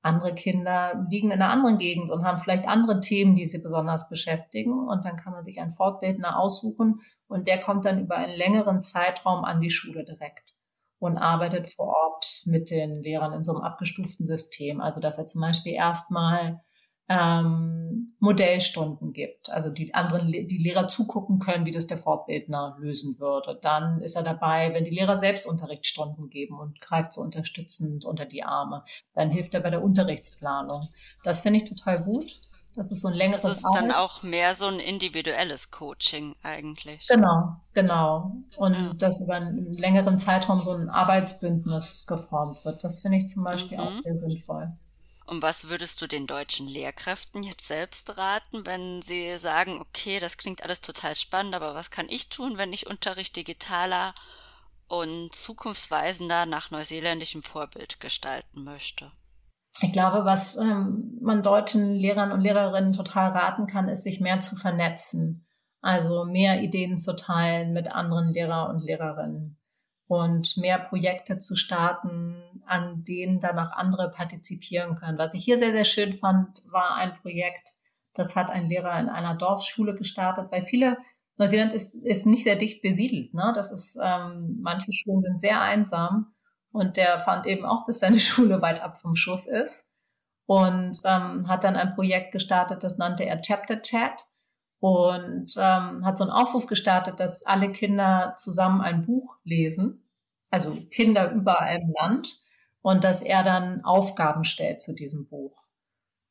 Andere 0.04 0.36
Kinder 0.36 1.06
liegen 1.10 1.32
in 1.32 1.42
einer 1.42 1.52
anderen 1.52 1.80
Gegend 1.80 2.12
und 2.12 2.24
haben 2.24 2.38
vielleicht 2.38 2.68
andere 2.68 3.00
Themen, 3.00 3.36
die 3.36 3.46
sie 3.46 3.62
besonders 3.62 4.10
beschäftigen. 4.10 4.88
Und 4.88 5.06
dann 5.06 5.16
kann 5.16 5.34
man 5.34 5.44
sich 5.44 5.60
einen 5.60 5.72
Fortbildner 5.72 6.40
aussuchen 6.40 7.02
und 7.28 7.48
der 7.48 7.60
kommt 7.60 7.86
dann 7.86 8.00
über 8.00 8.16
einen 8.16 8.38
längeren 8.38 8.80
Zeitraum 8.80 9.44
an 9.44 9.60
die 9.60 9.72
Schule 9.72 10.06
direkt 10.06 10.57
und 11.00 11.18
arbeitet 11.18 11.68
vor 11.68 11.88
Ort 11.88 12.44
mit 12.46 12.70
den 12.70 13.02
Lehrern 13.02 13.34
in 13.34 13.44
so 13.44 13.54
einem 13.54 13.64
abgestuften 13.64 14.26
System. 14.26 14.82
Also 14.82 15.00
dass 15.00 15.18
er 15.18 15.28
zum 15.28 15.42
Beispiel 15.42 15.74
erstmal 15.74 16.62
ähm, 17.10 18.16
Modellstunden 18.20 19.14
gibt, 19.14 19.50
also 19.50 19.70
die 19.70 19.94
anderen, 19.94 20.30
die 20.30 20.58
Lehrer 20.58 20.88
zugucken 20.88 21.40
können, 21.40 21.66
wie 21.66 21.72
das 21.72 21.88
der 21.88 21.98
Fortbildner 21.98 22.76
lösen 22.80 23.20
würde. 23.20 23.58
Dann 23.62 24.02
ist 24.02 24.16
er 24.16 24.24
dabei, 24.24 24.74
wenn 24.74 24.84
die 24.84 24.92
Lehrer 24.92 25.20
selbst 25.20 25.48
Unterrichtsstunden 25.48 26.30
geben 26.30 26.60
und 26.60 26.82
greift 26.82 27.14
so 27.14 27.22
unterstützend 27.22 28.04
unter 28.04 28.26
die 28.26 28.44
Arme. 28.44 28.84
Dann 29.14 29.32
hilft 29.32 29.54
er 29.54 29.62
bei 29.62 29.70
der 29.70 29.84
Unterrichtsplanung. 29.84 30.90
Das 31.24 31.42
finde 31.42 31.64
ich 31.64 31.70
total 31.70 32.00
gut. 32.00 32.42
Das 32.78 32.92
ist 32.92 33.02
so 33.02 33.08
ein 33.08 33.16
längeres 33.16 33.42
Das 33.42 33.58
ist 33.58 33.66
Arbeit. 33.66 33.82
dann 33.82 33.92
auch 33.92 34.22
mehr 34.22 34.54
so 34.54 34.68
ein 34.68 34.80
individuelles 34.80 35.72
Coaching 35.72 36.36
eigentlich. 36.44 37.08
Genau, 37.08 37.56
genau. 37.74 38.34
Und 38.56 38.74
ja. 38.76 38.94
dass 38.94 39.20
über 39.22 39.34
einen 39.34 39.74
längeren 39.74 40.20
Zeitraum 40.20 40.64
so 40.64 40.72
ein 40.72 40.88
Arbeitsbündnis 40.88 42.06
geformt 42.06 42.64
wird. 42.66 42.84
Das 42.84 43.00
finde 43.00 43.18
ich 43.18 43.28
zum 43.28 43.44
Beispiel 43.44 43.80
mhm. 43.80 43.84
auch 43.84 43.94
sehr 43.94 44.16
sinnvoll. 44.16 44.66
Und 45.26 45.42
was 45.42 45.70
würdest 45.70 46.04
du 46.04 46.08
den 46.08 46.28
deutschen 46.28 46.68
Lehrkräften 46.68 47.42
jetzt 47.42 47.68
selbst 47.68 48.16
raten, 48.16 48.68
wenn 48.68 49.02
sie 49.02 49.40
sagen, 49.40 49.82
okay, 49.82 50.20
das 50.20 50.38
klingt 50.38 50.64
alles 50.64 50.80
total 50.80 51.16
spannend, 51.16 51.56
aber 51.56 51.74
was 51.74 51.90
kann 51.90 52.08
ich 52.10 52.30
tun, 52.30 52.60
wenn 52.60 52.72
ich 52.74 52.86
Unterricht 52.86 53.36
digitaler 53.36 54.14
und 54.88 55.34
zukunftsweisender 55.34 56.46
nach 56.46 56.70
neuseeländischem 56.70 57.42
Vorbild 57.42 58.00
gestalten 58.00 58.64
möchte? 58.64 59.12
Ich 59.82 59.94
glaube, 59.94 60.26
was 60.26 60.58
ähm, 60.58 61.18
man 61.22 61.44
deutschen 61.44 61.94
Lehrern 61.94 62.32
und 62.32 62.42
Lehrerinnen 62.42 62.94
total 62.94 63.32
raten 63.32 63.68
kann, 63.68 63.90
ist, 63.90 64.04
sich 64.04 64.20
mehr 64.20 64.42
zu 64.42 64.56
vernetzen. 64.56 65.46
Also 65.82 66.26
mehr 66.26 66.62
Ideen 66.62 66.98
zu 66.98 67.16
teilen 67.16 67.74
mit 67.74 67.94
anderen 67.94 68.34
Lehrer 68.34 68.70
und 68.70 68.84
Lehrerinnen 68.84 69.58
und 70.08 70.58
mehr 70.58 70.80
Projekte 70.80 71.38
zu 71.38 71.56
starten, 71.56 72.62
an 72.66 73.04
denen 73.04 73.40
dann 73.40 73.60
auch 73.60 73.72
andere 73.72 74.10
partizipieren 74.10 74.96
können. 74.96 75.18
Was 75.18 75.34
ich 75.34 75.44
hier 75.44 75.58
sehr, 75.58 75.72
sehr 75.72 75.86
schön 75.86 76.14
fand, 76.14 76.62
war 76.72 76.96
ein 76.96 77.14
Projekt, 77.14 77.74
das 78.14 78.36
hat 78.36 78.50
ein 78.50 78.70
Lehrer 78.70 79.00
in 79.00 79.10
einer 79.10 79.36
Dorfschule 79.36 79.96
gestartet, 79.96 80.52
weil 80.52 80.62
viele 80.62 80.98
Neuseeland 81.38 81.74
ist, 81.74 81.94
ist 81.94 82.26
nicht 82.26 82.44
sehr 82.44 82.56
dicht 82.56 82.82
besiedelt. 82.82 83.34
Ne? 83.34 83.52
Das 83.54 83.72
ist, 83.72 84.00
ähm, 84.02 84.58
manche 84.62 84.92
Schulen 84.92 85.22
sind 85.22 85.40
sehr 85.40 85.62
einsam. 85.62 86.34
Und 86.78 86.96
der 86.96 87.20
fand 87.20 87.48
eben 87.48 87.66
auch, 87.66 87.86
dass 87.86 88.00
seine 88.00 88.20
Schule 88.20 88.62
weit 88.62 88.82
ab 88.82 89.00
vom 89.00 89.16
Schuss 89.16 89.48
ist. 89.48 89.92
Und 90.46 91.02
ähm, 91.06 91.48
hat 91.48 91.64
dann 91.64 91.76
ein 91.76 91.96
Projekt 91.96 92.32
gestartet, 92.32 92.84
das 92.84 93.00
nannte 93.00 93.26
er 93.26 93.42
Chapter 93.42 93.82
Chat. 93.82 94.24
Und 94.80 95.54
ähm, 95.58 96.06
hat 96.06 96.20
so 96.20 96.24
einen 96.24 96.32
Aufruf 96.32 96.68
gestartet, 96.68 97.20
dass 97.20 97.44
alle 97.44 97.72
Kinder 97.72 98.36
zusammen 98.38 98.82
ein 98.82 99.08
Buch 99.08 99.38
lesen. 99.44 100.08
Also 100.52 100.72
Kinder 100.92 101.32
überall 101.32 101.80
im 101.80 101.92
Land. 102.00 102.40
Und 102.82 103.04
dass 103.04 103.24
er 103.24 103.42
dann 103.42 103.84
Aufgaben 103.84 104.44
stellt 104.44 104.80
zu 104.80 104.94
diesem 104.94 105.28
Buch. 105.28 105.58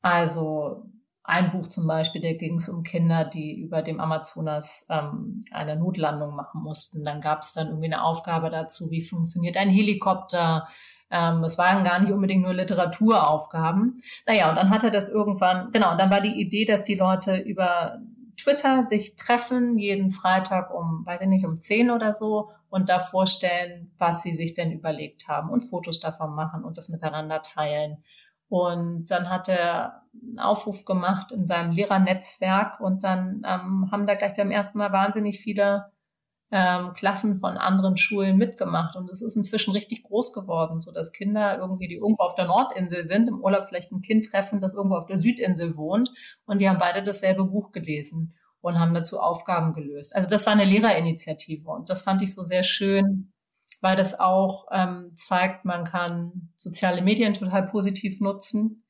Also 0.01 0.85
ein 1.27 1.51
Buch 1.51 1.67
zum 1.67 1.85
Beispiel, 1.87 2.21
da 2.21 2.31
ging 2.33 2.55
es 2.55 2.69
um 2.69 2.83
Kinder, 2.83 3.25
die 3.25 3.59
über 3.59 3.81
dem 3.81 3.99
Amazonas 3.99 4.87
ähm, 4.89 5.41
eine 5.51 5.75
Notlandung 5.75 6.35
machen 6.35 6.63
mussten. 6.63 7.03
Dann 7.03 7.19
gab 7.19 7.41
es 7.41 7.51
dann 7.51 7.67
irgendwie 7.67 7.87
eine 7.87 8.01
Aufgabe 8.01 8.49
dazu, 8.49 8.89
wie 8.91 9.01
funktioniert 9.01 9.57
ein 9.57 9.69
Helikopter. 9.69 10.69
Ähm, 11.11 11.43
es 11.43 11.57
waren 11.57 11.83
gar 11.83 11.99
nicht 11.99 12.13
unbedingt 12.13 12.43
nur 12.43 12.53
Literaturaufgaben. 12.53 13.95
Naja, 14.25 14.49
und 14.49 14.57
dann 14.57 14.69
hat 14.69 14.85
er 14.85 14.89
das 14.89 15.09
irgendwann, 15.09 15.69
genau, 15.73 15.91
und 15.91 15.99
dann 15.99 16.09
war 16.09 16.21
die 16.21 16.39
Idee, 16.39 16.63
dass 16.63 16.83
die 16.83 16.95
Leute 16.95 17.35
über 17.35 17.99
Twitter 18.37 18.87
sich 18.87 19.17
treffen, 19.17 19.77
jeden 19.77 20.11
Freitag 20.11 20.73
um, 20.73 21.05
weiß 21.05 21.19
ich 21.19 21.27
nicht, 21.27 21.45
um 21.45 21.59
zehn 21.59 21.91
oder 21.91 22.13
so 22.13 22.51
und 22.69 22.87
da 22.87 22.99
vorstellen, 22.99 23.91
was 23.97 24.23
sie 24.23 24.33
sich 24.33 24.53
denn 24.53 24.71
überlegt 24.71 25.27
haben 25.27 25.49
und 25.49 25.59
Fotos 25.59 25.99
davon 25.99 26.33
machen 26.35 26.63
und 26.63 26.77
das 26.77 26.87
miteinander 26.87 27.41
teilen. 27.41 27.97
Und 28.47 29.11
dann 29.11 29.29
hat 29.29 29.49
er 29.49 30.03
einen 30.21 30.39
Aufruf 30.39 30.85
gemacht 30.85 31.31
in 31.31 31.45
seinem 31.45 31.71
Lehrernetzwerk 31.71 32.79
und 32.79 33.03
dann 33.03 33.41
ähm, 33.45 33.89
haben 33.91 34.07
da 34.07 34.15
gleich 34.15 34.35
beim 34.35 34.51
ersten 34.51 34.77
Mal 34.77 34.91
wahnsinnig 34.91 35.39
viele 35.39 35.91
ähm, 36.51 36.93
Klassen 36.93 37.35
von 37.35 37.57
anderen 37.57 37.97
Schulen 37.97 38.37
mitgemacht. 38.37 38.95
Und 38.95 39.09
es 39.09 39.21
ist 39.21 39.35
inzwischen 39.35 39.71
richtig 39.71 40.03
groß 40.03 40.33
geworden, 40.33 40.81
so 40.81 40.91
dass 40.91 41.11
Kinder 41.11 41.57
irgendwie, 41.57 41.87
die 41.87 41.95
irgendwo 41.95 42.23
auf 42.23 42.35
der 42.35 42.45
Nordinsel 42.45 43.05
sind, 43.05 43.27
im 43.27 43.41
Urlaub 43.41 43.65
vielleicht 43.65 43.91
ein 43.91 44.01
Kind 44.01 44.29
treffen, 44.29 44.61
das 44.61 44.73
irgendwo 44.73 44.95
auf 44.95 45.05
der 45.05 45.21
Südinsel 45.21 45.75
wohnt. 45.75 46.09
Und 46.45 46.61
die 46.61 46.69
haben 46.69 46.79
beide 46.79 47.03
dasselbe 47.03 47.43
Buch 47.43 47.71
gelesen 47.71 48.33
und 48.61 48.79
haben 48.79 48.93
dazu 48.93 49.19
Aufgaben 49.19 49.73
gelöst. 49.73 50.15
Also 50.15 50.29
das 50.29 50.45
war 50.45 50.53
eine 50.53 50.65
Lehrerinitiative 50.65 51.69
und 51.69 51.89
das 51.89 52.01
fand 52.01 52.21
ich 52.21 52.33
so 52.33 52.43
sehr 52.43 52.63
schön, 52.63 53.33
weil 53.81 53.95
das 53.95 54.19
auch 54.19 54.67
ähm, 54.71 55.11
zeigt, 55.15 55.65
man 55.65 55.83
kann 55.83 56.49
soziale 56.55 57.01
Medien 57.01 57.33
total 57.33 57.67
positiv 57.67 58.19
nutzen 58.21 58.83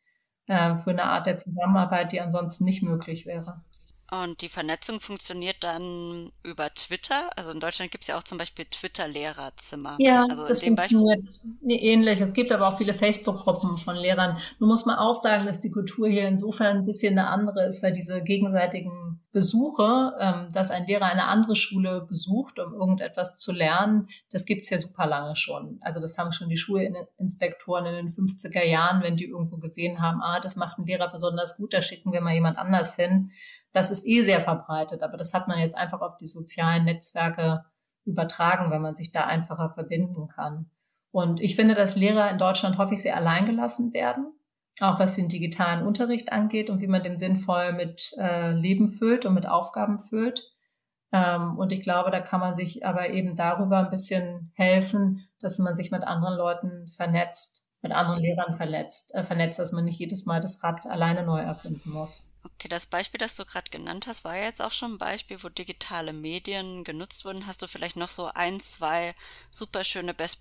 äh, 0.47 0.75
für 0.75 0.91
eine 0.91 1.03
Art 1.03 1.25
der 1.25 1.37
Zusammenarbeit, 1.37 2.11
die 2.11 2.21
ansonsten 2.21 2.65
nicht 2.65 2.83
möglich 2.83 3.25
wäre. 3.25 3.61
Und 4.09 4.41
die 4.41 4.47
Vernetzung 4.47 5.01
funktioniert 5.01 5.57
dann 5.61 6.31
über 6.41 6.73
Twitter. 6.73 7.29
Also 7.35 7.51
in 7.51 7.59
Deutschland 7.59 7.91
gibt 7.91 8.05
es 8.05 8.07
ja 8.07 8.17
auch 8.17 8.23
zum 8.23 8.37
Beispiel 8.37 8.63
Twitter-Lehrerzimmer. 8.63 9.97
Ja, 9.99 10.23
also 10.29 10.47
das 10.47 10.63
funktioniert 10.63 11.25
Beispiel 11.25 11.77
ähnlich. 11.77 12.21
Es 12.21 12.31
gibt 12.31 12.53
aber 12.53 12.69
auch 12.69 12.77
viele 12.77 12.93
Facebook-Gruppen 12.93 13.77
von 13.77 13.97
Lehrern. 13.97 14.37
Nun 14.59 14.69
muss 14.69 14.85
man 14.85 14.97
auch 14.97 15.15
sagen, 15.15 15.45
dass 15.45 15.59
die 15.59 15.71
Kultur 15.71 16.07
hier 16.07 16.25
insofern 16.25 16.77
ein 16.77 16.85
bisschen 16.85 17.19
eine 17.19 17.27
andere 17.27 17.65
ist, 17.65 17.83
weil 17.83 17.91
diese 17.91 18.23
gegenseitigen 18.23 19.06
Besuche, 19.38 20.13
ähm, 20.19 20.51
dass 20.51 20.71
ein 20.71 20.88
Lehrer 20.88 21.05
eine 21.05 21.25
andere 21.25 21.55
Schule 21.55 22.05
besucht, 22.07 22.59
um 22.59 22.73
irgendetwas 22.73 23.38
zu 23.38 23.51
lernen, 23.51 24.07
das 24.31 24.45
gibt's 24.45 24.69
ja 24.69 24.79
super 24.79 25.05
lange 25.05 25.35
schon. 25.35 25.77
Also 25.81 25.99
das 25.99 26.17
haben 26.17 26.31
schon 26.31 26.49
die 26.49 26.57
Schulinspektoren 26.57 27.85
in 27.85 27.93
den 27.93 28.07
50er 28.07 28.63
Jahren, 28.63 29.03
wenn 29.03 29.15
die 29.15 29.25
irgendwo 29.25 29.57
gesehen 29.57 30.01
haben, 30.01 30.21
ah, 30.21 30.39
das 30.39 30.55
macht 30.55 30.79
ein 30.79 30.85
Lehrer 30.85 31.11
besonders 31.11 31.57
gut, 31.57 31.73
da 31.73 31.81
schicken 31.81 32.11
wir 32.11 32.21
mal 32.21 32.33
jemand 32.33 32.57
anders 32.57 32.95
hin 32.95 33.31
das 33.77 33.91
ist 33.91 34.07
eh 34.07 34.21
sehr 34.23 34.41
verbreitet, 34.41 35.03
aber 35.03 35.17
das 35.17 35.33
hat 35.33 35.47
man 35.47 35.59
jetzt 35.59 35.77
einfach 35.77 36.01
auf 36.01 36.17
die 36.17 36.25
sozialen 36.25 36.85
Netzwerke 36.85 37.65
übertragen, 38.05 38.71
wenn 38.71 38.81
man 38.81 38.95
sich 38.95 39.11
da 39.11 39.25
einfacher 39.25 39.69
verbinden 39.69 40.27
kann. 40.27 40.71
Und 41.11 41.39
ich 41.39 41.55
finde, 41.55 41.75
dass 41.75 41.95
Lehrer 41.95 42.29
in 42.31 42.38
Deutschland 42.38 42.77
häufig 42.77 43.01
sehr 43.01 43.15
alleingelassen 43.15 43.93
werden, 43.93 44.33
auch 44.82 44.99
was 44.99 45.15
den 45.15 45.30
digitalen 45.30 45.86
Unterricht 45.86 46.32
angeht 46.32 46.69
und 46.69 46.82
wie 46.82 46.88
man 46.88 47.03
den 47.03 47.17
sinnvoll 47.17 47.73
mit 47.73 48.13
äh, 48.19 48.51
Leben 48.51 48.88
füllt 48.88 49.25
und 49.25 49.34
mit 49.34 49.47
Aufgaben 49.47 49.97
füllt. 49.97 50.53
Ähm, 51.11 51.57
und 51.57 51.71
ich 51.71 51.82
glaube, 51.82 52.11
da 52.11 52.19
kann 52.19 52.39
man 52.39 52.55
sich 52.55 52.86
aber 52.86 53.09
eben 53.09 53.36
darüber 53.36 53.80
ein 53.80 53.89
bisschen 53.89 54.51
helfen, 54.55 55.28
dass 55.39 55.57
man 55.57 55.75
sich 55.75 55.91
mit 55.91 56.03
anderen 56.03 56.38
Leuten 56.38 56.88
vernetzt, 56.88 57.73
mit 57.82 57.91
anderen 57.91 58.19
Lehrern 58.19 58.53
verletzt, 58.53 59.15
äh, 59.15 59.23
vernetzt, 59.23 59.59
dass 59.59 59.71
man 59.71 59.86
nicht 59.86 59.99
jedes 59.99 60.25
Mal 60.25 60.41
das 60.41 60.63
Rad 60.63 60.86
alleine 60.86 61.23
neu 61.23 61.39
erfinden 61.39 61.91
muss. 61.91 62.36
Okay, 62.53 62.69
das 62.69 62.85
Beispiel, 62.85 63.17
das 63.17 63.35
du 63.35 63.45
gerade 63.45 63.69
genannt 63.69 64.07
hast, 64.07 64.23
war 64.23 64.35
jetzt 64.35 64.61
auch 64.61 64.71
schon 64.71 64.93
ein 64.93 64.97
Beispiel, 64.97 65.41
wo 65.43 65.49
digitale 65.49 66.13
Medien 66.13 66.83
genutzt 66.83 67.25
wurden. 67.25 67.45
Hast 67.45 67.61
du 67.61 67.67
vielleicht 67.67 67.97
noch 67.97 68.09
so 68.09 68.27
ein, 68.33 68.59
zwei 68.59 69.15
super 69.51 69.83
schöne 69.83 70.13
Best 70.13 70.39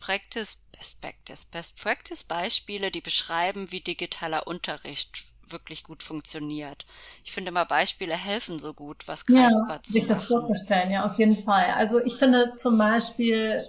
Practice, 0.00 0.58
Best 0.72 1.00
Practice, 1.00 1.44
Best 1.44 1.80
Practice 1.80 2.24
Beispiele, 2.24 2.90
die 2.90 3.00
beschreiben, 3.00 3.70
wie 3.70 3.80
digitaler 3.80 4.46
Unterricht 4.46 5.24
wirklich 5.46 5.84
gut 5.84 6.02
funktioniert. 6.02 6.86
Ich 7.22 7.32
finde 7.32 7.50
immer 7.50 7.66
Beispiele 7.66 8.16
helfen 8.16 8.58
so 8.58 8.74
gut, 8.74 9.06
was 9.06 9.26
greifbar 9.26 9.76
ja, 9.76 9.82
zu 9.82 9.92
sich 9.92 10.06
das 10.06 10.24
vorzustellen, 10.24 10.90
ja, 10.90 11.04
auf 11.04 11.18
jeden 11.18 11.36
Fall. 11.36 11.66
Also 11.76 12.00
ich 12.00 12.14
finde 12.14 12.54
zum 12.56 12.78
Beispiel, 12.78 13.60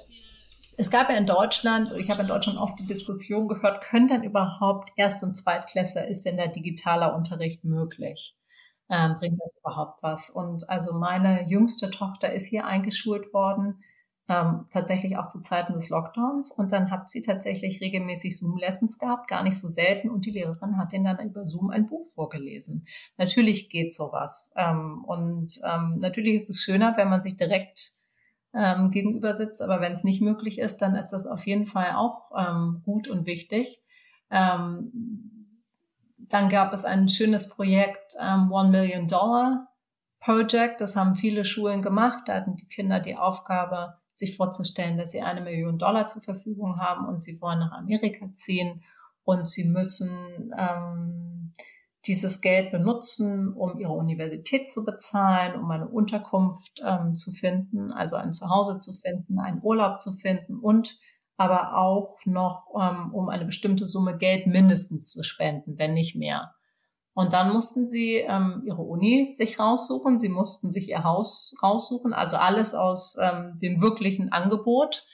es 0.78 0.91
gab 0.91 1.09
ja 1.09 1.17
in 1.17 1.26
Deutschland, 1.26 1.91
ich 1.97 2.09
habe 2.09 2.21
in 2.21 2.28
Deutschland 2.28 2.59
oft 2.59 2.80
die 2.80 2.88
Diskussion 2.88 3.47
gehört, 3.47 3.84
können 3.84 4.07
denn 4.07 4.23
überhaupt 4.23 4.91
Erst- 4.95 5.23
und 5.23 5.36
Zweitklässler, 5.36 6.07
ist 6.07 6.26
denn 6.26 6.38
der 6.38 6.49
digitaler 6.49 7.15
Unterricht 7.15 7.63
möglich? 7.63 8.36
Ähm, 8.89 9.15
bringt 9.17 9.39
das 9.41 9.55
überhaupt 9.59 10.03
was? 10.03 10.30
Und 10.30 10.69
also 10.69 10.93
meine 10.93 11.47
jüngste 11.47 11.89
Tochter 11.89 12.32
ist 12.32 12.45
hier 12.45 12.65
eingeschult 12.65 13.34
worden 13.34 13.80
ähm, 14.28 14.65
tatsächlich 14.71 15.17
auch 15.17 15.28
zu 15.28 15.39
Zeiten 15.39 15.73
des 15.73 15.89
Lockdowns. 15.89 16.51
Und 16.51 16.71
dann 16.71 16.89
hat 16.89 17.09
sie 17.09 17.21
tatsächlich 17.21 17.82
regelmäßig 17.82 18.38
Zoom-Lessons 18.38 18.97
gehabt, 18.97 19.28
gar 19.28 19.43
nicht 19.43 19.57
so 19.57 19.67
selten. 19.67 20.09
Und 20.09 20.26
die 20.26 20.32
Lehrerin 20.32 20.78
hat 20.78 20.93
ihnen 20.93 21.03
dann 21.03 21.30
über 21.30 21.43
Zoom 21.43 21.69
ein 21.69 21.86
Buch 21.86 22.05
vorgelesen. 22.13 22.86
Natürlich 23.17 23.69
geht 23.69 23.93
sowas. 23.93 24.51
Ähm, 24.55 25.03
und 25.05 25.59
ähm, 25.67 25.97
natürlich 25.99 26.36
ist 26.36 26.49
es 26.49 26.61
schöner, 26.61 26.97
wenn 26.97 27.09
man 27.09 27.21
sich 27.21 27.38
direkt 27.38 27.94
ähm, 28.56 28.91
gegenüber 28.91 29.36
sitzt. 29.36 29.62
Aber 29.62 29.82
wenn 29.82 29.91
es 29.91 30.03
nicht 30.03 30.22
möglich 30.22 30.60
ist, 30.60 30.78
dann 30.78 30.95
ist 30.95 31.10
das 31.10 31.28
auf 31.28 31.45
jeden 31.45 31.66
Fall 31.66 31.93
auch 31.95 32.32
ähm, 32.38 32.82
gut 32.84 33.08
und 33.08 33.26
wichtig. 33.26 33.82
Ähm, 34.32 34.91
dann 36.18 36.49
gab 36.49 36.74
es 36.74 36.86
ein 36.86 37.08
schönes 37.10 37.49
Projekt, 37.49 38.16
ähm, 38.22 38.51
One 38.51 38.70
Million 38.70 39.08
Dollar 39.08 39.68
Project. 40.20 40.82
Das 40.82 40.95
haben 40.95 41.16
viele 41.16 41.45
Schulen 41.45 41.82
gemacht. 41.82 42.24
Da 42.26 42.36
hatten 42.36 42.56
die 42.56 42.68
Kinder 42.68 42.99
die 42.99 43.16
Aufgabe, 43.16 43.95
sich 44.14 44.38
vorzustellen, 44.38 44.97
dass 44.97 45.12
sie 45.12 45.22
eine 45.22 45.41
Million 45.41 45.78
Dollar 45.78 46.08
zur 46.08 46.22
Verfügung 46.22 46.80
haben 46.80 47.06
und 47.06 47.22
sie 47.22 47.39
wollen 47.41 47.60
nach 47.60 47.74
Amerika 47.74 48.26
ziehen 48.34 48.82
und 49.26 49.47
sie 49.47 49.66
müssen 49.66 50.53
ähm, 50.58 51.53
dieses 52.08 52.41
Geld 52.41 52.72
benutzen, 52.72 53.53
um 53.53 53.80
ihre 53.80 53.93
Universität 53.93 54.70
zu 54.70 54.86
bezahlen, 54.86 55.60
um 55.60 55.70
eine 55.72 55.88
Unterkunft 55.88 56.82
ähm, 56.86 57.16
zu 57.16 57.32
finden, 57.32 57.91
also 57.91 58.16
ein 58.16 58.34
Zuhause 58.34 58.78
zu 58.78 58.93
finden, 58.93 59.39
einen 59.39 59.62
Urlaub 59.64 59.99
zu 59.99 60.12
finden 60.12 60.60
und 60.60 60.97
aber 61.38 61.78
auch 61.78 62.18
noch, 62.26 62.68
ähm, 62.80 63.14
um 63.14 63.30
eine 63.30 63.45
bestimmte 63.45 63.86
Summe 63.86 64.18
Geld 64.18 64.47
mindestens 64.47 65.12
zu 65.12 65.24
spenden, 65.24 65.78
wenn 65.78 65.93
nicht 65.93 66.16
mehr. 66.16 66.53
Und 67.14 67.34
dann 67.34 67.53
mussten 67.53 67.88
sie 67.88 68.16
ähm, 68.16 68.64
ihre 68.66 68.82
Uni 68.82 69.30
sich 69.32 69.58
raussuchen, 69.58 70.20
sie 70.20 70.30
mussten 70.30 70.72
sich 70.72 70.89
ihr 70.89 71.03
Haus 71.03 71.56
raussuchen, 71.64 72.14
also 72.14 72.38
alles 72.38 72.74
aus 72.74 73.16
ähm, 73.22 73.58
dem 73.62 73.82
wirklichen 73.82 74.32
Angebot 74.32 75.06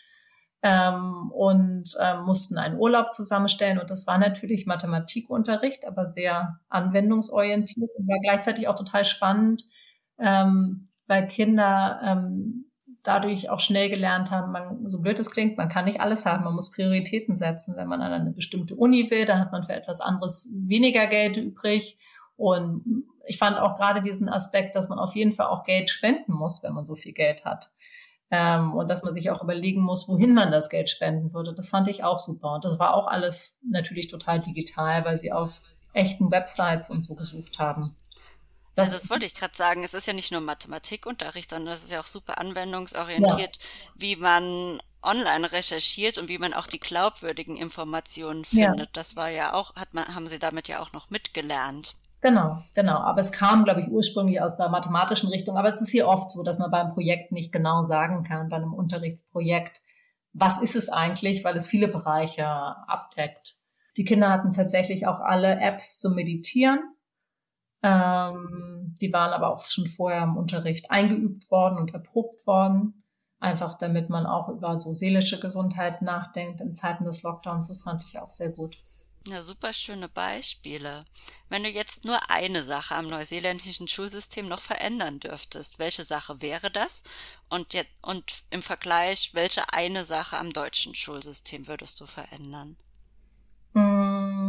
ähm, 0.63 1.31
und 1.31 1.95
ähm, 2.01 2.23
mussten 2.23 2.57
einen 2.57 2.77
Urlaub 2.77 3.11
zusammenstellen. 3.11 3.79
Und 3.79 3.89
das 3.89 4.05
war 4.07 4.17
natürlich 4.17 4.65
Mathematikunterricht, 4.65 5.87
aber 5.87 6.11
sehr 6.11 6.59
anwendungsorientiert 6.69 7.89
und 7.97 8.07
war 8.07 8.19
gleichzeitig 8.23 8.67
auch 8.67 8.75
total 8.75 9.05
spannend, 9.05 9.63
ähm, 10.19 10.87
weil 11.07 11.27
Kinder 11.27 11.99
ähm, 12.03 12.71
dadurch 13.03 13.49
auch 13.49 13.59
schnell 13.59 13.89
gelernt 13.89 14.29
haben, 14.29 14.51
man, 14.51 14.89
so 14.89 14.99
blöd 14.99 15.19
es 15.19 15.31
klingt, 15.31 15.57
man 15.57 15.69
kann 15.69 15.85
nicht 15.85 16.01
alles 16.01 16.25
haben, 16.25 16.43
man 16.43 16.53
muss 16.53 16.71
Prioritäten 16.71 17.35
setzen. 17.35 17.75
Wenn 17.75 17.87
man 17.87 18.01
an 18.01 18.13
eine 18.13 18.31
bestimmte 18.31 18.75
Uni 18.75 19.09
will, 19.09 19.25
dann 19.25 19.39
hat 19.39 19.51
man 19.51 19.63
für 19.63 19.73
etwas 19.73 20.01
anderes 20.01 20.49
weniger 20.53 21.07
Geld 21.07 21.37
übrig. 21.37 21.97
Und 22.37 23.05
ich 23.25 23.37
fand 23.37 23.57
auch 23.57 23.75
gerade 23.75 24.01
diesen 24.01 24.29
Aspekt, 24.29 24.75
dass 24.75 24.89
man 24.89 24.99
auf 24.99 25.15
jeden 25.15 25.31
Fall 25.31 25.47
auch 25.47 25.63
Geld 25.63 25.89
spenden 25.89 26.33
muss, 26.33 26.63
wenn 26.63 26.73
man 26.73 26.85
so 26.85 26.95
viel 26.95 27.13
Geld 27.13 27.45
hat. 27.45 27.71
Ähm, 28.31 28.73
und 28.73 28.89
dass 28.89 29.03
man 29.03 29.13
sich 29.13 29.29
auch 29.29 29.43
überlegen 29.43 29.81
muss, 29.81 30.07
wohin 30.07 30.33
man 30.33 30.51
das 30.51 30.69
Geld 30.69 30.89
spenden 30.89 31.33
würde. 31.33 31.53
Das 31.53 31.69
fand 31.69 31.89
ich 31.89 32.03
auch 32.05 32.17
super. 32.17 32.53
Und 32.53 32.63
das 32.63 32.79
war 32.79 32.95
auch 32.95 33.07
alles 33.07 33.59
natürlich 33.69 34.07
total 34.07 34.39
digital, 34.39 35.03
weil 35.03 35.17
sie 35.17 35.33
auf 35.33 35.61
echten 35.93 36.31
Websites 36.31 36.89
und 36.89 37.03
so 37.03 37.15
gesucht 37.15 37.59
haben. 37.59 37.93
Das, 38.75 38.89
also 38.89 39.01
das 39.01 39.09
wollte 39.09 39.25
ich 39.25 39.35
gerade 39.35 39.55
sagen. 39.55 39.83
Es 39.83 39.93
ist 39.93 40.07
ja 40.07 40.13
nicht 40.13 40.31
nur 40.31 40.39
Mathematikunterricht, 40.39 41.49
sondern 41.49 41.73
es 41.73 41.83
ist 41.83 41.91
ja 41.91 41.99
auch 41.99 42.05
super 42.05 42.37
anwendungsorientiert, 42.37 43.57
ja. 43.57 43.63
wie 43.95 44.15
man 44.15 44.81
online 45.03 45.51
recherchiert 45.51 46.17
und 46.17 46.29
wie 46.29 46.37
man 46.37 46.53
auch 46.53 46.67
die 46.67 46.79
glaubwürdigen 46.79 47.57
Informationen 47.57 48.45
findet. 48.45 48.79
Ja. 48.79 48.91
Das 48.93 49.15
war 49.15 49.29
ja 49.29 49.53
auch, 49.53 49.75
hat 49.75 49.93
man, 49.93 50.15
haben 50.15 50.27
Sie 50.27 50.39
damit 50.39 50.67
ja 50.67 50.79
auch 50.79 50.93
noch 50.93 51.09
mitgelernt. 51.09 51.95
Genau, 52.21 52.61
genau. 52.75 52.97
Aber 52.97 53.19
es 53.19 53.31
kam, 53.31 53.63
glaube 53.63 53.81
ich, 53.81 53.87
ursprünglich 53.87 54.41
aus 54.41 54.57
der 54.57 54.69
mathematischen 54.69 55.29
Richtung. 55.29 55.57
Aber 55.57 55.69
es 55.69 55.81
ist 55.81 55.89
hier 55.89 56.07
oft 56.07 56.31
so, 56.31 56.43
dass 56.43 56.59
man 56.59 56.69
beim 56.69 56.93
Projekt 56.93 57.31
nicht 57.31 57.51
genau 57.51 57.83
sagen 57.83 58.23
kann, 58.23 58.49
bei 58.49 58.57
einem 58.57 58.73
Unterrichtsprojekt, 58.73 59.81
was 60.33 60.61
ist 60.61 60.75
es 60.75 60.89
eigentlich, 60.89 61.43
weil 61.43 61.57
es 61.57 61.67
viele 61.67 61.87
Bereiche 61.87 62.47
abdeckt. 62.47 63.55
Die 63.97 64.05
Kinder 64.05 64.29
hatten 64.29 64.51
tatsächlich 64.51 65.07
auch 65.07 65.19
alle 65.19 65.59
Apps 65.59 65.99
zum 65.99 66.15
Meditieren. 66.15 66.79
Ähm, 67.83 68.95
die 69.01 69.11
waren 69.11 69.33
aber 69.33 69.49
auch 69.51 69.59
schon 69.65 69.87
vorher 69.87 70.23
im 70.23 70.37
Unterricht 70.37 70.91
eingeübt 70.91 71.49
worden 71.49 71.77
und 71.77 71.93
erprobt 71.93 72.45
worden. 72.45 73.03
Einfach 73.39 73.75
damit 73.79 74.09
man 74.09 74.27
auch 74.27 74.49
über 74.49 74.77
so 74.77 74.93
seelische 74.93 75.39
Gesundheit 75.39 76.03
nachdenkt 76.03 76.61
in 76.61 76.73
Zeiten 76.73 77.05
des 77.05 77.23
Lockdowns. 77.23 77.67
Das 77.67 77.81
fand 77.81 78.03
ich 78.03 78.19
auch 78.19 78.29
sehr 78.29 78.51
gut. 78.51 78.77
Ja, 79.27 79.41
super 79.41 79.71
schöne 79.71 80.09
Beispiele. 80.09 81.05
Wenn 81.49 81.63
du 81.63 81.69
jetzt 81.69 82.05
nur 82.05 82.31
eine 82.31 82.63
Sache 82.63 82.95
am 82.95 83.07
neuseeländischen 83.07 83.87
Schulsystem 83.87 84.47
noch 84.47 84.61
verändern 84.61 85.19
dürftest, 85.19 85.77
welche 85.77 86.03
Sache 86.03 86.41
wäre 86.41 86.71
das? 86.71 87.03
Und, 87.49 87.73
jetzt, 87.73 87.91
und 88.01 88.43
im 88.49 88.63
Vergleich, 88.63 89.33
welche 89.33 89.73
eine 89.73 90.03
Sache 90.03 90.37
am 90.37 90.51
deutschen 90.51 90.95
Schulsystem 90.95 91.67
würdest 91.67 92.01
du 92.01 92.07
verändern? 92.07 92.77
Mmh 93.73 94.41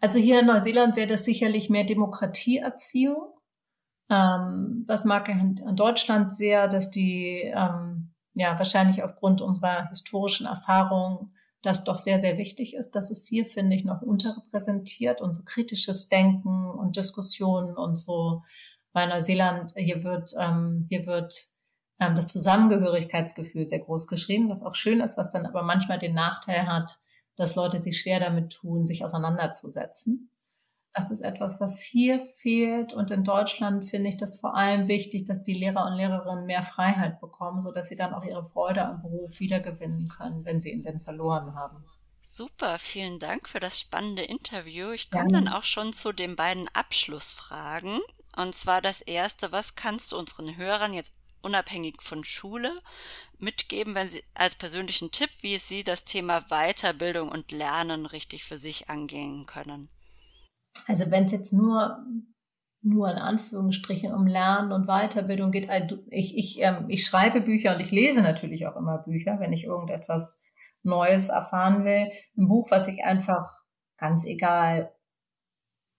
also 0.00 0.18
hier 0.18 0.40
in 0.40 0.46
Neuseeland 0.46 0.96
wäre 0.96 1.06
das 1.06 1.24
sicherlich 1.24 1.70
mehr 1.70 1.84
Demokratieerziehung. 1.84 3.32
Ähm, 4.10 4.84
das 4.86 5.04
mag 5.04 5.28
in, 5.28 5.56
Deutschland 5.74 6.32
sehr, 6.32 6.68
dass 6.68 6.90
die, 6.90 7.52
ähm, 7.54 8.14
ja, 8.34 8.58
wahrscheinlich 8.58 9.02
aufgrund 9.02 9.40
unserer 9.40 9.88
historischen 9.88 10.46
Erfahrung 10.46 11.32
das 11.62 11.84
doch 11.84 11.98
sehr, 11.98 12.20
sehr 12.20 12.38
wichtig 12.38 12.74
ist. 12.74 12.92
Das 12.92 13.10
ist 13.10 13.28
hier, 13.28 13.44
finde 13.44 13.76
ich, 13.76 13.84
noch 13.84 14.02
unterrepräsentiert 14.02 15.20
und 15.20 15.34
so 15.34 15.42
kritisches 15.44 16.08
Denken 16.08 16.70
und 16.70 16.96
Diskussionen 16.96 17.76
und 17.76 17.96
so. 17.96 18.42
Bei 18.92 19.06
Neuseeland, 19.06 19.72
hier 19.76 20.04
wird, 20.04 20.30
ähm, 20.40 20.86
hier 20.88 21.06
wird 21.06 21.34
ähm, 21.98 22.14
das 22.14 22.28
Zusammengehörigkeitsgefühl 22.28 23.68
sehr 23.68 23.80
groß 23.80 24.06
geschrieben, 24.06 24.48
was 24.48 24.62
auch 24.62 24.74
schön 24.74 25.00
ist, 25.00 25.18
was 25.18 25.30
dann 25.30 25.46
aber 25.46 25.62
manchmal 25.62 25.98
den 25.98 26.14
Nachteil 26.14 26.66
hat, 26.66 26.98
dass 27.36 27.56
Leute 27.56 27.78
sich 27.78 28.00
schwer 28.00 28.20
damit 28.20 28.52
tun, 28.52 28.86
sich 28.86 29.04
auseinanderzusetzen. 29.04 30.30
Das 30.94 31.10
ist 31.10 31.20
etwas, 31.20 31.60
was 31.60 31.80
hier 31.80 32.24
fehlt. 32.24 32.94
Und 32.94 33.10
in 33.10 33.22
Deutschland 33.24 33.88
finde 33.88 34.08
ich 34.08 34.16
das 34.16 34.40
vor 34.40 34.56
allem 34.56 34.88
wichtig, 34.88 35.24
dass 35.26 35.42
die 35.42 35.54
Lehrer 35.54 35.86
und 35.86 35.94
Lehrerinnen 35.94 36.46
mehr 36.46 36.62
Freiheit 36.62 37.20
bekommen, 37.20 37.60
so 37.60 37.72
dass 37.72 37.88
sie 37.88 37.96
dann 37.96 38.14
auch 38.14 38.24
ihre 38.24 38.44
Freude 38.44 38.84
am 38.84 39.02
Beruf 39.02 39.38
wiedergewinnen 39.40 40.08
können, 40.08 40.44
wenn 40.44 40.60
sie 40.60 40.70
ihn 40.70 40.82
denn 40.82 41.00
verloren 41.00 41.54
haben. 41.54 41.84
Super, 42.28 42.78
vielen 42.78 43.20
Dank 43.20 43.48
für 43.48 43.60
das 43.60 43.78
spannende 43.78 44.22
Interview. 44.22 44.90
Ich 44.90 45.10
komme 45.10 45.30
dann 45.30 45.46
auch 45.46 45.62
schon 45.62 45.92
zu 45.92 46.12
den 46.12 46.34
beiden 46.34 46.68
Abschlussfragen. 46.72 48.00
Und 48.36 48.54
zwar 48.54 48.82
das 48.82 49.00
erste, 49.00 49.52
was 49.52 49.76
kannst 49.76 50.10
du 50.12 50.18
unseren 50.18 50.56
Hörern 50.56 50.92
jetzt 50.92 51.14
unabhängig 51.42 52.02
von 52.02 52.24
Schule 52.24 52.76
mitgeben, 53.38 53.94
wenn 53.94 54.08
Sie 54.08 54.24
als 54.34 54.56
persönlichen 54.56 55.12
Tipp, 55.12 55.30
wie 55.40 55.56
Sie 55.56 55.84
das 55.84 56.04
Thema 56.04 56.42
Weiterbildung 56.48 57.28
und 57.28 57.52
Lernen 57.52 58.06
richtig 58.06 58.44
für 58.44 58.56
sich 58.56 58.90
angehen 58.90 59.46
können? 59.46 59.88
Also 60.86 61.10
wenn 61.10 61.24
es 61.24 61.32
jetzt 61.32 61.52
nur 61.52 62.04
nur 62.82 63.10
in 63.10 63.18
Anführungsstrichen 63.18 64.14
um 64.14 64.28
Lernen 64.28 64.70
und 64.70 64.86
Weiterbildung 64.86 65.50
geht. 65.50 65.68
Also 65.68 65.98
ich, 66.08 66.36
ich, 66.36 66.62
ähm, 66.62 66.84
ich 66.86 67.04
schreibe 67.04 67.40
Bücher 67.40 67.74
und 67.74 67.80
ich 67.80 67.90
lese 67.90 68.22
natürlich 68.22 68.68
auch 68.68 68.76
immer 68.76 68.98
Bücher, 68.98 69.40
wenn 69.40 69.52
ich 69.52 69.64
irgendetwas 69.64 70.52
Neues 70.84 71.28
erfahren 71.28 71.84
will. 71.84 72.08
Ein 72.36 72.46
Buch, 72.46 72.70
was 72.70 72.86
ich 72.86 73.04
einfach 73.04 73.56
ganz 73.98 74.24
egal, 74.24 74.92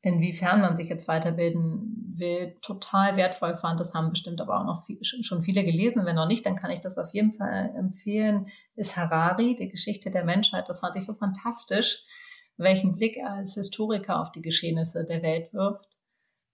inwiefern 0.02 0.62
man 0.62 0.78
sich 0.78 0.88
jetzt 0.88 1.10
weiterbilden 1.10 1.98
wir 2.18 2.60
total 2.62 3.16
wertvoll 3.16 3.56
fand, 3.56 3.80
das 3.80 3.94
haben 3.94 4.10
bestimmt 4.10 4.42
aber 4.42 4.60
auch 4.60 4.66
noch 4.66 4.84
viel, 4.84 4.98
schon 5.04 5.42
viele 5.42 5.64
gelesen. 5.64 6.06
Wenn 6.06 6.16
noch 6.16 6.28
nicht, 6.28 6.46
dann 6.46 6.56
kann 6.56 6.72
ich 6.72 6.80
das 6.80 6.98
auf 6.98 7.14
jeden 7.14 7.32
Fall 7.32 7.74
empfehlen, 7.78 8.48
ist 8.76 8.98
Harari, 8.98 9.56
die 9.56 9.70
Geschichte 9.70 10.12
der 10.12 10.26
Menschheit. 10.26 10.68
Das 10.68 10.80
fand 10.80 10.96
ich 10.96 11.06
so 11.06 11.14
fantastisch, 11.14 12.04
welchen 12.58 12.94
Blick 12.94 13.18
als 13.24 13.54
Historiker 13.54 14.20
auf 14.20 14.32
die 14.32 14.42
Geschehnisse 14.42 15.06
der 15.06 15.22
Welt 15.22 15.54
wirft. 15.54 15.98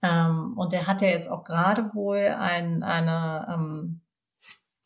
Ähm, 0.02 0.54
und 0.58 0.74
er 0.74 0.86
hat 0.88 1.02
ja 1.02 1.08
jetzt 1.08 1.30
auch 1.30 1.44
gerade 1.44 1.94
wohl 1.94 2.20
ein, 2.20 2.84
eine, 2.84 3.48
ähm, 3.50 4.02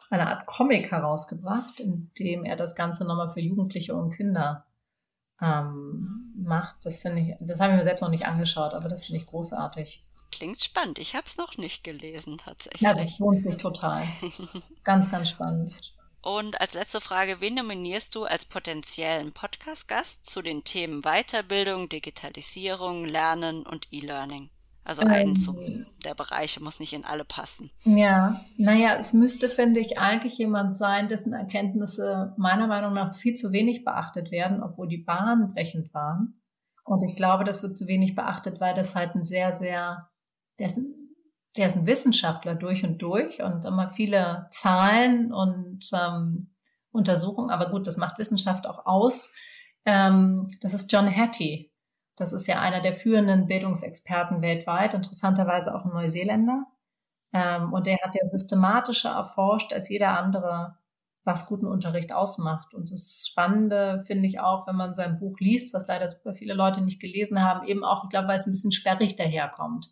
eine 0.10 0.28
Art 0.28 0.46
Comic 0.46 0.92
herausgebracht, 0.92 1.80
in 1.80 2.12
dem 2.20 2.46
er 2.46 2.56
das 2.56 2.76
Ganze 2.76 3.04
nochmal 3.04 3.30
für 3.30 3.42
Jugendliche 3.42 3.96
und 3.96 4.12
Kinder 4.12 4.66
ähm, 5.42 6.34
macht. 6.38 6.86
Das 6.86 6.98
finde 6.98 7.22
ich, 7.22 7.36
das 7.40 7.60
habe 7.60 7.74
ich 7.74 7.78
mir 7.78 7.84
selbst 7.84 8.02
noch 8.02 8.10
nicht 8.10 8.26
angeschaut, 8.26 8.74
aber 8.74 8.90
das 8.90 9.06
finde 9.06 9.22
ich 9.22 9.28
großartig. 9.28 10.02
Klingt 10.32 10.62
spannend. 10.62 11.00
Ich 11.00 11.16
habe 11.16 11.26
es 11.26 11.38
noch 11.38 11.58
nicht 11.58 11.84
gelesen, 11.84 12.38
tatsächlich. 12.38 12.82
Ja, 12.82 12.94
das 12.94 13.18
lohnt 13.18 13.42
sich 13.42 13.58
total. 13.58 14.04
ganz, 14.84 15.10
ganz 15.10 15.30
spannend. 15.30 15.97
Und 16.28 16.60
als 16.60 16.74
letzte 16.74 17.00
Frage, 17.00 17.40
wen 17.40 17.56
nominierst 17.56 18.14
du 18.14 18.26
als 18.26 18.44
potenziellen 18.44 19.32
Podcast-Gast 19.32 20.26
zu 20.26 20.42
den 20.42 20.66
Themen 20.66 21.04
Weiterbildung, 21.04 21.88
Digitalisierung, 21.88 23.06
Lernen 23.06 23.66
und 23.66 23.88
E-Learning? 23.92 24.50
Also 24.84 25.04
ähm, 25.04 25.08
einen 25.08 25.36
zu, 25.38 25.56
der 26.04 26.16
Bereiche 26.16 26.62
muss 26.62 26.82
nicht 26.82 26.92
in 26.92 27.06
alle 27.06 27.24
passen. 27.24 27.72
Ja, 27.86 28.42
naja, 28.58 28.98
es 28.98 29.14
müsste, 29.14 29.48
finde 29.48 29.80
ich, 29.80 30.00
eigentlich 30.00 30.38
jemand 30.38 30.76
sein, 30.76 31.08
dessen 31.08 31.32
Erkenntnisse 31.32 32.34
meiner 32.36 32.68
Meinung 32.68 32.94
nach 32.94 33.16
viel 33.16 33.36
zu 33.36 33.54
wenig 33.54 33.86
beachtet 33.86 34.30
werden, 34.30 34.62
obwohl 34.62 34.90
die 34.90 34.98
bahnbrechend 34.98 35.94
waren. 35.94 36.42
Und 36.84 37.04
ich 37.04 37.16
glaube, 37.16 37.46
das 37.46 37.64
wird 37.64 37.78
zu 37.78 37.88
wenig 37.88 38.16
beachtet, 38.16 38.60
weil 38.60 38.74
das 38.74 38.96
halt 38.96 39.16
ein 39.16 39.24
sehr, 39.24 39.56
sehr, 39.56 40.10
ist, 40.58 40.82
der 41.58 41.68
ist 41.68 41.76
ein 41.76 41.88
Wissenschaftler 41.88 42.56
durch 42.56 42.84
und 42.86 43.02
durch 43.02 43.42
und 43.42 43.66
immer 43.66 43.88
viele 43.88 44.48
Zahlen 44.52 45.34
und 45.34 45.90
ähm, 45.94 46.54
Untersuchungen, 46.92 47.50
aber 47.50 47.70
gut, 47.70 47.88
das 47.88 47.98
macht 47.98 48.18
Wissenschaft 48.18 48.68
auch 48.68 48.86
aus. 48.86 49.34
Ähm, 49.86 50.48
das 50.62 50.74
ist 50.74 50.92
John 50.92 51.08
Hattie. 51.08 51.72
Das 52.16 52.34
ist 52.34 52.48
ja 52.48 52.60
einer 52.60 52.82
der 52.82 52.94
führenden 52.94 53.48
Bildungsexperten 53.48 54.42
weltweit, 54.42 54.94
interessanterweise 54.94 55.76
auch 55.76 55.86
ein 55.86 55.94
Neuseeländer. 55.94 56.66
Ähm, 57.34 57.74
und 57.74 57.86
der 57.86 57.98
hat 58.02 58.16
ja 58.16 58.26
systematischer 58.26 59.12
erforscht 59.12 59.74
als 59.74 59.90
jeder 59.90 60.18
andere, 60.18 60.78
was 61.24 61.48
guten 61.48 61.68
Unterricht 61.68 62.14
ausmacht. 62.14 62.74
Und 62.74 62.92
das 62.92 63.28
Spannende 63.30 64.02
finde 64.06 64.28
ich 64.28 64.40
auch, 64.40 64.66
wenn 64.66 64.76
man 64.76 64.94
sein 64.94 65.20
Buch 65.20 65.38
liest, 65.40 65.74
was 65.74 65.88
leider 65.88 66.08
super 66.08 66.34
viele 66.34 66.54
Leute 66.54 66.82
nicht 66.82 67.02
gelesen 67.02 67.44
haben, 67.44 67.68
eben 67.68 67.84
auch, 67.84 68.06
ich 68.06 68.10
glaube, 68.10 68.30
weil 68.30 68.38
es 68.38 68.48
ein 68.48 68.54
bisschen 68.54 68.72
sperrig 68.72 69.16
daherkommt, 69.16 69.92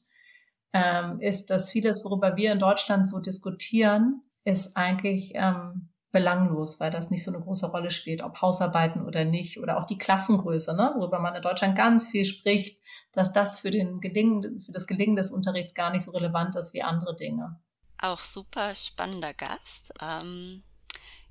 ähm, 0.76 1.21
ist, 1.21 1.49
dass 1.49 1.69
vieles, 1.69 2.03
worüber 2.03 2.36
wir 2.36 2.51
in 2.51 2.59
Deutschland 2.59 3.07
so 3.07 3.19
diskutieren, 3.19 4.21
ist 4.43 4.76
eigentlich 4.76 5.32
ähm, 5.34 5.88
belanglos, 6.11 6.82
weil 6.82 6.91
das 6.91 7.11
nicht 7.11 7.23
so 7.23 7.32
eine 7.32 7.41
große 7.41 7.71
Rolle 7.71 7.91
spielt, 7.91 8.21
ob 8.21 8.41
Hausarbeiten 8.41 9.05
oder 9.05 9.23
nicht 9.23 9.57
oder 9.57 9.78
auch 9.78 9.86
die 9.86 9.97
Klassengröße, 9.97 10.76
ne, 10.76 10.93
worüber 10.97 11.19
man 11.19 11.34
in 11.34 11.41
Deutschland 11.41 11.78
ganz 11.78 12.09
viel 12.09 12.26
spricht, 12.26 12.78
dass 13.13 13.32
das 13.32 13.57
für 13.57 13.71
den 13.71 14.01
Gelingen, 14.01 14.59
für 14.59 14.73
das 14.73 14.86
Gelingen 14.86 15.15
des 15.15 15.32
Unterrichts 15.32 15.73
gar 15.73 15.91
nicht 15.91 16.03
so 16.03 16.11
relevant 16.11 16.57
ist 16.57 16.73
wie 16.73 16.84
andere 16.84 17.15
Dinge. 17.15 17.57
Auch 18.01 18.19
super 18.19 18.76
spannender 18.76 19.34
Gast. 19.34 19.93
Ähm, 20.01 20.61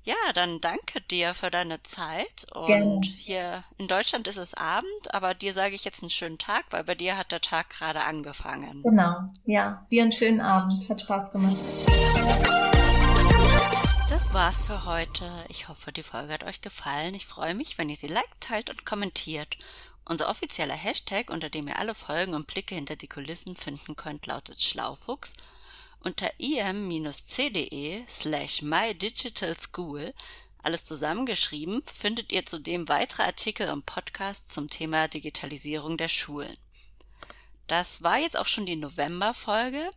ja, 0.05 0.33
dann 0.35 0.61
danke 0.61 1.01
dir 1.01 1.33
für 1.33 1.49
deine 1.49 1.81
Zeit. 1.81 2.45
Und 2.53 2.67
Gerne. 2.67 3.01
hier 3.01 3.63
in 3.79 3.87
Deutschland 3.87 4.27
ist 4.27 4.37
es 4.37 4.53
Abend, 4.53 5.13
aber 5.13 5.33
dir 5.33 5.51
sage 5.51 5.73
ich 5.73 5.83
jetzt 5.83 6.03
einen 6.03 6.11
schönen 6.11 6.37
Tag, 6.37 6.65
weil 6.69 6.83
bei 6.83 6.93
dir 6.93 7.17
hat 7.17 7.31
der 7.31 7.41
Tag 7.41 7.71
gerade 7.71 8.01
angefangen. 8.03 8.83
Genau, 8.83 9.27
ja. 9.45 9.85
Dir 9.91 10.03
einen 10.03 10.11
schönen 10.11 10.41
Abend. 10.41 10.87
Hat 10.87 11.01
Spaß 11.01 11.31
gemacht. 11.31 11.57
Das 14.09 14.31
war's 14.31 14.61
für 14.61 14.85
heute. 14.85 15.25
Ich 15.49 15.69
hoffe, 15.69 15.91
die 15.91 16.03
Folge 16.03 16.33
hat 16.33 16.43
euch 16.43 16.61
gefallen. 16.61 17.15
Ich 17.15 17.25
freue 17.25 17.55
mich, 17.55 17.79
wenn 17.79 17.89
ihr 17.89 17.95
sie 17.95 18.07
liked, 18.07 18.41
teilt 18.41 18.69
und 18.69 18.85
kommentiert. 18.85 19.57
Unser 20.07 20.29
offizieller 20.29 20.75
Hashtag, 20.75 21.31
unter 21.31 21.49
dem 21.49 21.67
ihr 21.67 21.79
alle 21.79 21.95
Folgen 21.95 22.35
und 22.35 22.45
Blicke 22.45 22.75
hinter 22.75 22.95
die 22.95 23.07
Kulissen 23.07 23.55
finden 23.55 23.95
könnt, 23.95 24.27
lautet 24.27 24.61
Schlaufuchs. 24.61 25.33
Unter 26.05 26.31
im-c.de 26.37 28.03
slash 28.07 28.61
mydigitalschool, 28.61 30.13
alles 30.61 30.85
zusammengeschrieben, 30.85 31.81
findet 31.91 32.31
ihr 32.31 32.45
zudem 32.45 32.87
weitere 32.89 33.23
Artikel 33.23 33.71
und 33.71 33.87
Podcasts 33.87 34.53
zum 34.53 34.69
Thema 34.69 35.07
Digitalisierung 35.07 35.97
der 35.97 36.09
Schulen. 36.09 36.55
Das 37.67 38.03
war 38.03 38.17
jetzt 38.17 38.37
auch 38.37 38.45
schon 38.45 38.65
die 38.65 38.75
November-Folge. 38.75 39.89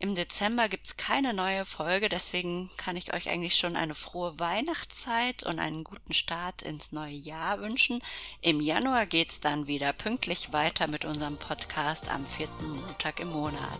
Im 0.00 0.14
Dezember 0.14 0.68
gibt's 0.68 0.96
keine 0.96 1.32
neue 1.32 1.64
Folge, 1.64 2.08
deswegen 2.08 2.68
kann 2.76 2.96
ich 2.96 3.14
euch 3.14 3.30
eigentlich 3.30 3.56
schon 3.56 3.76
eine 3.76 3.94
frohe 3.94 4.38
Weihnachtszeit 4.38 5.44
und 5.44 5.58
einen 5.58 5.84
guten 5.84 6.12
Start 6.12 6.62
ins 6.62 6.92
neue 6.92 7.14
Jahr 7.14 7.60
wünschen. 7.60 8.02
Im 8.40 8.60
Januar 8.60 9.06
geht's 9.06 9.40
dann 9.40 9.66
wieder 9.66 9.92
pünktlich 9.92 10.52
weiter 10.52 10.88
mit 10.88 11.04
unserem 11.04 11.38
Podcast 11.38 12.10
am 12.10 12.26
vierten 12.26 12.70
Montag 12.70 13.20
im 13.20 13.30
Monat. 13.30 13.78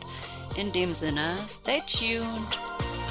In 0.56 0.72
dem 0.72 0.92
Sinne, 0.92 1.36
stay 1.48 1.82
tuned! 1.86 3.03